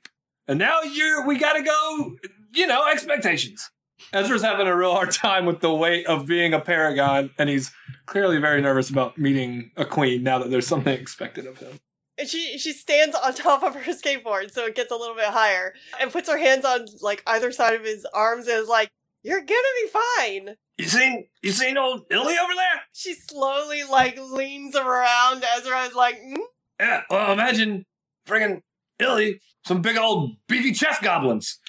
and 0.49 0.59
now 0.59 0.83
you're 0.83 1.27
we 1.27 1.39
gotta 1.39 1.62
go. 1.62 2.17
You 2.53 2.67
know 2.67 2.87
expectations. 2.87 3.71
Ezra's 4.12 4.43
having 4.43 4.67
a 4.67 4.77
real 4.77 4.93
hard 4.93 5.11
time 5.12 5.47
with 5.47 5.61
the 5.61 5.75
weight 5.75 6.07
of 6.07 6.27
being 6.27 6.53
a 6.55 6.61
paragon, 6.61 7.31
and 7.39 7.49
he's 7.49 7.73
clearly 8.07 8.39
very 8.39 8.61
nervous 8.61 8.91
about 8.91 9.19
meeting 9.19 9.71
a 9.77 9.85
queen 9.85 10.23
now 10.23 10.39
that 10.39 10.51
there's 10.51 10.67
something 10.67 10.93
expected 10.93 11.47
of 11.47 11.59
him. 11.59 11.79
And 12.19 12.29
she 12.29 12.59
she 12.59 12.73
stands 12.73 13.17
on 13.17 13.35
top 13.35 13.62
of 13.62 13.75
her 13.75 13.93
skateboard 13.93 14.53
so 14.53 14.67
it 14.67 14.77
gets 14.77 14.93
a 14.93 14.97
little 14.97 15.17
bit 15.17 15.27
higher 15.27 15.75
and 16.01 16.12
puts 16.12 16.29
her 16.29 16.39
hands 16.39 16.65
on 16.65 16.87
like 17.01 17.23
either 17.27 17.51
side 17.51 17.75
of 17.75 17.85
his 17.85 18.07
arms 18.15 18.47
and 18.47 18.59
is 18.59 18.69
like, 18.69 18.89
You're 19.23 19.41
gonna 19.41 19.75
be 19.83 19.89
fine. 19.89 20.57
You 20.79 20.87
seen 20.87 21.27
you 21.43 21.53
seen 21.53 21.79
old 21.79 22.03
Illy 22.11 22.37
over 22.39 22.55
there? 22.55 22.83
She 22.93 23.14
slowly 23.14 23.85
like 23.85 24.18
leans 24.18 24.75
around. 24.75 25.45
Ezra 25.57 25.83
is 25.83 25.95
like, 25.95 26.16
mm? 26.16 26.37
Yeah, 26.81 27.03
well, 27.09 27.33
imagine 27.33 27.87
friggin' 28.27 28.62
Illy, 28.99 29.41
some 29.66 29.83
big 29.83 29.97
old 29.97 30.33
beefy 30.49 30.72
chest 30.72 31.03
goblins. 31.03 31.61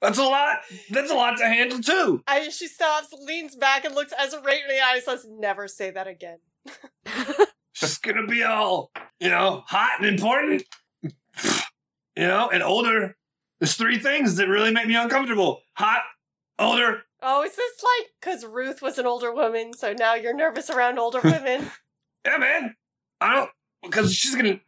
That's 0.00 0.18
a 0.18 0.22
lot. 0.22 0.58
That's 0.90 1.10
a 1.10 1.14
lot 1.14 1.36
to 1.38 1.46
handle 1.46 1.80
too. 1.80 2.22
and 2.26 2.52
she 2.52 2.66
stops, 2.66 3.08
leans 3.26 3.56
back, 3.56 3.84
and 3.84 3.94
looks 3.94 4.12
Ezra 4.18 4.40
right 4.42 4.62
in 4.62 4.76
the 4.76 4.82
eye 4.82 5.00
says, 5.00 5.26
Never 5.28 5.68
say 5.68 5.90
that 5.90 6.06
again. 6.06 6.38
She's 7.72 7.98
gonna 7.98 8.26
be 8.26 8.42
all, 8.42 8.90
you 9.20 9.28
know, 9.28 9.62
hot 9.66 9.92
and 9.98 10.06
important. 10.06 10.62
You 12.16 12.28
know, 12.28 12.48
and 12.50 12.62
older. 12.62 13.16
There's 13.60 13.74
three 13.74 13.98
things 13.98 14.36
that 14.36 14.48
really 14.48 14.72
make 14.72 14.86
me 14.86 14.94
uncomfortable: 14.94 15.62
hot, 15.74 16.02
older. 16.58 17.03
Oh, 17.26 17.42
is 17.42 17.56
this 17.56 17.82
like 17.82 18.10
because 18.20 18.44
Ruth 18.44 18.82
was 18.82 18.98
an 18.98 19.06
older 19.06 19.32
woman, 19.32 19.72
so 19.72 19.94
now 19.94 20.14
you're 20.14 20.36
nervous 20.36 20.68
around 20.68 20.98
older 20.98 21.20
women? 21.24 21.70
Yeah, 22.24 22.36
man. 22.36 22.76
I 23.20 23.34
don't 23.34 23.50
because 23.82 24.14
she's 24.14 24.34
gonna, 24.34 24.60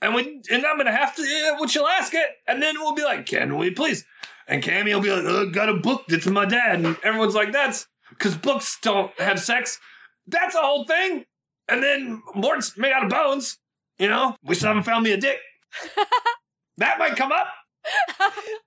and 0.00 0.14
we 0.14 0.40
and 0.50 0.64
I'm 0.64 0.76
gonna 0.76 0.92
have 0.92 1.16
to. 1.16 1.22
Yeah, 1.22 1.56
well, 1.58 1.68
she'll 1.68 1.86
ask 1.86 2.14
it, 2.14 2.28
and 2.46 2.62
then 2.62 2.76
we'll 2.78 2.94
be 2.94 3.02
like, 3.02 3.26
"Can 3.26 3.58
we 3.58 3.72
please?" 3.72 4.04
And 4.46 4.62
Cammy 4.62 4.94
will 4.94 5.00
be 5.00 5.10
like, 5.10 5.24
oh, 5.24 5.50
"Got 5.50 5.68
a 5.68 5.74
book 5.74 6.04
that's 6.08 6.26
my 6.26 6.44
dad," 6.44 6.84
and 6.84 6.96
everyone's 7.02 7.34
like, 7.34 7.52
"That's 7.52 7.88
because 8.10 8.36
books 8.36 8.78
don't 8.80 9.12
have 9.20 9.40
sex." 9.40 9.80
That's 10.28 10.54
a 10.54 10.60
whole 10.60 10.84
thing. 10.84 11.24
And 11.68 11.82
then 11.82 12.22
Mort's 12.34 12.76
made 12.78 12.92
out 12.92 13.04
of 13.04 13.10
bones. 13.10 13.58
You 13.98 14.08
know, 14.08 14.36
we 14.44 14.54
still 14.54 14.68
haven't 14.68 14.84
found 14.84 15.04
me 15.04 15.12
a 15.12 15.16
dick. 15.16 15.38
that 16.76 16.98
might 16.98 17.16
come 17.16 17.32
up. 17.32 17.48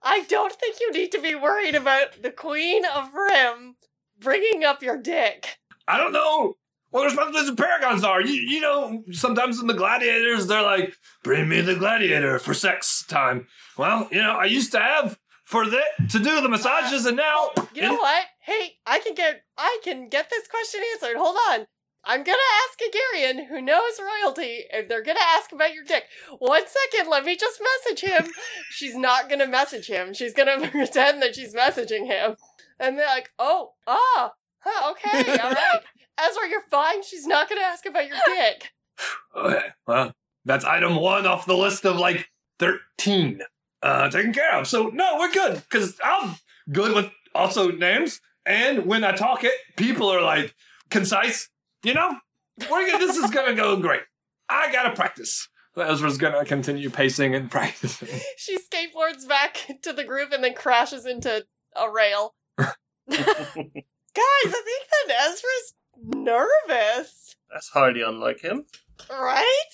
I 0.03 0.24
don't 0.28 0.53
think 0.53 0.80
you 0.80 0.91
need 0.91 1.11
to 1.11 1.22
be 1.22 1.36
worried 1.36 1.76
about 1.76 2.22
the 2.22 2.32
Queen 2.32 2.86
of 2.86 3.13
Rim 3.13 3.76
bringing 4.19 4.63
up 4.63 4.82
your 4.82 4.97
dick. 4.97 5.57
I 5.88 5.97
don't 5.97 6.13
know 6.13 6.55
what 6.89 7.01
the 7.01 7.05
responsibilities 7.07 7.49
of 7.49 7.57
paragons 7.57 8.03
are. 8.03 8.22
You, 8.22 8.34
you 8.34 8.61
know, 8.61 9.03
sometimes 9.11 9.59
in 9.59 9.67
the 9.67 9.74
gladiators, 9.74 10.47
they're 10.47 10.61
like, 10.61 10.95
bring 11.24 11.49
me 11.49 11.61
the 11.61 11.76
gladiator 11.76 12.39
for 12.39 12.53
sex 12.53 13.03
time. 13.07 13.47
Well, 13.78 14.07
you 14.11 14.22
know, 14.22 14.34
I 14.34 14.45
used 14.45 14.72
to 14.74 14.80
have 14.80 15.17
for 15.45 15.65
the, 15.65 15.82
to 16.09 16.19
do 16.19 16.41
the 16.41 16.49
massages, 16.49 17.05
and 17.05 17.17
now. 17.17 17.51
You 17.74 17.82
know 17.82 17.95
what? 17.95 18.26
Hey, 18.43 18.78
I 18.86 18.99
can 18.99 19.13
get 19.15 19.43
I 19.57 19.80
can 19.84 20.07
get 20.07 20.30
this 20.30 20.47
question 20.47 20.82
answered. 20.93 21.17
Hold 21.17 21.38
on. 21.49 21.65
I'm 22.03 22.23
gonna 22.23 22.37
ask 22.67 22.79
a 22.81 22.89
Agarian, 22.89 23.47
who 23.47 23.61
knows 23.61 23.99
royalty, 23.99 24.65
if 24.71 24.87
they're 24.87 25.03
gonna 25.03 25.19
ask 25.19 25.51
about 25.51 25.73
your 25.73 25.83
dick. 25.83 26.05
One 26.39 26.63
second, 26.65 27.09
let 27.09 27.25
me 27.25 27.35
just 27.35 27.61
message 27.61 28.01
him. 28.09 28.31
she's 28.71 28.95
not 28.95 29.29
gonna 29.29 29.47
message 29.47 29.87
him. 29.87 30.13
She's 30.13 30.33
gonna 30.33 30.67
pretend 30.71 31.21
that 31.21 31.35
she's 31.35 31.53
messaging 31.53 32.07
him. 32.07 32.35
And 32.79 32.97
they're 32.97 33.05
like, 33.05 33.29
oh, 33.37 33.73
ah, 33.85 34.33
huh, 34.59 34.91
okay, 34.91 35.31
all 35.39 35.51
right. 35.51 35.81
Ezra, 36.19 36.49
you're 36.49 36.63
fine. 36.71 37.03
She's 37.03 37.27
not 37.27 37.47
gonna 37.49 37.61
ask 37.61 37.85
about 37.85 38.07
your 38.07 38.17
dick. 38.25 38.71
Okay, 39.35 39.69
well, 39.87 40.13
that's 40.45 40.65
item 40.65 40.95
one 40.95 41.25
off 41.25 41.47
the 41.47 41.57
list 41.57 41.85
of 41.85 41.95
like 41.95 42.29
13 42.59 43.41
uh, 43.81 44.09
taken 44.09 44.31
care 44.33 44.59
of. 44.59 44.67
So, 44.67 44.91
no, 44.93 45.17
we're 45.17 45.31
good 45.31 45.55
because 45.55 45.97
I'm 46.03 46.35
good 46.71 46.93
with 46.93 47.09
also 47.33 47.71
names. 47.71 48.21
And 48.45 48.85
when 48.85 49.03
I 49.03 49.13
talk 49.13 49.43
it, 49.43 49.53
people 49.77 50.09
are 50.09 50.21
like 50.21 50.53
concise, 50.91 51.49
you 51.84 51.93
know? 51.93 52.15
We're 52.69 52.89
gonna, 52.91 53.05
this 53.05 53.17
is 53.17 53.32
gonna 53.32 53.55
go 53.55 53.77
great. 53.77 54.01
I 54.49 54.71
gotta 54.71 54.93
practice. 54.95 55.47
Ezra's 55.77 56.17
gonna 56.17 56.43
continue 56.45 56.89
pacing 56.89 57.34
and 57.34 57.49
practicing. 57.51 58.19
She 58.38 58.57
skateboards 58.57 59.27
back 59.27 59.57
to 59.84 59.93
the 59.93 60.03
group 60.03 60.32
and 60.32 60.43
then 60.43 60.53
crashes 60.53 61.05
into 61.05 61.45
a 61.75 61.89
rail. 61.89 62.36
Guys, 62.57 62.73
I 63.15 64.61
think 64.65 64.88
that 65.07 65.29
Ezra's 65.29 65.73
nervous, 65.97 67.36
That's 67.51 67.69
highly 67.69 68.01
unlike 68.01 68.41
him. 68.41 68.65
right? 69.09 69.69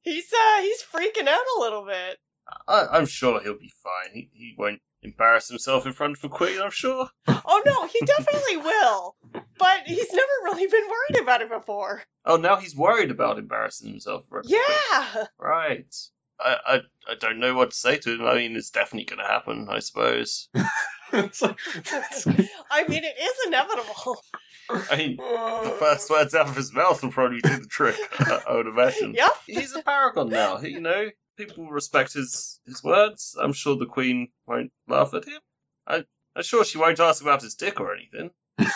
He's 0.00 0.32
uh 0.32 0.60
he's 0.62 0.82
freaking 0.82 1.28
out 1.28 1.44
a 1.56 1.60
little 1.60 1.84
bit. 1.84 2.18
I, 2.66 2.86
I'm 2.92 3.06
sure 3.06 3.40
he'll 3.42 3.58
be 3.58 3.72
fine. 3.82 4.14
He, 4.14 4.30
he 4.32 4.54
won't 4.56 4.80
embarrass 5.02 5.48
himself 5.48 5.86
in 5.86 5.92
front 5.92 6.16
of 6.16 6.24
a 6.24 6.28
queen, 6.28 6.60
I'm 6.60 6.70
sure. 6.70 7.10
Oh 7.50 7.62
no, 7.64 7.86
he 7.86 7.98
definitely 8.04 8.58
will. 8.58 9.16
But 9.58 9.82
he's 9.86 10.12
never 10.12 10.32
really 10.44 10.66
been 10.66 10.86
worried 10.86 11.22
about 11.22 11.40
it 11.40 11.48
before. 11.48 12.02
Oh, 12.24 12.36
now 12.36 12.56
he's 12.56 12.76
worried 12.76 13.10
about 13.10 13.38
embarrassing 13.38 13.88
himself. 13.88 14.24
in 14.24 14.28
front 14.28 14.46
of 14.46 14.52
a 14.52 14.54
queen. 14.54 14.62
Yeah. 14.90 15.24
Right. 15.38 15.94
I, 16.40 16.56
I, 16.66 16.80
I 17.10 17.14
don't 17.18 17.40
know 17.40 17.54
what 17.54 17.70
to 17.70 17.76
say 17.76 17.96
to 17.98 18.14
him. 18.14 18.26
I 18.26 18.34
mean, 18.36 18.54
it's 18.54 18.70
definitely 18.70 19.06
going 19.06 19.20
to 19.20 19.32
happen, 19.32 19.66
I 19.70 19.78
suppose. 19.80 20.48
I 21.12 22.84
mean, 22.86 23.04
it 23.04 23.16
is 23.20 23.46
inevitable. 23.46 24.22
I 24.70 24.96
mean, 24.96 25.16
the 25.16 25.22
oh. 25.24 25.76
first 25.78 26.10
words 26.10 26.34
out 26.34 26.48
of 26.48 26.56
his 26.56 26.72
mouth 26.74 27.02
will 27.02 27.10
probably 27.10 27.40
do 27.40 27.56
the 27.58 27.66
trick, 27.66 27.96
I 28.20 28.54
would 28.54 28.66
imagine. 28.66 29.14
Yep. 29.14 29.32
He's 29.46 29.74
a 29.74 29.82
paragon 29.82 30.28
now, 30.28 30.60
you 30.60 30.80
know? 30.80 31.08
People 31.38 31.70
respect 31.70 32.14
his, 32.14 32.58
his 32.66 32.82
words. 32.82 33.36
I'm 33.40 33.52
sure 33.52 33.76
the 33.76 33.86
queen 33.86 34.28
won't 34.46 34.72
laugh 34.88 35.14
at 35.14 35.24
him. 35.24 35.38
I, 35.86 36.04
I'm 36.34 36.42
sure 36.42 36.64
she 36.64 36.78
won't 36.78 36.98
ask 36.98 37.22
about 37.22 37.42
his 37.42 37.54
dick 37.54 37.78
or 37.78 37.94
anything. 37.94 38.30
I, 38.58 38.66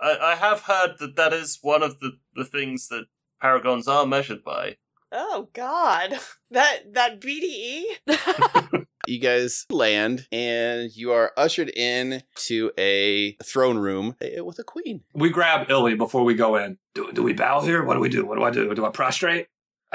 I 0.00 0.34
have 0.34 0.62
heard 0.62 0.96
that 0.98 1.14
that 1.14 1.32
is 1.32 1.60
one 1.62 1.84
of 1.84 2.00
the, 2.00 2.18
the 2.34 2.44
things 2.44 2.88
that 2.88 3.04
paragons 3.40 3.86
are 3.86 4.04
measured 4.04 4.42
by. 4.42 4.76
oh 5.12 5.48
God, 5.52 6.18
that 6.50 6.92
that? 6.92 7.20
BDE. 7.20 7.84
You 9.06 9.18
guys 9.18 9.66
land 9.68 10.26
and 10.32 10.90
you 10.96 11.12
are 11.12 11.32
ushered 11.36 11.68
in 11.68 12.22
to 12.46 12.72
a 12.78 13.32
throne 13.44 13.76
room 13.76 14.16
eh, 14.22 14.40
with 14.40 14.58
a 14.58 14.64
queen. 14.64 15.02
we 15.12 15.28
grab 15.28 15.70
Illy 15.70 15.94
before 15.94 16.24
we 16.24 16.32
go 16.32 16.56
in. 16.56 16.78
Do, 16.94 17.12
do 17.12 17.22
we 17.22 17.34
bow 17.34 17.60
here? 17.60 17.84
What 17.84 17.94
do 17.94 18.00
we 18.00 18.08
do? 18.08 18.24
What 18.24 18.38
do 18.38 18.44
I 18.44 18.50
do? 18.50 18.74
Do 18.74 18.86
I 18.86 18.88
prostrate? 18.88 19.48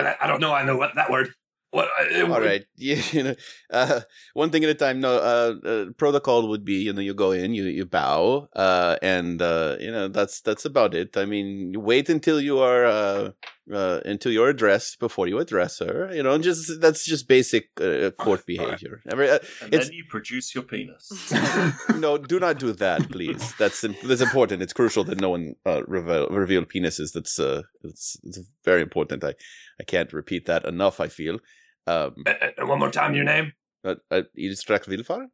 I, 0.07 0.15
I 0.21 0.27
don't 0.27 0.39
know. 0.39 0.53
I 0.53 0.63
know 0.63 0.77
what 0.77 0.95
that 0.95 1.09
word. 1.09 1.33
What? 1.71 1.87
uh, 1.99 2.31
All 2.33 2.41
right, 2.41 2.65
you, 2.77 2.95
you 3.11 3.23
know, 3.23 3.35
uh, 3.69 4.01
one 4.33 4.49
thing 4.49 4.63
at 4.63 4.69
a 4.69 4.73
time. 4.73 4.99
No, 4.99 5.17
uh, 5.17 5.67
uh, 5.67 5.85
protocol 5.97 6.47
would 6.49 6.65
be, 6.65 6.75
you 6.81 6.93
know, 6.93 7.01
you 7.01 7.13
go 7.13 7.31
in, 7.31 7.53
you 7.53 7.65
you 7.65 7.85
bow, 7.85 8.49
uh, 8.55 8.97
and 9.03 9.41
uh, 9.41 9.77
you 9.79 9.91
know 9.91 10.07
that's 10.07 10.41
that's 10.41 10.65
about 10.65 10.95
it. 10.95 11.15
I 11.15 11.25
mean, 11.25 11.73
you 11.73 11.79
wait 11.79 12.09
until 12.09 12.41
you 12.41 12.59
are 12.59 13.33
uh, 13.71 13.75
uh, 13.75 13.99
until 14.05 14.31
you're 14.31 14.49
addressed 14.49 14.99
before 14.99 15.27
you 15.27 15.39
address 15.39 15.79
her. 15.79 16.09
You 16.13 16.23
know, 16.23 16.37
just 16.37 16.81
that's 16.81 17.05
just 17.05 17.27
basic 17.27 17.69
uh, 17.81 18.11
court 18.11 18.45
behavior. 18.45 19.01
Every, 19.11 19.29
uh, 19.29 19.39
And 19.61 19.73
It's- 19.73 19.87
then 19.87 19.93
you 19.93 20.05
produce 20.09 20.53
your 20.55 20.63
penis. 20.63 21.31
no, 21.95 22.17
do 22.17 22.39
not 22.39 22.59
do 22.59 22.71
that, 22.73 23.09
please. 23.11 23.53
That's 23.57 23.81
that's 24.03 24.21
important. 24.21 24.61
It's 24.61 24.73
crucial 24.73 25.03
that 25.05 25.19
no 25.21 25.29
one 25.29 25.55
uh, 25.65 25.81
reveal 25.87 26.27
reveal 26.29 26.65
penises. 26.65 27.11
That's 27.13 27.39
uh, 27.39 27.61
it's, 27.83 28.17
it's 28.23 28.39
very 28.65 28.81
important. 28.81 29.23
I 29.23 29.33
I 29.81 29.83
can't 29.85 30.13
repeat 30.13 30.45
that 30.45 30.65
enough. 30.65 30.99
I 30.99 31.07
feel. 31.09 31.39
Um, 31.87 32.13
And, 32.25 32.37
and 32.57 32.69
one 32.69 32.79
more 32.79 32.91
time, 32.91 33.15
your 33.15 33.25
name? 33.25 33.53
uh, 33.85 33.95
uh, 34.11 34.23
Ilthrak 34.37 34.83
Filifar? 34.85 35.27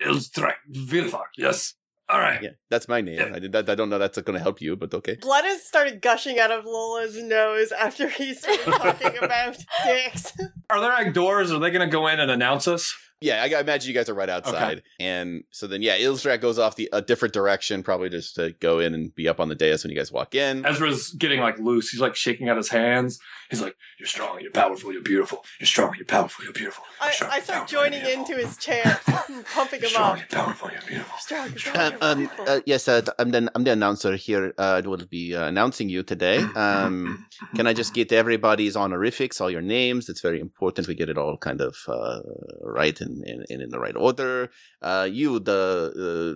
Ilthrak 0.00 0.56
Filifar. 0.90 1.26
Yes. 1.38 1.74
All 2.12 2.20
right. 2.20 2.42
Yeah, 2.42 2.50
that's 2.68 2.88
my 2.88 3.00
name. 3.00 3.32
I 3.34 3.38
did. 3.38 3.56
I 3.56 3.74
don't 3.74 3.88
know 3.88 3.98
that's 3.98 4.20
going 4.20 4.36
to 4.36 4.42
help 4.42 4.60
you, 4.60 4.76
but 4.76 4.92
okay. 4.92 5.16
Blood 5.16 5.44
has 5.44 5.62
started 5.64 6.02
gushing 6.02 6.38
out 6.38 6.50
of 6.50 6.66
Lola's 6.66 7.16
nose 7.16 7.72
after 7.72 8.06
he 8.08 8.34
started 8.34 8.64
talking 8.66 9.16
about 9.22 9.56
dicks. 9.84 10.32
Are 10.68 10.80
there 10.80 10.90
like 10.90 11.14
doors? 11.14 11.50
Are 11.50 11.58
they 11.58 11.70
going 11.70 11.88
to 11.88 11.90
go 11.90 12.06
in 12.08 12.20
and 12.20 12.30
announce 12.30 12.68
us? 12.68 12.94
Yeah, 13.22 13.42
I, 13.42 13.56
I 13.56 13.60
imagine 13.60 13.88
you 13.88 13.94
guys 13.94 14.08
are 14.08 14.14
right 14.14 14.28
outside, 14.28 14.82
and 15.00 15.44
so 15.50 15.66
then 15.66 15.82
yeah, 15.82 15.98
Ilthrak 15.98 16.40
goes 16.40 16.58
off 16.58 16.76
the 16.76 16.88
a 16.92 17.00
different 17.00 17.32
direction, 17.34 17.82
probably 17.82 18.08
just 18.08 18.34
to 18.36 18.52
go 18.60 18.78
in 18.78 18.94
and 18.94 19.14
be 19.14 19.28
up 19.28 19.40
on 19.40 19.48
the 19.48 19.54
dais 19.54 19.82
when 19.84 19.90
you 19.90 19.96
guys 19.96 20.10
walk 20.12 20.34
in. 20.34 20.64
Ezra's 20.66 21.10
getting 21.12 21.40
like 21.40 21.58
loose. 21.58 21.90
He's 21.90 22.00
like 22.00 22.14
shaking 22.16 22.48
out 22.48 22.56
his 22.56 22.68
hands. 22.68 23.18
He's 23.50 23.60
like, 23.60 23.76
"You're 23.98 24.06
strong. 24.06 24.40
You're 24.40 24.50
powerful. 24.52 24.92
You're 24.92 25.02
beautiful. 25.02 25.44
You're 25.60 25.66
strong. 25.66 25.94
You're 25.96 26.06
powerful. 26.06 26.44
You're 26.44 26.52
beautiful." 26.54 26.84
You're 27.00 27.08
I, 27.08 27.12
strong, 27.12 27.30
I 27.30 27.36
you're 27.36 27.44
start 27.44 27.68
joining 27.68 28.04
into 28.06 28.34
his 28.36 28.56
chant, 28.56 28.98
pumping 29.54 29.80
You're 29.80 29.88
him 29.88 29.88
strong. 29.88 30.12
up. 30.12 30.18
You're 30.18 30.40
powerful. 30.42 30.70
You're 30.70 30.80
beautiful. 30.88 31.18
Strong, 31.18 31.48
Um, 31.48 31.58
strong, 31.58 31.92
um, 32.00 32.18
beautiful. 32.18 32.44
uh, 32.48 32.60
yes, 32.66 32.88
uh, 32.88 33.02
I'm 33.18 33.30
the 33.30 33.50
I'm 33.54 33.64
the 33.64 33.72
announcer 33.72 34.16
here. 34.16 34.54
Uh, 34.58 34.80
will 34.84 34.96
be 35.08 35.34
uh, 35.34 35.46
announcing 35.46 35.88
you 35.88 36.02
today. 36.02 36.44
Um, 36.72 37.26
can 37.56 37.66
I 37.66 37.72
just 37.74 37.92
get 37.92 38.12
everybody's 38.12 38.76
honorifics, 38.76 39.40
all 39.40 39.50
your 39.50 39.60
names? 39.62 40.08
It's 40.08 40.20
very 40.20 40.40
important 40.40 40.86
we 40.88 40.94
get 40.94 41.08
it 41.10 41.18
all 41.18 41.36
kind 41.36 41.60
of 41.60 41.76
uh, 41.88 42.20
right 42.62 42.98
and 43.00 43.11
in, 43.26 43.44
in, 43.48 43.60
in 43.60 43.68
the 43.70 43.78
right 43.78 43.96
order. 43.96 44.50
Uh, 44.80 45.08
you, 45.10 45.38
the 45.38 45.60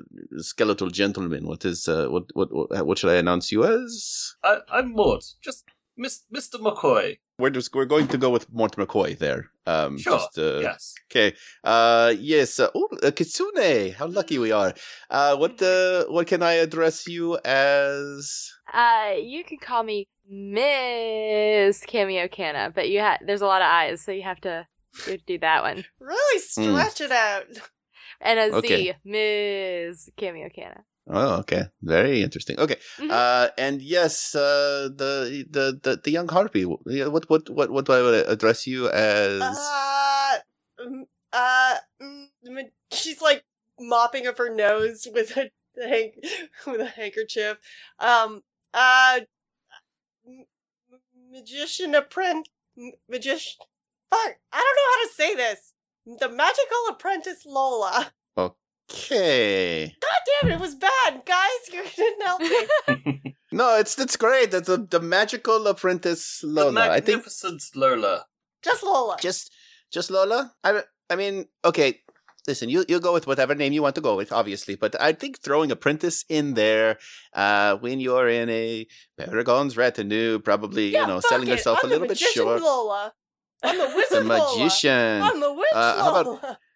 uh, 0.06 0.42
skeletal 0.42 0.90
gentleman. 0.90 1.46
What 1.46 1.64
is 1.64 1.88
uh, 1.88 2.08
what, 2.08 2.24
what 2.34 2.48
what 2.52 2.86
what 2.86 2.98
should 2.98 3.10
I 3.10 3.16
announce 3.16 3.50
you 3.52 3.64
as? 3.64 4.34
I, 4.44 4.58
I'm 4.70 4.92
Mort. 4.92 5.24
Just 5.42 5.64
Miss, 5.96 6.24
Mr. 6.34 6.56
McCoy. 6.60 7.18
We're 7.38 7.50
just 7.50 7.74
we're 7.74 7.84
going 7.86 8.08
to 8.08 8.18
go 8.18 8.30
with 8.30 8.50
Mort 8.52 8.76
McCoy 8.76 9.18
there. 9.18 9.50
Um, 9.66 9.98
Sure. 9.98 10.18
Just, 10.18 10.38
uh, 10.38 10.58
yes. 10.60 10.94
Okay. 11.10 11.34
Uh, 11.64 12.14
yes. 12.18 12.60
Uh, 12.60 12.68
oh, 12.74 12.88
uh, 13.02 13.10
Kitsune. 13.10 13.92
How 13.92 14.06
lucky 14.06 14.38
we 14.38 14.52
are. 14.52 14.72
Uh, 15.10 15.36
what 15.36 15.60
uh, 15.60 16.04
what 16.08 16.26
can 16.26 16.42
I 16.42 16.54
address 16.54 17.06
you 17.06 17.38
as? 17.44 18.52
Uh, 18.72 19.14
you 19.20 19.44
can 19.44 19.58
call 19.58 19.82
me 19.82 20.06
Miss 20.28 21.80
Cameo 21.84 22.28
Canna, 22.28 22.72
but 22.74 22.88
you 22.88 23.00
ha- 23.00 23.18
there's 23.26 23.42
a 23.42 23.46
lot 23.46 23.62
of 23.62 23.68
eyes, 23.68 24.00
so 24.00 24.12
you 24.12 24.22
have 24.22 24.40
to 24.42 24.66
you 25.04 25.12
have 25.12 25.26
do 25.26 25.38
that 25.38 25.62
one. 25.62 25.84
really 26.00 26.40
stretch 26.40 27.00
it 27.00 27.12
out. 27.12 27.44
And 28.20 28.38
a 28.38 28.50
Z, 28.52 28.56
Okay. 28.58 28.96
Ms. 29.04 30.10
Cameo 30.16 30.48
Canna. 30.54 30.84
Oh, 31.08 31.38
okay. 31.40 31.64
Very 31.82 32.22
interesting. 32.22 32.58
Okay. 32.58 32.76
Mhm. 32.98 33.10
Uh, 33.10 33.48
and 33.58 33.80
yes, 33.80 34.34
uh, 34.34 34.88
the, 34.94 35.44
the 35.50 35.78
the 35.82 36.00
the 36.02 36.10
young 36.10 36.28
harpy. 36.28 36.64
Yeah, 36.86 37.06
What 37.06 37.28
what 37.30 37.48
what 37.50 37.70
what 37.70 37.84
do 37.86 37.92
I 37.92 38.18
address 38.32 38.66
you 38.66 38.88
as? 38.88 39.40
Uh, 39.42 40.38
mm, 40.80 41.02
uh, 41.32 41.74
mm, 42.02 42.26
mm, 42.48 42.70
she's 42.90 43.20
like 43.22 43.44
mopping 43.78 44.26
up 44.26 44.38
her 44.38 44.52
nose 44.52 45.06
with 45.12 45.36
a 45.36 45.50
hank 45.80 46.14
with 46.66 46.80
a 46.80 46.86
handkerchief. 46.86 47.58
Um, 48.00 48.42
uh, 48.74 49.20
m- 50.26 50.46
m- 50.90 51.00
magician 51.30 51.94
apprentice, 51.94 52.50
magician. 53.08 53.64
Fuck, 54.10 54.36
I 54.52 54.58
don't 54.58 54.76
know 54.76 54.90
how 54.92 55.06
to 55.06 55.14
say 55.14 55.34
this. 55.34 55.72
The 56.20 56.28
magical 56.28 56.78
apprentice 56.90 57.44
Lola. 57.46 58.12
Okay. 58.38 59.94
God 60.00 60.20
damn 60.42 60.50
it, 60.50 60.54
it 60.54 60.60
was 60.60 60.74
bad, 60.76 61.22
guys. 61.26 61.72
You 61.72 61.82
didn't 61.96 62.22
help 62.22 62.40
me. 62.40 63.36
No, 63.52 63.78
it's 63.78 63.98
it's 63.98 64.16
great. 64.16 64.50
That's 64.50 64.66
the 64.66 64.76
the 64.76 65.00
magical 65.00 65.66
apprentice 65.66 66.40
The 66.40 66.48
Lola. 66.48 66.90
I 66.90 67.00
think 67.00 67.18
magnificent 67.24 67.62
Lola. 67.74 68.26
Just 68.62 68.82
Lola. 68.82 69.16
just 69.20 69.52
just 69.90 70.10
Lola. 70.10 70.52
I 70.62 70.82
I 71.08 71.16
mean, 71.16 71.46
okay. 71.64 72.00
Listen, 72.46 72.68
you 72.68 72.84
you 72.88 73.00
go 73.00 73.12
with 73.12 73.26
whatever 73.26 73.54
name 73.54 73.72
you 73.72 73.82
want 73.82 73.94
to 73.94 74.00
go 74.00 74.14
with, 74.14 74.30
obviously. 74.30 74.76
But 74.76 75.00
I 75.00 75.12
think 75.12 75.40
throwing 75.40 75.70
apprentice 75.72 76.24
in 76.28 76.54
there, 76.54 76.98
uh, 77.32 77.76
when 77.76 77.98
you're 77.98 78.28
in 78.28 78.50
a 78.50 78.86
Paragon's 79.18 79.76
retinue, 79.76 80.38
probably 80.38 80.90
yeah, 80.90 81.02
you 81.02 81.06
know 81.06 81.20
selling 81.20 81.48
it. 81.48 81.52
yourself 81.52 81.78
I'm 81.82 81.86
a 81.86 81.92
little 81.92 82.06
bit 82.06 82.10
magician 82.20 82.42
short. 82.44 82.60
Lola. 82.62 83.14
I'm 83.62 83.78
the 83.78 83.86
The 83.88 83.96
wizard 83.96 84.26
Lola. 84.26 84.56
magician. 84.58 85.22
I'm 85.22 85.40
the 85.40 85.52
witch 85.52 85.68
Uh, 85.74 86.02
how 86.04 86.10
about- 86.10 86.26
Lola. 86.26 86.58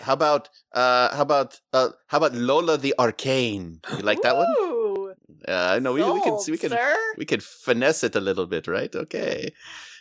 How 0.00 0.14
about 0.14 0.48
uh 0.74 1.14
how 1.14 1.22
about 1.22 1.60
uh 1.74 1.90
how 2.08 2.16
about 2.16 2.32
Lola 2.34 2.78
the 2.78 2.94
Arcane? 2.98 3.78
You 3.92 3.98
like 4.02 4.22
that 4.22 4.34
one? 4.36 4.48
Ooh, 4.58 5.12
Uh 5.46 5.78
no, 5.82 5.92
we 5.92 6.00
we 6.02 6.20
can 6.24 6.40
sold, 6.40 6.48
we 6.48 6.56
can 6.58 6.70
sir. 6.70 6.96
we 7.18 7.24
can 7.26 7.40
finesse 7.40 8.02
it 8.02 8.16
a 8.16 8.20
little 8.20 8.46
bit, 8.46 8.66
right? 8.66 8.88
Okay. 9.04 9.52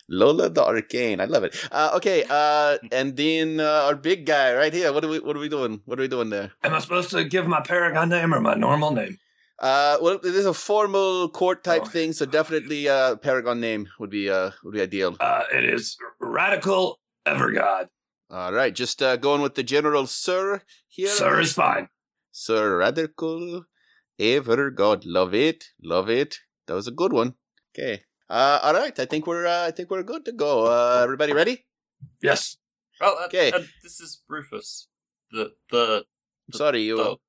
Lola 0.07 0.49
the 0.49 0.63
Arcane. 0.63 1.19
I 1.19 1.25
love 1.25 1.43
it. 1.43 1.53
Uh 1.73 1.91
okay, 1.99 2.23
uh 2.29 2.77
and 2.91 3.17
then 3.17 3.59
uh, 3.59 3.91
our 3.91 3.95
big 3.99 4.25
guy 4.25 4.55
right 4.55 4.73
here. 4.73 4.93
What 4.93 5.03
are 5.03 5.09
we 5.11 5.19
what 5.19 5.36
are 5.36 5.43
we 5.43 5.49
doing? 5.49 5.82
What 5.86 5.99
are 5.99 6.03
we 6.03 6.07
doing 6.07 6.29
there? 6.32 6.51
Am 6.63 6.73
I 6.73 6.79
supposed 6.79 7.11
to 7.11 7.25
give 7.25 7.45
my 7.45 7.59
paragon 7.61 8.07
name 8.09 8.34
or 8.34 8.39
my 8.39 8.55
normal 8.55 8.91
name? 8.95 9.19
Uh 9.62 9.97
well 10.01 10.16
it 10.16 10.36
is 10.36 10.47
a 10.47 10.53
formal 10.55 11.30
court 11.30 11.64
type 11.64 11.84
Oh. 11.86 11.86
thing, 11.86 12.14
so 12.14 12.26
definitely 12.26 12.89
uh 12.89 13.16
Paragon 13.18 13.59
name 13.62 13.88
would 13.99 14.09
be 14.09 14.28
uh 14.30 14.51
would 14.64 14.74
be 14.74 14.82
ideal. 14.82 15.16
Uh, 15.20 15.43
it 15.53 15.64
is 15.64 15.97
Radical 16.20 16.99
Evergod. 17.28 17.89
All 18.32 18.51
right, 18.53 18.74
just 18.74 19.01
uh 19.03 19.18
going 19.18 19.41
with 19.41 19.53
the 19.53 19.62
general 19.64 20.07
sir 20.07 20.62
here. 20.88 21.09
Sir 21.09 21.39
is 21.39 21.53
fine. 21.53 21.89
Sir 22.32 22.78
Radical 22.78 23.66
Ever 24.18 24.72
God. 24.72 25.05
Love 25.05 25.34
it. 25.36 25.66
Love 25.84 26.09
it. 26.09 26.38
That 26.68 26.74
was 26.74 26.88
a 26.88 26.91
good 26.91 27.14
one. 27.14 27.36
Okay. 27.78 28.01
Uh 28.30 28.59
all 28.64 28.74
right. 28.74 28.97
I 28.97 29.05
think 29.05 29.28
we're 29.28 29.45
uh, 29.45 29.68
I 29.68 29.72
think 29.72 29.91
we're 29.91 30.03
good 30.03 30.26
to 30.26 30.32
go. 30.32 30.66
Uh 30.66 31.01
everybody 31.03 31.34
ready? 31.34 31.66
Yes. 32.22 32.57
Oh, 32.99 33.18
uh, 33.22 33.26
Okay. 33.26 33.51
uh, 33.51 33.62
this 33.84 33.99
is 33.99 34.22
Rufus. 34.28 34.88
The 35.32 35.51
the 35.70 36.05
I'm 36.47 36.53
sorry, 36.57 36.82
you 36.82 36.97
dog. 36.97 37.20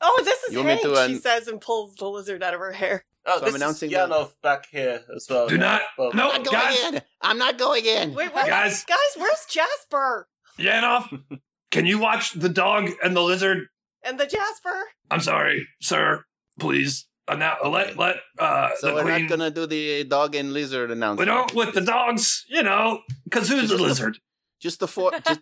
Oh, 0.00 0.22
this 0.24 0.42
is 0.44 0.54
You 0.54 0.62
Hank, 0.62 0.82
to, 0.82 0.94
she 0.94 1.14
um, 1.14 1.18
says 1.18 1.48
and 1.48 1.60
pulls 1.60 1.94
the 1.96 2.08
lizard 2.08 2.42
out 2.42 2.54
of 2.54 2.60
her 2.60 2.72
hair. 2.72 3.04
Oh, 3.26 3.40
So 3.40 3.46
I'm 3.46 3.54
announcing 3.54 3.90
is 3.90 3.96
the- 3.96 4.00
Yanov 4.06 4.30
back 4.42 4.66
here 4.70 5.02
as 5.14 5.26
well. 5.28 5.48
Do 5.48 5.58
not. 5.58 5.82
Well, 5.98 6.12
No, 6.14 6.30
I'm 6.30 6.42
not 6.42 6.52
going 6.52 6.56
guys. 6.68 6.94
in. 6.94 7.02
I'm 7.20 7.38
not 7.38 7.58
going 7.58 7.84
in. 7.84 8.14
Wait, 8.14 8.32
where, 8.34 8.46
Guys. 8.46 8.84
guys, 8.84 8.98
where's 9.16 9.44
Jasper? 9.50 10.28
Yanov, 10.58 11.22
can 11.70 11.84
you 11.86 11.98
watch 11.98 12.32
the 12.32 12.48
dog 12.48 12.90
and 13.02 13.16
the 13.16 13.22
lizard? 13.22 13.66
And 14.02 14.18
the 14.18 14.26
Jasper? 14.26 14.84
I'm 15.10 15.20
sorry, 15.20 15.66
sir. 15.80 16.24
Please. 16.60 17.06
Uh, 17.26 17.34
now, 17.34 17.56
let 17.64 17.98
let 17.98 18.16
uh, 18.38 18.70
So 18.78 18.88
the 18.88 18.94
we're 18.94 19.02
queen. 19.02 19.22
not 19.22 19.28
gonna 19.28 19.50
do 19.50 19.66
the 19.66 20.04
dog 20.04 20.34
and 20.34 20.52
lizard 20.54 20.90
announcement. 20.90 21.28
We 21.28 21.34
don't 21.34 21.54
with 21.54 21.74
the 21.74 21.82
dogs, 21.82 22.44
you 22.48 22.62
know, 22.62 23.02
because 23.24 23.48
who's 23.48 23.62
Just 23.68 23.76
the- 23.76 23.82
lizard? 23.82 24.18
Just 24.60 24.80
the 24.80 24.88
four. 24.88 25.10
Just, 25.26 25.40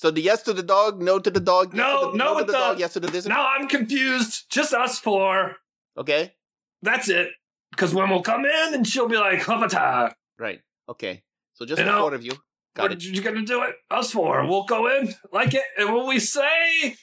so 0.00 0.10
the 0.10 0.20
yes 0.20 0.42
to 0.42 0.52
the 0.52 0.62
dog, 0.62 1.00
no 1.02 1.18
to 1.18 1.30
the 1.30 1.40
dog. 1.40 1.74
yes 1.74 1.78
No, 1.78 2.06
to 2.06 2.10
the, 2.12 2.16
no 2.18 2.28
to 2.30 2.34
with 2.36 2.46
the, 2.46 2.52
the- 2.52 2.58
dog, 2.58 2.78
yes 2.80 2.92
to 2.94 3.00
the 3.00 3.10
lizard. 3.10 3.30
Now 3.30 3.46
I'm 3.54 3.66
confused. 3.68 4.44
Just 4.50 4.72
us 4.72 4.98
four. 4.98 5.56
Okay. 5.96 6.34
That's 6.82 7.08
it. 7.08 7.28
Because 7.72 7.92
when 7.94 8.08
we'll 8.10 8.22
come 8.22 8.44
in 8.46 8.74
and 8.74 8.86
she'll 8.86 9.08
be 9.08 9.16
like, 9.18 9.40
Hopata, 9.40 10.12
Right. 10.38 10.60
Okay. 10.88 11.22
So 11.54 11.66
just 11.66 11.80
You 11.80 11.84
the 11.86 11.90
know, 11.92 12.00
four 12.02 12.14
of 12.14 12.24
you. 12.24 12.32
Got 12.76 12.92
it. 12.92 13.02
you're 13.04 13.14
you 13.14 13.22
gonna 13.22 13.42
do 13.44 13.62
it? 13.64 13.74
Us 13.90 14.12
four. 14.12 14.46
We'll 14.46 14.64
go 14.64 14.86
in, 14.96 15.12
like 15.32 15.52
it, 15.54 15.64
and 15.76 15.92
when 15.94 16.06
we 16.06 16.18
say 16.20 16.94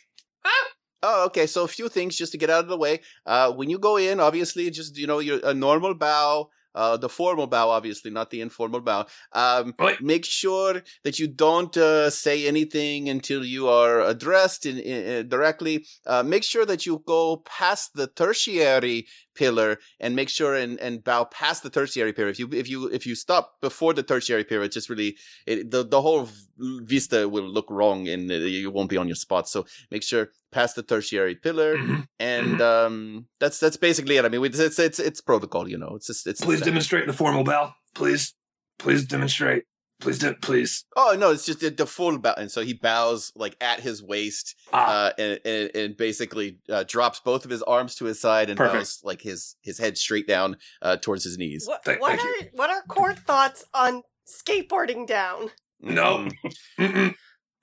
Oh, 1.03 1.25
okay. 1.27 1.45
So 1.45 1.63
a 1.63 1.67
few 1.67 1.87
things 1.89 2.15
just 2.15 2.31
to 2.31 2.37
get 2.37 2.49
out 2.49 2.63
of 2.63 2.69
the 2.69 2.77
way. 2.77 3.01
Uh, 3.25 3.51
when 3.51 3.69
you 3.69 3.77
go 3.77 3.97
in, 3.97 4.19
obviously, 4.19 4.69
just 4.71 4.97
you 4.97 5.05
know, 5.05 5.19
your 5.19 5.39
a 5.43 5.53
normal 5.53 5.93
bow. 5.93 6.49
Uh, 6.75 6.97
the 6.97 7.09
formal 7.09 7.47
bow, 7.47 7.69
obviously, 7.69 8.11
not 8.11 8.29
the 8.29 8.41
informal 8.41 8.81
bow. 8.81 9.05
Um, 9.31 9.73
make 10.01 10.25
sure 10.25 10.81
that 11.03 11.17
you 11.17 11.27
don't 11.27 11.75
uh, 11.77 12.09
say 12.09 12.45
anything 12.45 13.09
until 13.09 13.43
you 13.45 13.67
are 13.69 14.01
addressed 14.01 14.65
in, 14.65 14.77
in, 14.77 15.05
in- 15.05 15.29
directly. 15.29 15.85
Uh, 16.05 16.21
make 16.23 16.43
sure 16.43 16.65
that 16.65 16.85
you 16.85 17.01
go 17.05 17.37
past 17.37 17.95
the 17.95 18.07
tertiary 18.07 19.07
pillar 19.35 19.77
and 19.99 20.15
make 20.15 20.29
sure 20.29 20.55
and, 20.55 20.79
and 20.79 21.03
bow 21.03 21.25
past 21.25 21.61
the 21.63 21.69
tertiary 21.69 22.13
pillar. 22.13 22.29
If 22.29 22.39
you 22.39 22.49
if 22.51 22.67
you 22.69 22.87
if 22.87 23.05
you 23.05 23.15
stop 23.15 23.59
before 23.61 23.93
the 23.93 24.03
tertiary 24.03 24.43
pillar, 24.43 24.63
it 24.63 24.71
just 24.71 24.89
really 24.89 25.17
it, 25.45 25.69
the 25.71 25.83
the 25.83 26.01
whole 26.01 26.29
vista 26.57 27.27
will 27.29 27.47
look 27.47 27.67
wrong 27.69 28.07
and 28.07 28.31
uh, 28.31 28.35
you 28.35 28.71
won't 28.71 28.89
be 28.89 28.97
on 28.97 29.07
your 29.07 29.15
spot. 29.15 29.47
So 29.49 29.65
make 29.91 30.03
sure 30.03 30.29
past 30.51 30.75
the 30.75 30.83
tertiary 30.83 31.35
pillar 31.35 31.77
Mhm. 31.77 32.07
and 32.19 32.61
um, 32.61 33.25
that's 33.39 33.59
that's 33.59 33.77
basically 33.77 34.17
it. 34.17 34.25
I 34.25 34.29
mean, 34.29 34.41
we, 34.41 34.49
it's 34.49 34.79
it's 34.79 34.99
it's 34.99 35.21
protocol, 35.21 35.67
you 35.69 35.77
know. 35.77 35.93
It's 35.95 36.07
just 36.07 36.25
it's. 36.27 36.41
please 36.41 36.61
it's- 36.61 36.65
demonstrate 36.65 37.07
the 37.07 37.13
formal 37.13 37.43
bow. 37.43 37.73
Please. 37.93 38.33
Please 38.77 39.05
demonstrate. 39.05 39.63
Please 40.01 40.19
don't 40.19 40.41
please. 40.41 40.83
oh 40.97 41.15
no, 41.17 41.31
it's 41.31 41.45
just 41.45 41.61
the, 41.61 41.69
the 41.69 41.85
full 41.85 42.17
bow, 42.19 42.33
and 42.37 42.51
so 42.51 42.61
he 42.61 42.73
bows 42.73 43.31
like 43.35 43.55
at 43.61 43.79
his 43.79 44.03
waist, 44.03 44.53
Ah, 44.73 45.05
uh, 45.07 45.11
and, 45.17 45.39
and 45.45 45.71
and 45.75 45.97
basically 45.97 46.59
uh, 46.69 46.83
drops 46.87 47.21
both 47.21 47.45
of 47.45 47.51
his 47.51 47.63
arms 47.63 47.95
to 47.95 48.05
his 48.05 48.19
side 48.19 48.49
and 48.49 48.57
Perfect. 48.57 48.75
bows 48.77 48.99
like 49.03 49.21
his 49.21 49.55
his 49.61 49.77
head 49.77 49.97
straight 49.97 50.27
down 50.27 50.57
uh, 50.81 50.97
towards 50.97 51.23
his 51.23 51.37
knees. 51.37 51.65
What, 51.65 51.83
Thank- 51.85 52.01
what 52.01 52.19
thank 52.19 52.43
are 52.45 52.49
what 52.53 52.69
are 52.69 52.81
court 52.89 53.19
thoughts 53.19 53.63
on 53.73 54.03
skateboarding 54.27 55.07
down? 55.07 55.51
No. 55.79 56.27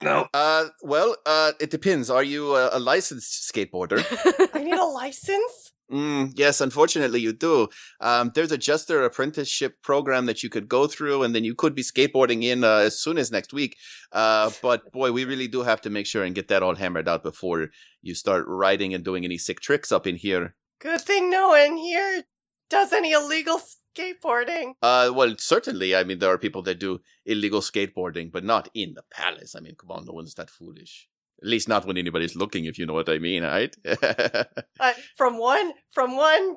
No. 0.02 0.26
Uh, 0.34 0.64
well, 0.82 1.14
uh, 1.26 1.52
it 1.60 1.70
depends. 1.70 2.10
Are 2.10 2.24
you 2.24 2.56
a, 2.56 2.70
a 2.72 2.80
licensed 2.80 3.52
skateboarder? 3.54 4.02
I 4.54 4.62
need 4.64 4.74
a 4.74 4.84
license? 4.84 5.71
Mm, 5.92 6.32
yes, 6.36 6.62
unfortunately, 6.62 7.20
you 7.20 7.34
do. 7.34 7.68
Um, 8.00 8.32
there's 8.34 8.50
a 8.50 8.56
Jester 8.56 9.04
apprenticeship 9.04 9.82
program 9.82 10.24
that 10.24 10.42
you 10.42 10.48
could 10.48 10.66
go 10.66 10.86
through, 10.86 11.22
and 11.22 11.34
then 11.34 11.44
you 11.44 11.54
could 11.54 11.74
be 11.74 11.82
skateboarding 11.82 12.42
in 12.42 12.64
uh, 12.64 12.76
as 12.76 12.98
soon 12.98 13.18
as 13.18 13.30
next 13.30 13.52
week. 13.52 13.76
Uh, 14.10 14.50
but 14.62 14.90
boy, 14.92 15.12
we 15.12 15.26
really 15.26 15.48
do 15.48 15.62
have 15.62 15.82
to 15.82 15.90
make 15.90 16.06
sure 16.06 16.24
and 16.24 16.34
get 16.34 16.48
that 16.48 16.62
all 16.62 16.76
hammered 16.76 17.08
out 17.08 17.22
before 17.22 17.68
you 18.00 18.14
start 18.14 18.46
riding 18.48 18.94
and 18.94 19.04
doing 19.04 19.24
any 19.24 19.36
sick 19.36 19.60
tricks 19.60 19.92
up 19.92 20.06
in 20.06 20.16
here. 20.16 20.54
Good 20.80 21.02
thing 21.02 21.30
no 21.30 21.50
one 21.50 21.76
here 21.76 22.24
does 22.70 22.92
any 22.94 23.12
illegal 23.12 23.60
skateboarding. 23.94 24.72
Uh, 24.80 25.12
well, 25.14 25.34
certainly. 25.38 25.94
I 25.94 26.04
mean, 26.04 26.18
there 26.18 26.32
are 26.32 26.38
people 26.38 26.62
that 26.62 26.80
do 26.80 27.00
illegal 27.26 27.60
skateboarding, 27.60 28.32
but 28.32 28.44
not 28.44 28.70
in 28.74 28.94
the 28.94 29.04
palace. 29.12 29.54
I 29.54 29.60
mean, 29.60 29.74
come 29.78 29.90
on, 29.90 30.06
no 30.06 30.14
one's 30.14 30.34
that 30.34 30.48
foolish. 30.48 31.08
At 31.42 31.48
least 31.48 31.68
not 31.68 31.84
when 31.86 31.98
anybody's 31.98 32.36
looking, 32.36 32.66
if 32.66 32.78
you 32.78 32.86
know 32.86 32.92
what 32.94 33.08
I 33.08 33.18
mean, 33.18 33.42
right? 33.42 33.74
Uh, 34.80 34.92
from 35.16 35.38
one, 35.38 35.72
from 35.92 36.16
one, 36.16 36.56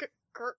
g- 0.00 0.06
gr- 0.34 0.58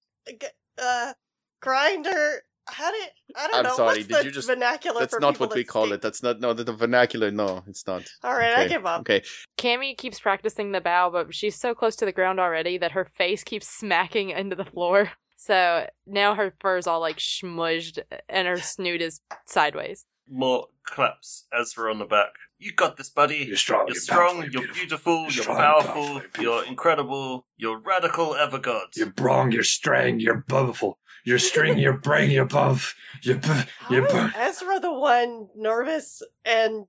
uh, 0.81 1.13
grinder. 1.61 2.41
How 2.69 2.91
did 2.91 3.09
I 3.35 3.47
don't 3.47 3.55
I'm 3.55 3.63
know? 3.63 3.75
sorry, 3.75 3.87
What's 3.99 4.07
did 4.07 4.17
the 4.17 4.25
you 4.25 4.31
just- 4.31 4.47
vernacular 4.47 4.99
That's 4.99 5.13
for 5.13 5.19
not 5.21 5.35
people 5.35 5.47
what 5.47 5.55
we 5.55 5.61
that 5.63 5.67
call 5.69 5.85
skate? 5.85 5.93
it. 5.93 6.01
That's 6.01 6.21
not 6.21 6.39
no 6.41 6.53
the, 6.53 6.63
the 6.65 6.73
vernacular. 6.73 7.31
No, 7.31 7.63
it's 7.67 7.87
not. 7.87 8.03
All 8.23 8.33
right, 8.35 8.53
I 8.57 8.67
give 8.67 8.85
up. 8.85 9.01
Okay, 9.01 9.23
Cammy 9.57 9.97
keeps 9.97 10.19
practicing 10.19 10.73
the 10.73 10.81
bow, 10.81 11.09
but 11.09 11.33
she's 11.33 11.55
so 11.55 11.73
close 11.73 11.95
to 11.97 12.05
the 12.05 12.11
ground 12.11 12.39
already 12.39 12.77
that 12.79 12.91
her 12.91 13.05
face 13.05 13.43
keeps 13.43 13.67
smacking 13.69 14.31
into 14.31 14.55
the 14.55 14.65
floor. 14.65 15.11
So 15.37 15.87
now 16.05 16.35
her 16.35 16.53
fur's 16.59 16.87
all 16.87 16.99
like 16.99 17.19
smudged 17.19 18.01
and 18.27 18.47
her 18.47 18.57
snoot 18.57 19.01
is 19.01 19.21
sideways. 19.45 20.05
More 20.29 20.67
claps 20.83 21.45
Ezra 21.57 21.91
on 21.91 21.99
the 21.99 22.05
back. 22.05 22.29
You 22.59 22.73
got 22.73 22.97
this, 22.97 23.09
buddy. 23.09 23.37
You're 23.37 23.55
strong. 23.55 23.85
You're 23.87 23.95
You're 23.95 24.01
strong, 24.01 24.35
powerful, 24.37 24.51
you're 24.51 24.63
you're 24.65 24.73
beautiful, 24.73 25.13
You're 25.23 25.31
you're 25.31 25.43
strong, 25.43 25.57
powerful, 25.57 25.93
powerful, 25.93 26.13
you're 26.13 26.21
you're 26.21 26.23
beautiful. 26.53 26.69
incredible, 26.71 27.45
you're 27.57 27.79
radical 27.79 28.27
Evergod. 28.33 28.95
You're 28.95 29.07
brong, 29.11 29.53
you're 29.53 29.63
strang, 29.63 30.19
you're 30.19 30.41
powerful. 30.47 30.97
You're 31.23 31.39
string, 31.39 31.77
you're 31.77 31.97
brang, 31.97 32.31
you're 32.31 32.45
buff. 32.45 32.95
You're 33.21 33.35
bu- 33.37 33.63
you're 33.89 34.05
is 34.05 34.11
bu- 34.13 34.29
Ezra 34.37 34.79
the 34.79 34.93
one 34.93 35.49
nervous 35.55 36.21
and 36.45 36.85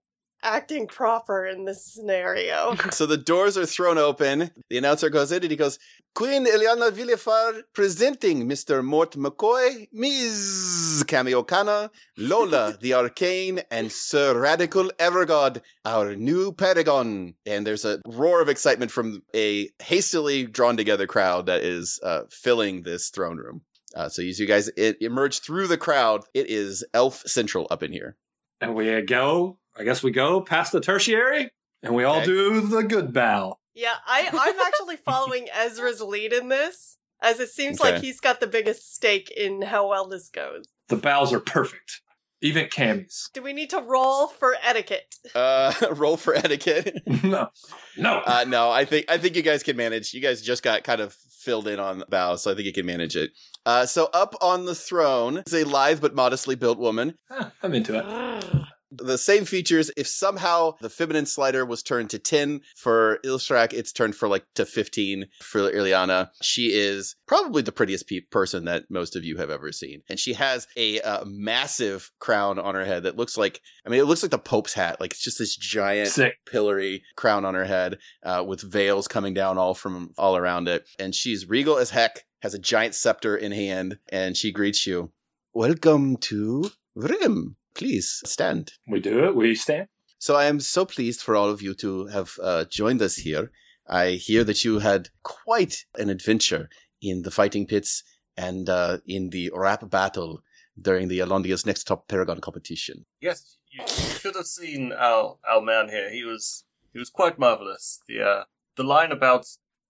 acting 0.48 0.86
proper 0.86 1.46
in 1.46 1.64
this 1.64 1.84
scenario? 1.84 2.76
so 2.90 3.06
the 3.06 3.16
doors 3.16 3.56
are 3.56 3.66
thrown 3.66 3.98
open. 3.98 4.50
The 4.70 4.78
announcer 4.78 5.10
goes 5.10 5.32
in 5.32 5.42
and 5.42 5.50
he 5.50 5.56
goes, 5.56 5.78
Queen 6.14 6.46
Ilyanna 6.46 6.90
Filifar 6.90 7.62
presenting 7.72 8.48
Mr. 8.48 8.84
Mort 8.84 9.12
McCoy, 9.12 9.86
Ms. 9.92 11.04
Cammy 11.06 11.32
O'Connor, 11.32 11.90
Lola 12.16 12.76
the 12.80 12.94
Arcane, 12.94 13.60
and 13.70 13.92
Sir 13.92 14.36
Radical 14.38 14.90
Evergod, 14.98 15.60
our 15.84 16.16
new 16.16 16.52
Paragon. 16.52 17.34
And 17.46 17.66
there's 17.66 17.84
a 17.84 18.00
roar 18.06 18.40
of 18.40 18.48
excitement 18.48 18.90
from 18.90 19.22
a 19.34 19.70
hastily 19.80 20.46
drawn 20.46 20.76
together 20.76 21.06
crowd 21.06 21.46
that 21.46 21.62
is 21.62 22.00
uh, 22.02 22.22
filling 22.30 22.82
this 22.82 23.10
throne 23.10 23.36
room. 23.36 23.62
Uh, 23.94 24.08
so 24.08 24.22
as 24.22 24.38
you 24.38 24.46
guys 24.46 24.68
it, 24.76 24.96
emerge 25.00 25.40
through 25.40 25.66
the 25.66 25.78
crowd, 25.78 26.24
it 26.34 26.50
is 26.50 26.84
Elf 26.92 27.22
Central 27.26 27.66
up 27.70 27.82
in 27.82 27.92
here. 27.92 28.16
And 28.60 28.74
we 28.74 29.00
go, 29.02 29.58
I 29.78 29.84
guess 29.84 30.02
we 30.02 30.10
go 30.10 30.40
past 30.40 30.72
the 30.72 30.80
tertiary, 30.80 31.50
and 31.82 31.94
we 31.94 32.04
all 32.04 32.16
Okay. 32.16 32.26
do 32.26 32.60
the 32.60 32.82
good 32.82 33.12
bow. 33.12 33.58
yeah, 33.74 33.94
I 34.06 34.28
I'm 34.32 34.60
actually 34.66 34.96
following 35.04 35.46
Ezra's 35.52 36.00
lead 36.00 36.32
in 36.32 36.48
this, 36.48 36.98
as 37.22 37.38
it 37.40 37.50
seems 37.50 37.78
like 37.80 38.02
he's 38.02 38.20
got 38.20 38.40
the 38.40 38.46
biggest 38.46 38.94
stake 38.94 39.30
in 39.30 39.62
how 39.62 39.88
well 39.88 40.08
this 40.08 40.28
goes. 40.28 40.64
The 40.88 40.96
bows 40.96 41.32
are 41.32 41.40
perfect. 41.40 42.00
Even 42.40 42.66
Cammy's. 42.66 43.30
Do 43.34 43.42
we 43.42 43.52
need 43.52 43.70
to 43.70 43.80
roll 43.80 44.28
for 44.28 44.54
etiquette? 44.62 45.16
Uh, 45.34 45.72
roll 45.90 46.16
for 46.16 46.34
etiquette. 46.36 47.02
no. 47.24 47.48
No. 47.96 48.22
Uh, 48.24 48.44
no, 48.46 48.70
I 48.70 48.84
think 48.84 49.06
I 49.08 49.18
think 49.18 49.34
you 49.36 49.42
guys 49.42 49.62
can 49.64 49.76
manage. 49.76 50.14
You 50.14 50.20
guys 50.20 50.40
just 50.40 50.62
got 50.62 50.84
kind 50.84 51.00
of 51.00 51.12
filled 51.14 51.66
in 51.66 51.80
on 51.80 52.04
bow, 52.08 52.36
so 52.36 52.50
I 52.52 52.54
think 52.54 52.66
you 52.66 52.72
can 52.72 52.86
manage 52.86 53.16
it. 53.16 53.30
Uh, 53.66 53.86
so 53.86 54.08
up 54.12 54.34
on 54.40 54.66
the 54.66 54.74
throne 54.74 55.42
is 55.46 55.52
a 55.54 55.64
lithe 55.64 56.00
but 56.00 56.14
modestly 56.14 56.54
built 56.54 56.78
woman. 56.78 57.14
Ah, 57.30 57.50
I'm 57.62 57.74
into 57.74 57.98
it. 57.98 58.04
The 58.90 59.18
same 59.18 59.44
features. 59.44 59.90
If 59.96 60.06
somehow 60.06 60.76
the 60.80 60.88
feminine 60.88 61.26
slider 61.26 61.66
was 61.66 61.82
turned 61.82 62.10
to 62.10 62.18
ten 62.18 62.62
for 62.76 63.18
Ilthrak, 63.24 63.72
it's 63.72 63.92
turned 63.92 64.16
for 64.16 64.28
like 64.28 64.44
to 64.54 64.64
fifteen 64.64 65.26
for 65.42 65.70
Ilyanna. 65.70 66.30
She 66.40 66.68
is 66.72 67.14
probably 67.26 67.60
the 67.60 67.72
prettiest 67.72 68.08
pe- 68.08 68.20
person 68.20 68.64
that 68.64 68.84
most 68.88 69.14
of 69.14 69.24
you 69.24 69.36
have 69.36 69.50
ever 69.50 69.72
seen, 69.72 70.02
and 70.08 70.18
she 70.18 70.32
has 70.32 70.66
a 70.76 71.00
uh, 71.02 71.24
massive 71.26 72.10
crown 72.18 72.58
on 72.58 72.74
her 72.74 72.84
head 72.84 73.02
that 73.02 73.16
looks 73.16 73.36
like 73.36 73.60
I 73.84 73.90
mean 73.90 74.00
it 74.00 74.06
looks 74.06 74.22
like 74.22 74.30
the 74.30 74.38
Pope's 74.38 74.72
hat. 74.72 75.00
Like 75.00 75.12
it's 75.12 75.22
just 75.22 75.38
this 75.38 75.54
giant 75.56 76.08
Sick. 76.08 76.36
pillory 76.46 77.02
crown 77.16 77.44
on 77.44 77.54
her 77.54 77.66
head 77.66 77.98
uh, 78.22 78.42
with 78.46 78.62
veils 78.62 79.06
coming 79.06 79.34
down 79.34 79.58
all 79.58 79.74
from 79.74 80.12
all 80.16 80.36
around 80.36 80.66
it. 80.66 80.88
And 80.98 81.14
she's 81.14 81.48
regal 81.48 81.76
as 81.76 81.90
heck, 81.90 82.24
has 82.40 82.54
a 82.54 82.58
giant 82.58 82.94
scepter 82.94 83.36
in 83.36 83.52
hand, 83.52 83.98
and 84.10 84.34
she 84.36 84.50
greets 84.50 84.86
you. 84.86 85.12
Welcome 85.52 86.16
to 86.18 86.70
Vrymm. 86.96 87.56
Please 87.74 88.22
stand. 88.24 88.72
We 88.86 89.00
do 89.00 89.24
it. 89.24 89.36
We 89.36 89.54
stand. 89.54 89.88
So 90.18 90.34
I 90.34 90.46
am 90.46 90.60
so 90.60 90.84
pleased 90.84 91.22
for 91.22 91.36
all 91.36 91.48
of 91.48 91.62
you 91.62 91.74
to 91.74 92.06
have 92.06 92.34
uh, 92.42 92.64
joined 92.64 93.02
us 93.02 93.16
here. 93.16 93.52
I 93.88 94.12
hear 94.12 94.44
that 94.44 94.64
you 94.64 94.80
had 94.80 95.10
quite 95.22 95.84
an 95.96 96.10
adventure 96.10 96.68
in 97.00 97.22
the 97.22 97.30
fighting 97.30 97.66
pits 97.66 98.02
and 98.36 98.68
uh, 98.68 98.98
in 99.06 99.30
the 99.30 99.50
rap 99.54 99.88
battle 99.88 100.42
during 100.80 101.08
the 101.08 101.20
Alondia's 101.20 101.66
Next 101.66 101.84
Top 101.84 102.08
Paragon 102.08 102.40
competition. 102.40 103.04
Yes, 103.20 103.58
you 103.70 103.86
should 103.86 104.34
have 104.34 104.46
seen 104.46 104.92
our 104.92 105.38
our 105.48 105.60
man 105.60 105.88
here. 105.88 106.10
He 106.10 106.24
was 106.24 106.64
he 106.92 106.98
was 106.98 107.10
quite 107.10 107.38
marvelous. 107.38 108.00
The 108.08 108.22
uh, 108.22 108.44
the 108.76 108.84
line 108.84 109.12
about 109.12 109.46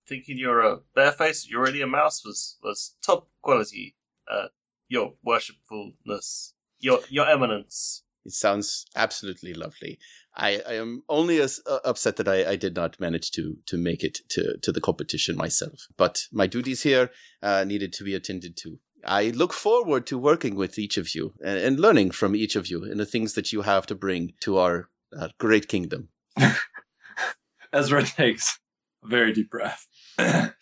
thinking 0.07 0.39
you're 0.39 0.61
a 0.61 0.81
bareface, 0.97 1.49
you're 1.49 1.63
really 1.63 1.83
a 1.83 1.87
mouse 1.87 2.25
was 2.25 2.59
was 2.63 2.97
top 3.03 3.29
quality. 3.43 3.97
Uh, 4.31 4.49
your 4.89 5.15
worshipfulness, 5.23 6.55
your 6.81 7.01
your 7.09 7.29
eminence. 7.29 8.03
It 8.25 8.33
sounds 8.33 8.85
absolutely 8.95 9.55
lovely. 9.55 9.99
I, 10.37 10.61
I 10.69 10.75
am 10.75 11.03
only 11.09 11.41
as 11.41 11.61
uh, 11.67 11.79
upset 11.85 12.17
that 12.17 12.29
I, 12.29 12.51
I 12.51 12.57
did 12.57 12.77
not 12.77 13.01
manage 13.01 13.31
to 13.33 13.57
to 13.67 13.77
make 13.77 14.05
it 14.05 14.21
to, 14.31 14.57
to 14.59 14.73
the 14.73 14.81
competition 14.81 15.37
myself. 15.37 15.87
But 15.97 16.27
my 16.33 16.47
duties 16.47 16.83
here 16.83 17.11
uh, 17.43 17.65
needed 17.65 17.93
to 17.95 18.05
be 18.05 18.15
attended 18.15 18.57
to. 18.59 18.79
I 19.05 19.31
look 19.31 19.53
forward 19.53 20.07
to 20.09 20.19
working 20.19 20.57
with 20.57 20.79
each 20.79 20.97
of 20.97 21.15
you 21.15 21.33
and, 21.43 21.59
and 21.59 21.81
learning 21.81 22.11
from 22.11 22.35
each 22.37 22.57
of 22.57 22.67
you 22.69 22.85
and 22.85 22.99
the 22.99 23.07
things 23.07 23.35
that 23.35 23.53
you 23.53 23.63
have 23.63 23.87
to 23.87 23.95
bring 23.95 24.35
to 24.41 24.59
our 24.59 24.91
uh, 25.19 25.29
great 25.39 25.69
kingdom. 25.69 26.09
Ezra 27.73 28.03
takes 28.03 28.59
a 29.05 29.09
very 29.09 29.33
deep 29.33 29.51
breath. 29.51 29.87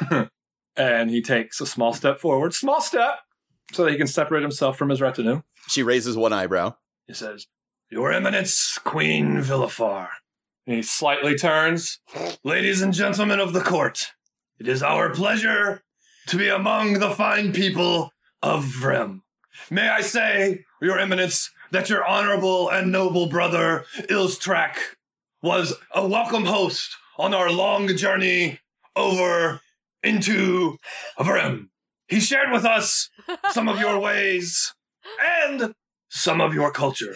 and 0.76 1.10
he 1.10 1.22
takes 1.22 1.60
a 1.60 1.66
small 1.66 1.92
step 1.92 2.18
forward. 2.18 2.54
Small 2.54 2.80
step! 2.80 3.20
So 3.72 3.84
that 3.84 3.92
he 3.92 3.96
can 3.98 4.06
separate 4.06 4.42
himself 4.42 4.76
from 4.76 4.88
his 4.88 5.00
retinue. 5.00 5.42
She 5.68 5.82
raises 5.82 6.16
one 6.16 6.32
eyebrow. 6.32 6.74
He 7.06 7.14
says, 7.14 7.46
Your 7.90 8.12
Eminence, 8.12 8.78
Queen 8.84 9.38
Filifar. 9.38 10.08
And 10.66 10.76
he 10.76 10.82
slightly 10.82 11.36
turns. 11.36 12.00
Ladies 12.44 12.82
and 12.82 12.92
gentlemen 12.92 13.40
of 13.40 13.52
the 13.52 13.60
court, 13.60 14.12
it 14.58 14.68
is 14.68 14.82
our 14.82 15.10
pleasure 15.10 15.82
to 16.26 16.36
be 16.36 16.48
among 16.48 16.94
the 16.94 17.10
fine 17.10 17.52
people 17.52 18.12
of 18.42 18.64
Vrymm. 18.64 19.22
May 19.70 19.88
I 19.88 20.00
say, 20.00 20.64
Your 20.80 20.98
Eminence, 20.98 21.50
that 21.70 21.88
your 21.88 22.04
honorable 22.04 22.68
and 22.68 22.92
noble 22.92 23.28
brother, 23.28 23.84
Ilthrak, 24.08 24.76
was 25.42 25.74
a 25.94 26.06
welcome 26.06 26.44
host 26.44 26.96
on 27.18 27.34
our 27.34 27.50
long 27.50 27.88
journey 27.96 28.60
over 28.94 29.60
into 30.02 30.76
Vrymm. 31.18 31.69
He 32.10 32.18
shared 32.18 32.50
with 32.50 32.64
us 32.64 33.08
some 33.52 33.68
of 33.68 33.78
your 33.78 34.00
ways 34.00 34.74
and 35.20 35.74
some 36.08 36.40
of 36.40 36.52
your 36.52 36.72
culture. 36.72 37.14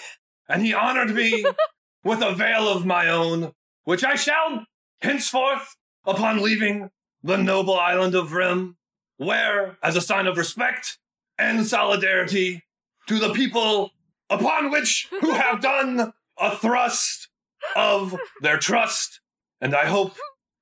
And 0.49 0.65
he 0.65 0.73
honored 0.73 1.13
me 1.13 1.45
with 2.05 2.23
a 2.23 2.33
veil 2.33 2.69
of 2.69 2.87
my 2.87 3.09
own, 3.09 3.53
which 3.83 4.05
I 4.05 4.15
shall 4.15 4.65
henceforth, 5.03 5.77
upon 6.07 6.43
leaving 6.43 6.91
the 7.25 7.37
noble 7.37 7.79
island 7.79 8.15
of 8.15 8.33
Rim, 8.33 8.77
wear 9.19 9.79
as 9.83 9.97
a 9.97 10.01
sign 10.01 10.29
of 10.29 10.39
respect 10.39 10.99
and 11.39 11.67
solidarity 11.67 12.63
to 13.09 13.19
the 13.19 13.33
people 13.33 13.91
upon 14.31 14.71
which 14.71 15.09
who 15.21 15.33
have 15.33 15.61
done 15.61 16.13
a 16.39 16.57
thrust 16.57 17.29
of 17.75 18.17
their 18.43 18.59
trust. 18.59 19.21
And 19.61 19.75
I 19.75 19.87
hope 19.87 20.17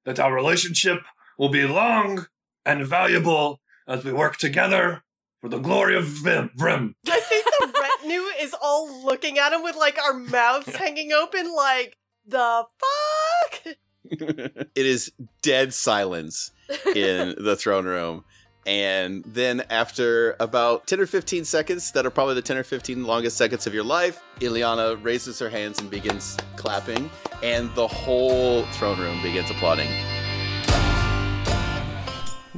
that 0.06 0.18
our 0.18 0.32
relationship 0.32 1.02
will 1.38 1.50
be 1.50 1.66
long 1.66 2.26
and 2.64 2.86
valuable 2.86 3.60
as 3.86 4.04
we 4.04 4.12
work 4.12 4.36
together 4.36 5.02
for 5.40 5.48
the 5.48 5.58
glory 5.58 5.96
of 5.96 6.04
Vim, 6.04 6.50
Vrymm. 6.56 6.94
I 7.08 7.20
think 7.20 7.44
the 7.44 7.80
retinue 7.80 8.22
is 8.40 8.54
all 8.62 9.04
looking 9.04 9.38
at 9.38 9.52
him 9.52 9.62
with 9.62 9.76
like 9.76 9.98
our 10.02 10.14
mouths 10.14 10.74
hanging 10.76 11.12
open, 11.12 11.52
like 11.54 11.96
the 12.26 12.64
fuck. 12.78 13.76
it 14.04 14.70
is 14.76 15.12
dead 15.42 15.74
silence 15.74 16.52
in 16.94 17.34
the 17.38 17.56
throne 17.56 17.86
room. 17.86 18.24
And 18.64 19.24
then, 19.24 19.64
after 19.70 20.36
about 20.38 20.86
10 20.86 21.00
or 21.00 21.06
15 21.06 21.44
seconds, 21.44 21.90
that 21.92 22.06
are 22.06 22.10
probably 22.10 22.34
the 22.34 22.42
10 22.42 22.58
or 22.58 22.62
15 22.62 23.02
longest 23.02 23.36
seconds 23.36 23.66
of 23.66 23.74
your 23.74 23.82
life, 23.82 24.22
Ilyanna 24.38 25.02
raises 25.02 25.40
her 25.40 25.50
hands 25.50 25.80
and 25.80 25.90
begins 25.90 26.36
clapping, 26.54 27.10
and 27.42 27.74
the 27.74 27.88
whole 27.88 28.62
throne 28.66 29.00
room 29.00 29.20
begins 29.20 29.50
applauding. 29.50 29.88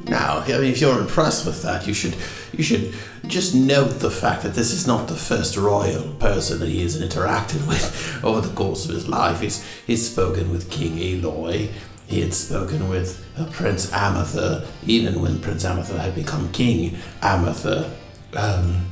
Now, 0.07 0.45
if 0.47 0.81
you're 0.81 1.01
impressed 1.01 1.47
with 1.47 1.63
that, 1.63 1.87
you 1.87 1.95
should 1.95 2.17
you 2.53 2.63
should 2.63 2.95
just 3.27 3.55
note 3.55 4.01
the 4.01 4.11
fact 4.11 4.43
that 4.43 4.55
this 4.55 4.71
is 4.71 4.87
not 4.87 5.09
the 5.09 5.17
first 5.17 5.57
royal 5.57 6.13
person 6.15 6.61
that 6.61 6.69
he 6.69 6.83
has 6.83 7.01
interacted 7.01 7.67
with 7.69 8.21
over 8.23 8.41
the 8.41 8.55
course 8.55 8.85
of 8.85 8.95
his 8.95 9.09
life. 9.09 9.41
He's 9.41 9.65
he's 9.87 10.11
spoken 10.11 10.51
with 10.51 10.71
King 10.71 10.99
Eloy. 10.99 11.69
He 12.07 12.21
had 12.21 12.35
spoken 12.35 12.89
with 12.91 13.27
uh, 13.39 13.47
Prince 13.47 13.91
Amatha, 13.93 14.67
even 14.87 15.23
when 15.23 15.41
Prince 15.41 15.65
Amatha 15.65 15.99
had 15.99 16.15
become 16.15 16.53
King 16.53 16.99
Amatha. 17.23 17.91
Um, 18.37 18.91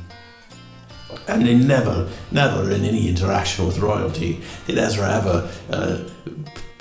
and 1.27 1.47
in 1.47 1.67
never, 1.67 2.09
never 2.31 2.71
in 2.71 2.83
any 2.83 3.07
interaction 3.07 3.67
with 3.67 3.77
royalty 3.77 4.41
did 4.65 4.79
Ezra 4.79 5.13
ever 5.13 5.49
uh, 5.69 5.99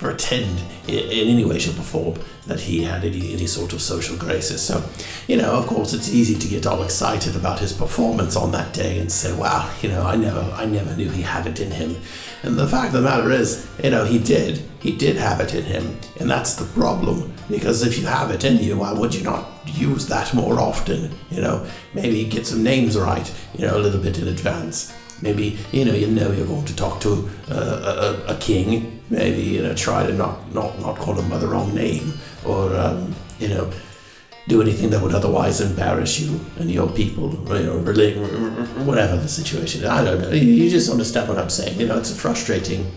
pretend 0.03 0.61
in, 0.89 1.29
any 1.29 1.45
way, 1.45 1.59
shape, 1.59 1.79
or 1.79 1.83
form 1.83 2.19
that 2.47 2.61
he 2.61 2.83
had 2.83 3.05
any, 3.05 3.33
any 3.33 3.47
sort 3.47 3.73
of 3.73 3.81
social 3.81 4.17
graces. 4.17 4.61
So, 4.61 4.85
you 5.29 5.37
know, 5.37 5.53
of 5.53 5.67
course, 5.67 5.95
it's 5.95 6.13
easy 6.13 6.35
to 6.35 6.49
get 6.49 6.67
all 6.67 6.83
excited 6.83 7.37
about 7.37 7.61
his 7.61 7.73
performance 7.73 8.37
on 8.37 8.51
that 8.53 8.75
day 8.75 8.99
and 8.99 9.11
say, 9.11 9.33
"Wow, 9.33 9.71
you 9.81 9.89
know, 9.89 10.03
I 10.03 10.17
never, 10.17 10.41
I 10.41 10.67
never 10.67 10.95
knew 10.97 11.09
he 11.09 11.23
had 11.23 11.47
it 11.47 11.61
in 11.61 11.71
him." 11.71 11.97
And 12.43 12.57
the 12.57 12.67
fact 12.67 12.89
of 12.89 12.95
the 12.95 13.09
matter 13.09 13.31
is, 13.31 13.67
you 13.83 13.91
know, 13.91 14.05
he 14.05 14.19
did. 14.19 14.63
He 14.81 14.97
did 14.97 15.17
have 15.17 15.41
it 15.41 15.55
in 15.55 15.63
him, 15.63 15.97
and 16.19 16.29
that's 16.29 16.55
the 16.55 16.65
problem. 16.65 17.33
Because 17.49 17.87
if 17.87 17.99
you 17.99 18.07
have 18.07 18.31
it 18.33 18.45
in 18.45 18.59
you, 18.59 18.79
why 18.79 18.93
would 18.93 19.15
you 19.15 19.23
not 19.23 19.47
use 19.67 20.07
that 20.09 20.35
more 20.35 20.59
often? 20.59 21.17
You 21.31 21.41
know, 21.41 21.67
maybe 21.95 22.25
get 22.25 22.47
some 22.47 22.65
names 22.65 22.99
right, 22.99 23.33
you 23.57 23.65
know, 23.67 23.77
a 23.77 23.81
little 23.85 24.01
bit 24.01 24.19
in 24.19 24.27
advance. 24.27 24.93
Maybe 25.23 25.57
you 25.71 25.85
know 25.85 25.95
you 25.95 26.09
know 26.09 26.31
you're 26.33 26.47
going 26.47 26.65
to 26.67 26.77
talk 26.77 27.01
to 27.03 27.31
uh, 27.51 28.25
a, 28.29 28.35
a, 28.35 28.37
king. 28.39 29.01
Maybe 29.09 29.43
you 29.43 29.63
know 29.63 29.75
try 29.75 30.07
to 30.07 30.13
not 30.13 30.53
not 30.53 30.79
not 30.81 30.97
call 30.99 31.15
him 31.15 31.31
by 31.31 31.39
the 31.39 31.47
wrong 31.47 31.75
name, 31.75 32.13
or 32.45 32.75
um, 32.77 33.15
you 33.39 33.49
know 33.49 33.73
do 34.49 34.61
anything 34.61 34.91
that 34.91 35.01
would 35.01 35.15
otherwise 35.15 35.61
embarrass 35.61 36.19
you 36.19 36.41
and 36.59 36.69
your 36.71 36.89
people, 36.89 37.31
you 37.57 37.65
know, 37.65 37.79
whatever 38.85 39.17
the 39.17 39.29
situation. 39.29 39.85
I 39.87 40.03
don't 40.05 40.21
know. 40.21 40.31
You 40.31 40.69
just 40.69 40.91
understand 40.91 41.29
what 41.29 41.39
I'm 41.39 41.49
saying. 41.49 41.79
You 41.79 41.87
know, 41.87 41.99
it's 41.99 42.19
frustrating 42.21 42.91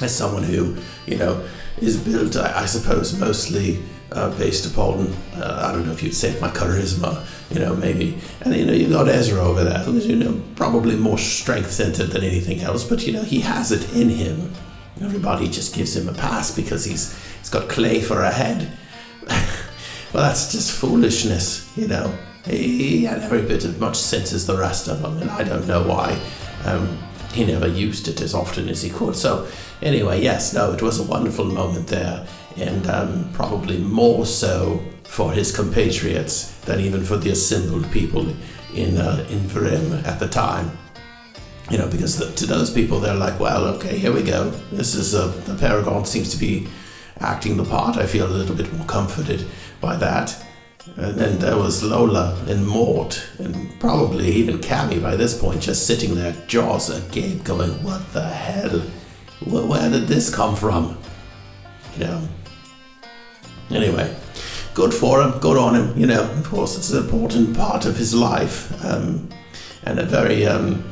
as 0.00 0.14
someone 0.14 0.42
who, 0.42 0.76
you 1.06 1.18
know, 1.18 1.46
is 1.78 1.96
built, 1.98 2.36
I, 2.36 2.62
I 2.62 2.66
suppose, 2.66 3.18
mostly 3.18 3.82
uh, 4.14 4.36
based 4.38 4.64
upon, 4.64 5.08
uh, 5.34 5.66
I 5.68 5.72
don't 5.72 5.86
know 5.86 5.92
if 5.92 6.02
you'd 6.02 6.14
say 6.14 6.38
my 6.40 6.48
charisma, 6.48 7.26
you 7.52 7.60
know, 7.60 7.74
maybe. 7.74 8.16
And, 8.40 8.54
you 8.54 8.64
know, 8.64 8.72
you've 8.72 8.92
got 8.92 9.08
Ezra 9.08 9.42
over 9.42 9.64
there 9.64 9.78
who's, 9.78 10.06
you 10.06 10.16
know, 10.16 10.40
probably 10.54 10.96
more 10.96 11.18
strength 11.18 11.72
centered 11.72 12.06
than 12.06 12.22
anything 12.22 12.60
else, 12.60 12.84
but, 12.84 13.06
you 13.06 13.12
know, 13.12 13.22
he 13.22 13.40
has 13.40 13.72
it 13.72 13.92
in 13.94 14.08
him. 14.08 14.52
Everybody 15.00 15.48
just 15.48 15.74
gives 15.74 15.96
him 15.96 16.08
a 16.08 16.14
pass 16.14 16.54
because 16.54 16.84
he's, 16.84 17.18
he's 17.38 17.50
got 17.50 17.68
clay 17.68 18.00
for 18.00 18.22
a 18.22 18.30
head. 18.30 18.70
well, 19.28 20.22
that's 20.22 20.52
just 20.52 20.70
foolishness, 20.70 21.76
you 21.76 21.88
know. 21.88 22.16
He, 22.46 22.98
he 22.98 23.04
had 23.04 23.20
every 23.20 23.42
bit 23.42 23.64
as 23.64 23.78
much 23.80 23.96
sense 23.96 24.32
as 24.32 24.46
the 24.46 24.56
rest 24.56 24.86
of 24.86 25.02
them, 25.02 25.20
and 25.20 25.30
I 25.30 25.42
don't 25.42 25.66
know 25.66 25.82
why. 25.82 26.20
Um, 26.64 26.98
he 27.32 27.44
never 27.44 27.66
used 27.66 28.06
it 28.06 28.20
as 28.20 28.32
often 28.32 28.68
as 28.68 28.80
he 28.82 28.90
could. 28.90 29.16
So, 29.16 29.48
anyway, 29.82 30.22
yes, 30.22 30.54
no, 30.54 30.72
it 30.72 30.82
was 30.82 31.00
a 31.00 31.02
wonderful 31.02 31.46
moment 31.46 31.88
there 31.88 32.28
and 32.56 32.86
um, 32.88 33.30
probably 33.32 33.78
more 33.78 34.26
so 34.26 34.82
for 35.04 35.32
his 35.32 35.54
compatriots 35.54 36.58
than 36.60 36.80
even 36.80 37.04
for 37.04 37.16
the 37.16 37.30
assembled 37.30 37.90
people 37.90 38.26
in 38.74 38.98
uh, 38.98 39.26
in 39.30 39.40
Vrymm 39.40 40.04
at 40.06 40.18
the 40.18 40.28
time. 40.28 40.70
You 41.70 41.78
know, 41.78 41.88
because 41.88 42.18
the, 42.18 42.30
to 42.32 42.46
those 42.46 42.70
people, 42.70 43.00
they're 43.00 43.14
like, 43.14 43.40
well, 43.40 43.64
okay, 43.76 43.96
here 43.96 44.12
we 44.12 44.22
go. 44.22 44.50
This 44.70 44.94
is 44.94 45.14
uh, 45.14 45.28
the 45.46 45.54
Paragon 45.54 46.04
seems 46.04 46.30
to 46.30 46.36
be 46.36 46.68
acting 47.20 47.56
the 47.56 47.64
part. 47.64 47.96
I 47.96 48.06
feel 48.06 48.26
a 48.26 48.36
little 48.36 48.54
bit 48.54 48.70
more 48.74 48.86
comforted 48.86 49.46
by 49.80 49.96
that. 49.96 50.44
And 50.96 51.14
then 51.14 51.38
there 51.38 51.56
was 51.56 51.82
Lola 51.82 52.38
and 52.46 52.66
Mort, 52.66 53.26
and 53.38 53.80
probably 53.80 54.28
even 54.28 54.58
Cammy 54.58 55.00
by 55.00 55.16
this 55.16 55.38
point, 55.38 55.62
just 55.62 55.86
sitting 55.86 56.14
there, 56.14 56.36
jaws 56.46 56.90
agape, 56.90 57.42
going, 57.42 57.82
What 57.82 58.12
the 58.12 58.28
hell? 58.28 58.80
Where 59.40 59.90
did 59.90 60.06
this 60.06 60.34
come 60.34 60.54
from? 60.54 60.98
You 61.96 62.04
know, 62.04 62.28
Anyway, 63.74 64.14
good 64.72 64.94
for 64.94 65.20
him, 65.20 65.38
good 65.40 65.56
on 65.56 65.74
him. 65.74 65.98
You 65.98 66.06
know, 66.06 66.22
of 66.22 66.44
course, 66.44 66.76
it's 66.76 66.90
an 66.90 67.02
important 67.02 67.56
part 67.56 67.86
of 67.86 67.96
his 67.96 68.14
life, 68.14 68.84
um, 68.84 69.28
and 69.82 69.98
a 69.98 70.04
very. 70.04 70.46
Um, 70.46 70.88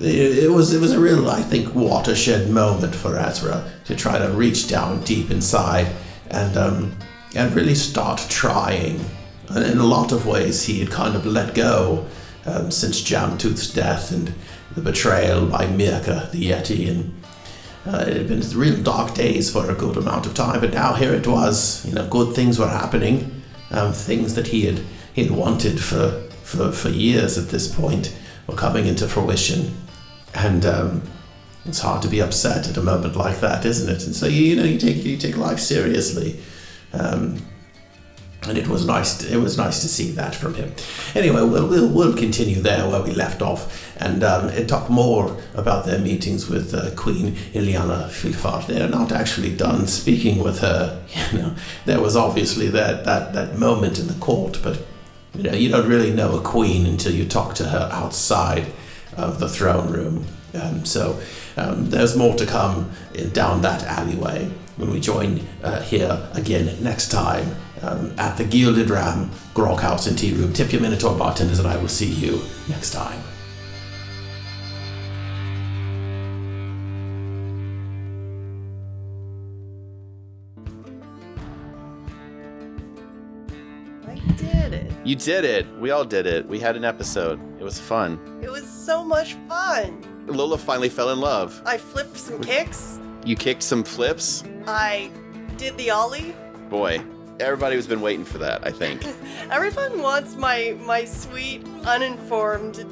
it, 0.00 0.50
was 0.50 0.74
it 0.74 0.80
was 0.80 0.92
a 0.92 1.00
real, 1.00 1.28
I 1.30 1.42
think, 1.42 1.74
watershed 1.74 2.50
moment 2.50 2.94
for 2.94 3.16
Ezra 3.16 3.68
to 3.86 3.96
try 3.96 4.18
to 4.18 4.28
reach 4.32 4.68
down 4.68 5.00
deep 5.04 5.30
inside 5.30 5.88
and 6.30 6.56
um, 6.56 6.96
and 7.34 7.54
really 7.54 7.74
start 7.74 8.24
trying. 8.28 9.04
And 9.48 9.64
in 9.64 9.78
a 9.78 9.84
lot 9.84 10.12
of 10.12 10.26
ways, 10.26 10.64
he 10.64 10.78
had 10.78 10.90
kind 10.90 11.16
of 11.16 11.26
let 11.26 11.54
go 11.54 12.06
um, 12.46 12.70
since 12.70 13.02
Jamtooth's 13.02 13.72
death 13.72 14.12
and 14.12 14.32
the 14.74 14.82
betrayal 14.82 15.46
by 15.46 15.66
Mirka, 15.66 16.30
the 16.30 16.50
Yeti, 16.50 16.88
and 16.88 17.17
uh, 17.86 18.04
it 18.06 18.16
had 18.16 18.28
been 18.28 18.42
real 18.54 18.82
dark 18.82 19.14
days 19.14 19.50
for 19.50 19.70
a 19.70 19.74
good 19.74 19.96
amount 19.96 20.26
of 20.26 20.34
time, 20.34 20.60
but 20.60 20.72
now 20.72 20.94
here 20.94 21.14
it 21.14 21.26
was. 21.26 21.84
You 21.86 21.94
know, 21.94 22.06
good 22.08 22.34
things 22.34 22.58
were 22.58 22.68
happening, 22.68 23.42
um, 23.70 23.92
things 23.92 24.34
that 24.34 24.48
he 24.48 24.66
had 24.66 24.80
he 25.14 25.24
had 25.24 25.32
wanted 25.32 25.80
for, 25.80 26.22
for 26.42 26.72
for 26.72 26.88
years 26.88 27.38
at 27.38 27.48
this 27.48 27.72
point 27.72 28.16
were 28.46 28.54
coming 28.54 28.86
into 28.86 29.08
fruition, 29.08 29.74
and 30.34 30.66
um, 30.66 31.02
it's 31.64 31.80
hard 31.80 32.02
to 32.02 32.08
be 32.08 32.20
upset 32.20 32.68
at 32.68 32.76
a 32.76 32.82
moment 32.82 33.16
like 33.16 33.40
that, 33.40 33.64
isn't 33.64 33.94
it? 33.94 34.04
And 34.04 34.14
so 34.14 34.26
you, 34.26 34.42
you 34.42 34.56
know 34.56 34.64
you 34.64 34.78
take 34.78 35.04
you 35.04 35.16
take 35.16 35.36
life 35.36 35.60
seriously. 35.60 36.40
Um, 36.92 37.38
and 38.48 38.58
it 38.58 38.68
was 38.68 38.86
nice. 38.86 39.18
To, 39.18 39.32
it 39.32 39.36
was 39.36 39.56
nice 39.56 39.80
to 39.82 39.88
see 39.88 40.10
that 40.12 40.34
from 40.34 40.54
him. 40.54 40.72
Anyway, 41.14 41.42
we'll 41.42 41.68
we'll, 41.68 41.88
we'll 41.88 42.16
continue 42.16 42.60
there 42.60 42.88
where 42.88 43.02
we 43.02 43.12
left 43.12 43.42
off, 43.42 43.96
and 44.00 44.22
um, 44.24 44.50
talk 44.66 44.88
more 44.88 45.36
about 45.54 45.86
their 45.86 45.98
meetings 45.98 46.48
with 46.48 46.74
uh, 46.74 46.90
Queen 46.96 47.32
Ilyanna 47.52 48.08
Filifar. 48.08 48.66
They're 48.66 48.88
not 48.88 49.12
actually 49.12 49.54
done 49.54 49.86
speaking 49.86 50.42
with 50.42 50.60
her. 50.60 51.02
You 51.32 51.38
know, 51.38 51.54
there 51.84 52.00
was 52.00 52.16
obviously 52.16 52.68
that 52.68 53.04
that 53.04 53.34
that 53.34 53.58
moment 53.58 53.98
in 53.98 54.06
the 54.06 54.14
court, 54.14 54.60
but 54.62 54.80
you 55.34 55.42
know, 55.42 55.52
you 55.52 55.68
don't 55.68 55.88
really 55.88 56.10
know 56.10 56.38
a 56.38 56.40
queen 56.40 56.86
until 56.86 57.12
you 57.12 57.26
talk 57.26 57.54
to 57.56 57.64
her 57.64 57.88
outside 57.92 58.66
of 59.16 59.40
the 59.40 59.48
throne 59.48 59.90
room. 59.90 60.24
Um, 60.54 60.84
so 60.84 61.20
um, 61.56 61.90
there's 61.90 62.16
more 62.16 62.34
to 62.36 62.46
come 62.46 62.90
down 63.32 63.62
that 63.62 63.82
alleyway 63.84 64.50
when 64.76 64.90
we 64.90 65.00
join 65.00 65.40
uh, 65.62 65.82
here 65.82 66.28
again 66.34 66.82
next 66.82 67.10
time 67.10 67.54
um, 67.82 68.12
at 68.18 68.36
the 68.36 68.44
Gilded 68.44 68.90
Ram 68.90 69.30
Grog 69.54 69.80
House 69.80 70.06
and 70.06 70.18
Tea 70.18 70.34
Room. 70.34 70.52
Tip 70.52 70.72
your 70.72 70.82
Minotaur 70.82 71.16
bartenders, 71.16 71.58
and 71.58 71.68
I 71.68 71.76
will 71.76 71.88
see 71.88 72.06
you 72.06 72.42
next 72.68 72.92
time. 72.92 73.22
I 84.06 84.14
did 84.36 84.72
it. 84.72 84.92
You 85.04 85.16
did 85.16 85.44
it. 85.44 85.66
We 85.78 85.90
all 85.90 86.04
did 86.04 86.26
it. 86.26 86.46
We 86.46 86.58
had 86.58 86.76
an 86.76 86.84
episode. 86.84 87.40
It 87.58 87.64
was 87.64 87.78
fun. 87.78 88.18
It 88.42 88.50
was 88.50 88.68
so 88.68 89.04
much 89.04 89.34
fun. 89.48 90.04
Lola 90.26 90.58
finally 90.58 90.88
fell 90.88 91.10
in 91.10 91.20
love. 91.20 91.62
I 91.64 91.78
flipped 91.78 92.16
some 92.16 92.40
kicks. 92.42 93.00
You 93.24 93.34
kicked 93.36 93.62
some 93.62 93.82
flips. 93.82 94.44
I 94.66 95.10
did 95.56 95.76
the 95.76 95.90
ollie. 95.90 96.34
Boy, 96.68 97.02
everybody 97.40 97.76
has 97.76 97.86
been 97.86 98.00
waiting 98.00 98.24
for 98.24 98.38
that. 98.38 98.66
I 98.66 98.70
think. 98.70 99.04
Everyone 99.50 100.02
wants 100.02 100.36
my 100.36 100.76
my 100.80 101.04
sweet, 101.04 101.66
uninformed 101.84 102.84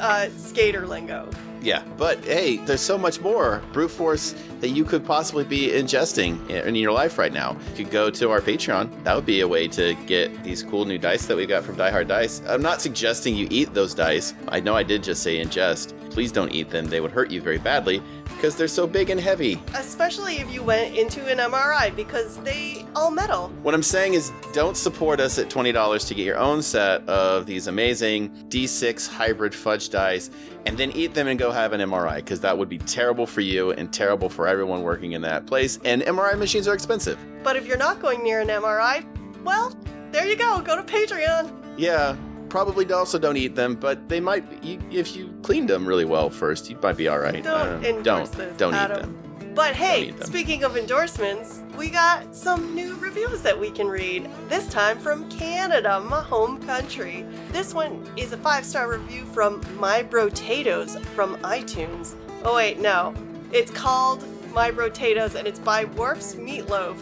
uh, 0.00 0.28
skater 0.36 0.86
lingo. 0.86 1.28
Yeah, 1.64 1.82
but 1.96 2.22
hey, 2.26 2.58
there's 2.58 2.82
so 2.82 2.98
much 2.98 3.22
more 3.22 3.62
brute 3.72 3.90
force 3.90 4.34
that 4.60 4.68
you 4.68 4.84
could 4.84 5.02
possibly 5.02 5.44
be 5.44 5.70
ingesting 5.70 6.50
in 6.50 6.74
your 6.74 6.92
life 6.92 7.16
right 7.16 7.32
now. 7.32 7.56
You 7.70 7.84
could 7.84 7.90
go 7.90 8.10
to 8.10 8.30
our 8.30 8.42
Patreon. 8.42 9.02
That 9.02 9.16
would 9.16 9.24
be 9.24 9.40
a 9.40 9.48
way 9.48 9.66
to 9.68 9.94
get 10.06 10.44
these 10.44 10.62
cool 10.62 10.84
new 10.84 10.98
dice 10.98 11.24
that 11.24 11.36
we 11.38 11.46
got 11.46 11.64
from 11.64 11.76
Die 11.76 11.90
Hard 11.90 12.06
Dice. 12.06 12.42
I'm 12.46 12.60
not 12.60 12.82
suggesting 12.82 13.34
you 13.34 13.48
eat 13.50 13.72
those 13.72 13.94
dice. 13.94 14.34
I 14.48 14.60
know 14.60 14.76
I 14.76 14.82
did 14.82 15.02
just 15.02 15.22
say 15.22 15.42
ingest. 15.42 15.98
Please 16.10 16.30
don't 16.30 16.52
eat 16.52 16.68
them. 16.68 16.86
They 16.86 17.00
would 17.00 17.10
hurt 17.12 17.30
you 17.30 17.40
very 17.40 17.58
badly 17.58 18.02
because 18.36 18.56
they're 18.56 18.68
so 18.68 18.86
big 18.86 19.10
and 19.10 19.20
heavy. 19.20 19.60
Especially 19.74 20.36
if 20.36 20.52
you 20.52 20.62
went 20.62 20.96
into 20.96 21.26
an 21.26 21.38
MRI 21.38 21.94
because 21.94 22.38
they 22.38 22.84
all 22.94 23.10
metal. 23.10 23.48
What 23.62 23.74
I'm 23.74 23.82
saying 23.82 24.14
is 24.14 24.32
don't 24.52 24.76
support 24.76 25.20
us 25.20 25.38
at 25.38 25.48
$20 25.48 26.08
to 26.08 26.14
get 26.14 26.24
your 26.24 26.38
own 26.38 26.62
set 26.62 27.08
of 27.08 27.46
these 27.46 27.66
amazing 27.66 28.30
D6 28.48 29.08
hybrid 29.08 29.54
fudge 29.54 29.90
dice 29.90 30.30
and 30.66 30.76
then 30.76 30.90
eat 30.92 31.14
them 31.14 31.28
and 31.28 31.38
go 31.38 31.50
have 31.50 31.72
an 31.72 31.80
MRI 31.80 32.16
because 32.16 32.40
that 32.40 32.56
would 32.56 32.68
be 32.68 32.78
terrible 32.78 33.26
for 33.26 33.40
you 33.40 33.72
and 33.72 33.92
terrible 33.92 34.28
for 34.28 34.46
everyone 34.46 34.82
working 34.82 35.12
in 35.12 35.22
that 35.22 35.46
place. 35.46 35.78
And 35.84 36.02
MRI 36.02 36.38
machines 36.38 36.68
are 36.68 36.74
expensive. 36.74 37.18
But 37.42 37.56
if 37.56 37.66
you're 37.66 37.76
not 37.76 38.00
going 38.00 38.22
near 38.22 38.40
an 38.40 38.48
MRI, 38.48 39.04
well, 39.44 39.76
there 40.10 40.26
you 40.26 40.36
go. 40.36 40.60
Go 40.60 40.76
to 40.76 40.82
Patreon. 40.82 41.52
Yeah, 41.76 42.16
probably 42.54 42.88
also 42.92 43.18
don't 43.18 43.36
eat 43.36 43.56
them, 43.56 43.74
but 43.74 44.08
they 44.08 44.20
might. 44.20 44.44
You, 44.62 44.78
if 44.88 45.16
you 45.16 45.34
cleaned 45.42 45.68
them 45.68 45.84
really 45.84 46.04
well 46.04 46.30
first, 46.30 46.70
you 46.70 46.78
might 46.80 46.96
be 46.96 47.08
all 47.08 47.18
right. 47.18 47.42
Don't 47.42 47.84
Um, 47.84 48.02
don't 48.04 48.30
this, 48.30 48.56
don't 48.56 48.74
eat 48.74 48.94
them. 48.96 49.52
But 49.56 49.74
hey, 49.74 50.14
speaking 50.20 50.62
of 50.62 50.76
endorsements, 50.76 51.62
we 51.76 51.90
got 51.90 52.32
some 52.32 52.72
new 52.72 52.94
reviews 52.94 53.40
that 53.42 53.58
we 53.58 53.72
can 53.72 53.88
read. 53.88 54.30
This 54.48 54.68
time 54.68 55.00
from 55.00 55.28
Canada, 55.28 55.98
my 55.98 56.22
home 56.22 56.64
country. 56.64 57.26
This 57.50 57.74
one 57.74 58.08
is 58.16 58.32
a 58.32 58.36
five 58.36 58.64
star 58.64 58.88
review 58.88 59.24
from 59.24 59.60
My 59.76 60.04
Brotatoes 60.04 61.04
from 61.06 61.34
iTunes. 61.38 62.14
Oh, 62.44 62.54
wait, 62.54 62.78
no. 62.78 63.14
It's 63.50 63.72
called 63.72 64.24
My 64.52 64.70
Brotatoes 64.70 65.34
and 65.34 65.48
it's 65.48 65.58
by 65.58 65.86
Worf's 65.86 66.36
Meatloaf, 66.36 66.98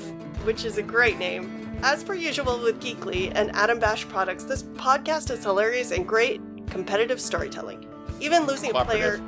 which 0.47 0.65
is 0.65 0.79
a 0.79 0.83
great 0.83 1.19
name. 1.19 1.62
As 1.83 2.05
per 2.05 2.15
usual 2.15 2.61
with 2.61 2.81
Geekly 2.81 3.33
and 3.35 3.51
Adam 3.57 3.81
Bash 3.81 4.07
products, 4.09 4.45
this 4.45 4.63
podcast 4.63 5.33
is 5.33 5.43
hilarious 5.43 5.91
and 5.91 6.07
great 6.07 6.41
competitive 6.69 7.21
storytelling. 7.21 7.85
Even 8.21 8.47
losing 8.47 8.71
a 8.71 8.85
player. 8.85 9.21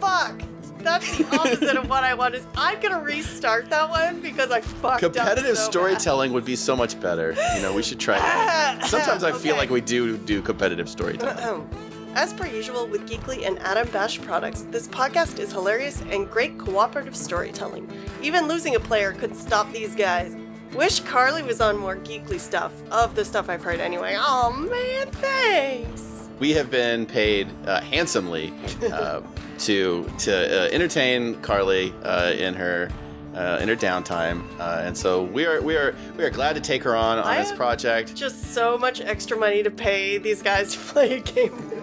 Fuck! 0.00 0.42
That's 0.80 1.16
the 1.16 1.24
opposite 1.34 1.78
of 1.78 1.88
what 1.88 2.04
I 2.04 2.12
want. 2.12 2.34
Is 2.34 2.46
I'm 2.56 2.78
gonna 2.80 3.00
restart 3.00 3.70
that 3.70 3.88
one 3.88 4.20
because 4.20 4.50
I 4.50 4.60
fucked 4.60 5.02
up 5.02 5.14
Competitive 5.14 5.56
so 5.56 5.70
storytelling 5.70 6.34
would 6.34 6.44
be 6.44 6.56
so 6.56 6.76
much 6.76 7.00
better. 7.00 7.34
You 7.56 7.62
know, 7.62 7.72
we 7.72 7.82
should 7.82 8.00
try 8.00 8.18
that. 8.18 8.84
Sometimes 8.88 9.24
I 9.24 9.32
feel 9.32 9.56
like 9.56 9.70
we 9.70 9.80
do 9.80 10.18
do 10.18 10.42
competitive 10.42 10.90
storytelling. 10.90 11.66
As 12.14 12.34
per 12.34 12.46
usual 12.46 12.86
with 12.86 13.08
Geekly 13.08 13.46
and 13.46 13.58
Adam 13.60 13.88
Bash 13.88 14.20
products, 14.20 14.66
this 14.70 14.86
podcast 14.88 15.38
is 15.38 15.50
hilarious 15.52 16.02
and 16.10 16.30
great 16.30 16.58
cooperative 16.58 17.16
storytelling. 17.16 17.90
Even 18.22 18.46
losing 18.46 18.76
a 18.76 18.80
player 18.80 19.12
could 19.12 19.34
stop 19.34 19.72
these 19.72 19.96
guys. 19.96 20.36
Wish 20.74 21.00
Carly 21.00 21.42
was 21.42 21.60
on 21.60 21.76
more 21.76 21.96
Geekly 21.96 22.40
stuff, 22.40 22.72
of 22.90 23.14
the 23.14 23.24
stuff 23.24 23.48
I've 23.48 23.62
heard 23.62 23.80
anyway. 23.80 24.16
Oh 24.18 24.52
man, 24.52 25.10
thanks! 25.12 26.28
We 26.38 26.52
have 26.52 26.70
been 26.70 27.06
paid 27.06 27.48
uh, 27.66 27.80
handsomely 27.80 28.52
uh, 28.92 29.22
to 29.60 30.04
to 30.18 30.64
uh, 30.64 30.68
entertain 30.70 31.40
Carly 31.42 31.94
uh, 32.02 32.32
in 32.32 32.54
her 32.54 32.90
uh, 33.34 33.58
in 33.60 33.68
her 33.68 33.76
downtime, 33.76 34.42
uh, 34.58 34.82
and 34.84 34.96
so 34.96 35.22
we 35.22 35.46
are 35.46 35.60
we 35.62 35.76
are 35.76 35.94
we 36.16 36.24
are 36.24 36.30
glad 36.30 36.54
to 36.54 36.60
take 36.60 36.82
her 36.82 36.96
on 36.96 37.18
on 37.18 37.24
I 37.24 37.38
this 37.38 37.52
project. 37.52 38.14
Just 38.14 38.52
so 38.52 38.76
much 38.76 39.00
extra 39.00 39.36
money 39.36 39.62
to 39.62 39.70
pay 39.70 40.18
these 40.18 40.42
guys 40.42 40.72
to 40.72 40.78
play 40.92 41.18
a 41.18 41.20
game 41.20 41.74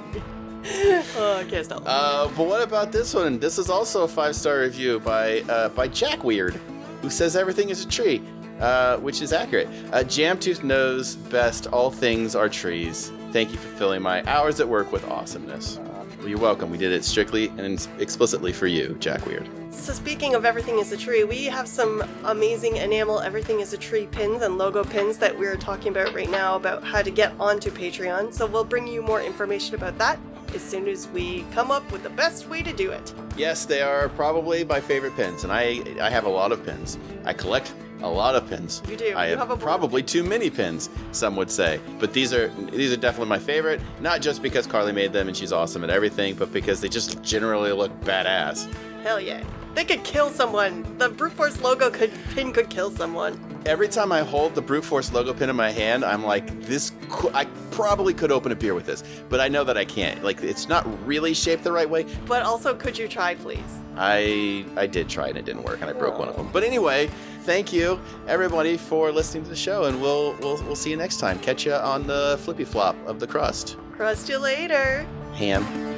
oh, 0.64 1.38
I 1.40 1.50
can't 1.50 1.66
stop. 1.66 1.84
Uh, 1.86 2.28
but 2.30 2.48
what 2.48 2.62
about 2.62 2.92
this 2.92 3.14
one? 3.14 3.40
This 3.40 3.58
is 3.58 3.70
also 3.70 4.04
a 4.04 4.08
five 4.08 4.36
star 4.36 4.60
review 4.60 5.00
by 5.00 5.42
uh, 5.42 5.70
by 5.70 5.88
Jack 5.88 6.24
Weird, 6.24 6.56
who 7.02 7.10
says 7.10 7.36
everything 7.36 7.70
is 7.70 7.86
a 7.86 7.88
tree, 7.88 8.22
uh, 8.62 8.98
which 8.98 9.22
is 9.22 9.34
accurate. 9.34 9.68
Uh, 9.92 10.04
Jamtooth 10.04 10.64
knows 10.64 11.16
best. 11.16 11.68
All 11.68 11.92
things 11.92 12.36
are 12.36 12.48
trees. 12.48 13.12
Thank 13.32 13.52
you 13.52 13.58
for 13.58 13.70
filling 13.78 14.02
my 14.02 14.24
hours 14.30 14.60
at 14.60 14.68
work 14.68 14.92
with 14.92 15.08
awesomeness. 15.08 15.80
Well, 16.20 16.30
you're 16.30 16.40
welcome. 16.40 16.70
We 16.70 16.78
did 16.78 16.92
it 16.92 17.04
strictly 17.04 17.48
and 17.58 17.88
explicitly 17.98 18.54
for 18.54 18.68
you, 18.68 18.96
Jack 19.00 19.26
Weird. 19.26 19.50
So 19.72 19.94
speaking 19.94 20.36
of 20.36 20.46
everything 20.46 20.78
is 20.78 20.92
a 20.92 20.98
tree, 20.98 21.24
we 21.24 21.46
have 21.46 21.68
some 21.68 22.04
amazing 22.26 22.78
enamel 22.78 23.22
everything 23.22 23.62
is 23.62 23.74
a 23.74 23.78
tree 23.78 24.06
pins 24.06 24.44
and 24.44 24.58
logo 24.58 24.84
pins 24.84 25.18
that 25.18 25.36
we're 25.36 25.56
talking 25.56 25.88
about 25.88 26.14
right 26.14 26.30
now 26.30 26.56
about 26.56 26.84
how 26.84 27.02
to 27.02 27.10
get 27.10 27.34
onto 27.40 27.72
Patreon. 27.72 28.34
So 28.34 28.46
we'll 28.46 28.66
bring 28.66 28.86
you 28.86 29.02
more 29.02 29.22
information 29.22 29.74
about 29.74 29.98
that 29.98 30.20
as 30.54 30.62
soon 30.62 30.88
as 30.88 31.08
we 31.08 31.44
come 31.54 31.72
up 31.72 31.90
with 31.92 32.04
the 32.04 32.10
best 32.10 32.50
way 32.50 32.62
to 32.62 32.74
do 32.74 32.92
it. 32.92 33.14
Yes, 33.38 33.66
they 33.66 33.82
are 33.82 34.10
probably 34.10 34.64
my 34.64 34.80
favorite 34.80 35.16
pins, 35.16 35.44
and 35.44 35.52
I 35.52 35.82
I 36.00 36.10
have 36.10 36.26
a 36.26 36.30
lot 36.30 36.52
of 36.52 36.64
pins. 36.66 37.00
I 37.24 37.34
collect 37.34 37.74
a 38.02 38.10
lot 38.10 38.36
of 38.36 38.50
pins. 38.50 38.82
You 38.90 38.98
do. 38.98 39.14
I 39.16 39.30
You 39.30 39.38
have, 39.38 39.50
have 39.50 39.60
probably 39.60 40.04
too 40.04 40.24
many 40.24 40.50
pins, 40.50 40.90
some 41.12 41.36
would 41.36 41.52
say. 41.52 41.80
But 42.00 42.14
these 42.14 42.34
are 42.34 42.50
these 42.72 42.92
are 42.92 42.98
definitely 42.98 43.30
my 43.30 43.40
favorite. 43.40 43.82
Not 44.00 44.22
just 44.22 44.42
because 44.42 44.68
Carly 44.68 44.92
made 44.92 45.14
them 45.14 45.28
and 45.28 45.36
she's 45.36 45.52
awesome 45.52 45.84
at 45.84 45.90
everything, 45.90 46.36
but 46.36 46.52
because 46.52 46.82
they 46.82 46.90
just 46.90 47.22
generally 47.22 47.72
look 47.72 47.92
badass. 48.02 48.72
Hell 49.04 49.20
yeah. 49.20 49.44
They 49.74 49.86
could 49.86 50.04
kill 50.04 50.30
someone. 50.30 50.98
The 50.98 51.10
brute 51.10 51.34
force 51.34 51.60
logo 51.62 51.90
could 51.90 52.12
pin 52.36 52.52
could 52.52 52.70
kill 52.70 52.92
someone. 52.92 53.40
Every 53.66 53.88
time 53.88 54.12
I 54.12 54.22
hold 54.22 54.56
the 54.56 54.62
Brute 54.62 54.84
Force 54.84 55.14
logo 55.14 55.34
pin 55.34 55.48
in 55.48 55.56
my 55.56 55.70
hand, 55.70 56.04
I'm 56.04 56.24
like, 56.26 56.62
this. 56.62 56.94
cou- 57.10 57.30
I 57.32 57.46
probably 57.70 58.12
could 58.12 58.32
open 58.32 58.52
a 58.52 58.56
beer 58.56 58.74
with 58.74 58.88
this, 58.88 59.04
but 59.30 59.40
I 59.40 59.50
know 59.50 59.64
that 59.64 59.78
I 59.78 59.86
can't. 59.86 60.24
Like, 60.24 60.42
it's 60.42 60.68
not 60.68 60.84
really 61.08 61.36
shaped 61.36 61.64
the 61.64 61.72
right 61.72 61.88
way. 61.88 62.08
But 62.26 62.42
also 62.42 62.74
could 62.74 62.98
you 62.98 63.08
try 63.08 63.36
please? 63.36 63.60
I 63.96 64.66
I 64.76 64.88
did 64.88 65.08
try 65.10 65.28
and 65.28 65.38
it 65.38 65.46
didn't 65.46 65.62
work, 65.64 65.80
and 65.82 65.92
I 65.92 65.94
broke 65.94 66.18
one 66.18 66.28
of 66.28 66.36
them. 66.36 66.50
But 66.52 66.64
anyway, 66.64 67.08
thank 67.44 67.72
you 67.72 68.00
everybody 68.28 68.78
for 68.78 69.12
listening 69.12 69.44
to 69.44 69.50
the 69.52 69.56
show, 69.56 69.84
and 69.84 70.02
we'll 70.02 70.34
we'll 70.42 70.58
we'll 70.64 70.76
see 70.76 70.90
you 70.90 70.98
next 70.98 71.18
time. 71.18 71.38
Catch 71.40 71.68
you 71.68 71.74
on 71.74 72.08
the 72.08 72.40
flippy 72.42 72.66
flop 72.66 72.96
of 73.06 73.20
the 73.20 73.28
crust. 73.28 73.78
Crust 73.96 74.28
you 74.28 74.40
later. 74.40 75.06
Ham. 75.36 75.91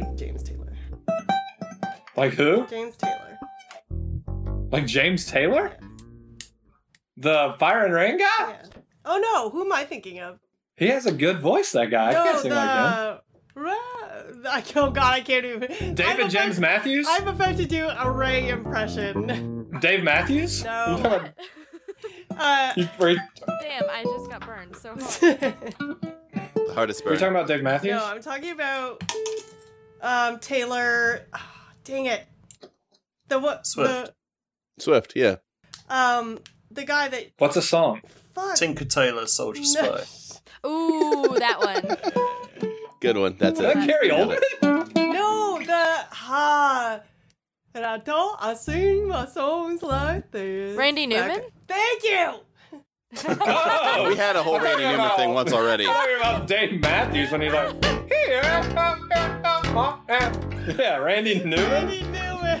Like 0.00 0.16
James 0.16 0.42
Taylor. 0.42 0.72
Like 2.16 2.32
who? 2.34 2.66
James 2.68 2.96
Taylor. 2.96 3.38
Like 4.70 4.86
James 4.86 5.26
Taylor? 5.26 5.76
The 7.16 7.54
Fire 7.58 7.84
and 7.84 7.94
Rain 7.94 8.18
guy? 8.18 8.24
Yeah. 8.38 8.62
Oh 9.04 9.18
no, 9.18 9.50
who 9.50 9.64
am 9.64 9.72
I 9.72 9.84
thinking 9.84 10.20
of? 10.20 10.38
He 10.76 10.88
has 10.88 11.06
a 11.06 11.12
good 11.12 11.38
voice, 11.40 11.72
that 11.72 11.90
guy. 11.90 12.10
I 12.10 12.12
no, 12.12 12.24
can't 12.24 12.38
sing 12.40 12.50
the. 12.50 12.56
like 12.56 13.14
him. 13.14 13.20
Ra- 13.54 14.50
I, 14.50 14.64
oh 14.76 14.90
god, 14.90 15.12
I 15.14 15.20
can't 15.20 15.44
even. 15.44 15.62
I'm 15.80 15.94
David 15.94 16.20
about- 16.20 16.30
James 16.30 16.58
Matthews? 16.58 17.06
I'm 17.08 17.28
about 17.28 17.56
to 17.58 17.66
do 17.66 17.86
a 17.86 18.10
Ray 18.10 18.48
impression. 18.48 19.70
Dave 19.80 20.02
Matthews? 20.04 20.64
No. 20.64 21.30
You 22.30 22.36
talking 22.36 22.42
Uh, 22.42 22.72
about- 22.72 22.76
you- 22.76 22.88
were, 22.98 23.10
you, 23.10 23.18
Damn, 23.62 23.84
I 23.90 24.02
just 24.02 24.28
got 24.28 24.44
burned 24.44 24.76
so 24.76 24.88
hard. 24.90 25.54
The 26.66 26.72
hardest 26.74 27.04
were 27.04 27.12
you 27.12 27.18
burn. 27.18 27.20
talking 27.20 27.36
about 27.36 27.46
Dave 27.46 27.62
Matthews? 27.62 27.92
no, 27.92 28.04
I'm 28.04 28.20
talking 28.20 28.50
about 28.50 29.02
um 30.04 30.38
Taylor. 30.38 31.26
ah, 31.32 31.52
dang 31.84 32.06
it. 32.06 32.24
The 33.28 33.38
what? 33.38 33.66
Swift. 33.66 34.12
Swift, 34.78 35.12
yeah. 35.16 35.36
The 35.88 35.96
um 35.96 36.38
the 36.70 36.84
guy 36.84 37.08
that 37.08 37.30
What's 37.38 37.56
a 37.56 37.62
song? 37.62 38.02
fuck. 38.34 38.56
Tinker 38.56 38.84
Taylor, 38.84 39.26
Soldier 39.26 39.60
No. 39.62 39.96
Spy. 39.96 40.04
Ooh, 40.68 41.36
that 41.38 41.60
one. 41.60 42.70
Good 43.00 43.16
one. 43.18 43.36
That's 43.38 43.60
Is 43.60 43.66
that 43.66 43.76
it. 43.76 43.86
Carrie 43.88 44.08
Nailed 44.08 44.38
Oldman? 44.62 44.94
No, 45.12 45.58
the 45.58 46.06
ha. 46.14 47.00
And 47.74 47.84
I 47.84 47.98
don't. 47.98 48.36
I 48.40 48.54
sing 48.54 49.08
my 49.08 49.26
songs 49.26 49.82
like 49.82 50.30
this. 50.30 50.76
Randy 50.76 51.06
Newman? 51.06 51.30
Okay. 51.32 51.46
Thank 51.68 52.04
you. 52.04 52.34
Oh, 53.26 54.06
We 54.08 54.16
had 54.16 54.36
a 54.36 54.42
whole 54.42 54.54
Randy 54.58 54.70
talking 54.82 54.88
Newman 54.88 55.06
about- 55.06 55.16
thing 55.18 55.34
once 55.34 55.52
already. 55.52 55.86
I'm 55.86 55.94
talking 55.94 56.16
about 56.16 56.46
Dave 56.48 56.80
Matthews 56.80 57.30
when 57.30 57.40
he's 57.42 57.52
like, 57.52 57.84
here. 58.08 58.42
yeah, 60.78 60.96
Randy 60.98 61.42
Newman. 61.44 61.70
Randy 61.70 62.02
Newman. 62.02 62.60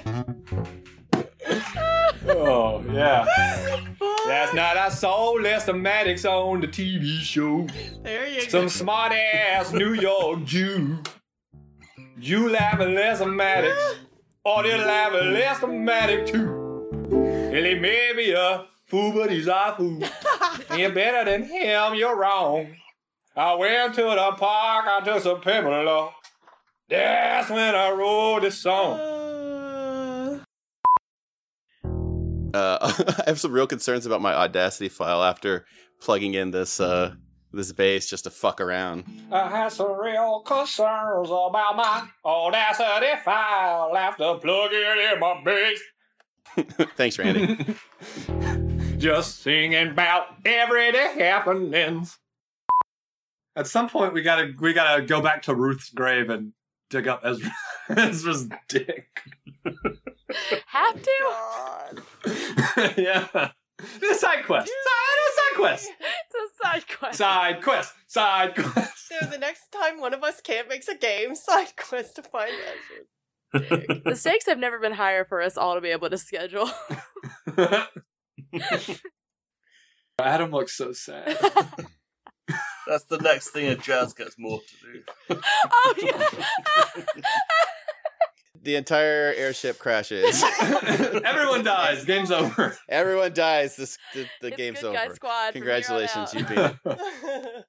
Oh 2.26 2.82
yeah. 2.92 3.24
Fuck. 3.98 4.26
Last 4.26 4.54
night 4.54 4.76
I 4.76 4.88
saw 4.88 5.34
Lestomatics 5.38 6.24
on 6.24 6.60
the 6.60 6.66
TV 6.68 7.18
show. 7.20 7.66
There 8.02 8.26
you 8.28 8.40
Some 8.42 8.62
go. 8.62 8.68
Some 8.68 8.68
smart 8.68 9.12
ass 9.12 9.72
New 9.72 9.92
York 9.92 10.44
Jew. 10.44 10.98
You 12.18 12.48
laugh 12.48 12.74
at 12.74 12.88
Lestomatics, 12.88 13.96
or 14.44 14.62
they 14.62 14.78
laugh 14.78 15.12
at 15.12 15.22
Lestomatic 15.24 16.26
too. 16.26 16.88
And 17.52 17.66
he 17.66 17.74
made 17.74 18.16
me 18.16 18.32
a 18.32 18.66
fool, 18.94 19.12
but 19.12 19.30
he's 19.30 19.48
a 19.48 19.74
fool. 19.76 20.02
You're 20.76 20.92
better 20.92 21.30
than 21.30 21.44
him, 21.44 21.94
you're 21.94 22.16
wrong. 22.16 22.76
I 23.36 23.54
went 23.54 23.94
to 23.94 24.02
the 24.02 24.32
park, 24.38 24.86
I 24.86 25.00
took 25.04 25.22
some 25.22 25.40
pebble. 25.40 26.12
That's 26.88 27.50
when 27.50 27.74
I 27.74 27.90
wrote 27.90 28.40
this 28.42 28.58
song. 28.58 29.00
Uh, 29.00 29.24
Uh, 32.54 32.78
I 33.18 33.24
have 33.26 33.40
some 33.40 33.50
real 33.50 33.66
concerns 33.66 34.06
about 34.06 34.22
my 34.22 34.32
Audacity 34.32 34.88
file 34.88 35.24
after 35.24 35.66
plugging 36.00 36.34
in 36.34 36.52
this 36.52 36.78
uh, 36.78 37.14
this 37.52 37.72
bass 37.72 38.08
just 38.08 38.24
to 38.24 38.30
fuck 38.30 38.60
around. 38.60 39.04
I 39.32 39.48
had 39.48 39.72
some 39.72 39.98
real 40.00 40.40
concerns 40.42 41.30
about 41.30 41.74
my 41.74 42.06
Audacity 42.24 43.20
file 43.24 43.96
after 43.96 44.34
plugging 44.34 44.78
in 45.12 45.18
my 45.18 45.42
bass. 45.44 45.80
Thanks, 46.96 47.18
Randy. 47.18 47.74
Just 49.04 49.42
singing 49.42 49.90
about 49.90 50.28
everyday 50.46 51.12
happenings. 51.18 52.18
At 53.54 53.66
some 53.66 53.90
point, 53.90 54.14
we 54.14 54.22
gotta 54.22 54.54
we 54.58 54.72
gotta 54.72 55.02
go 55.02 55.20
back 55.20 55.42
to 55.42 55.54
Ruth's 55.54 55.90
grave 55.90 56.30
and 56.30 56.54
dig 56.88 57.06
up 57.06 57.20
Ezra, 57.22 57.50
Ezra's 57.90 58.48
dick. 58.66 59.20
Have 60.68 61.02
to? 61.02 61.12
God. 61.22 62.02
yeah. 62.96 63.50
The 63.76 64.14
side 64.14 64.46
quest. 64.46 64.68
Side, 64.68 65.34
side 65.34 65.56
quest. 65.56 65.90
It's 66.00 66.34
a 66.34 66.64
side 66.64 66.84
quest. 66.88 67.18
Side 67.18 67.62
quest. 67.62 67.94
Side 68.06 68.54
quest. 68.54 69.08
So 69.10 69.26
the 69.26 69.36
next 69.36 69.70
time 69.70 70.00
one 70.00 70.14
of 70.14 70.24
us 70.24 70.40
can't 70.40 70.66
makes 70.66 70.88
a 70.88 70.96
game 70.96 71.34
side 71.34 71.76
quest 71.76 72.16
to 72.16 72.22
find 72.22 72.52
Ezra. 73.52 74.00
The 74.02 74.16
stakes 74.16 74.46
have 74.46 74.58
never 74.58 74.78
been 74.78 74.94
higher 74.94 75.26
for 75.26 75.42
us 75.42 75.58
all 75.58 75.74
to 75.74 75.82
be 75.82 75.90
able 75.90 76.08
to 76.08 76.16
schedule. 76.16 76.70
Adam 80.20 80.50
looks 80.50 80.76
so 80.76 80.92
sad. 80.92 81.26
That's 82.86 83.04
the 83.04 83.18
next 83.18 83.50
thing 83.50 83.66
a 83.68 83.76
jazz 83.76 84.12
gets 84.12 84.36
more 84.38 84.60
to 84.60 84.92
do. 84.92 85.40
oh 85.72 85.94
yeah. 86.02 86.28
The 88.64 88.76
entire 88.76 89.34
airship 89.36 89.78
crashes. 89.78 90.42
Everyone 90.62 91.62
dies. 91.64 92.06
Game's 92.06 92.30
over. 92.30 92.74
Everyone 92.88 93.34
dies. 93.34 93.76
This 93.76 93.98
the, 94.14 94.26
the 94.40 94.50
game's 94.50 94.80
good 94.80 94.94
guy 94.94 95.04
over. 95.04 95.14
squad. 95.14 95.52
from 95.52 95.62
here 95.62 95.74
on 95.74 95.82
Congratulations, 95.82 96.34
you 96.34 96.44
beat 96.46 96.58
it. 96.58 97.64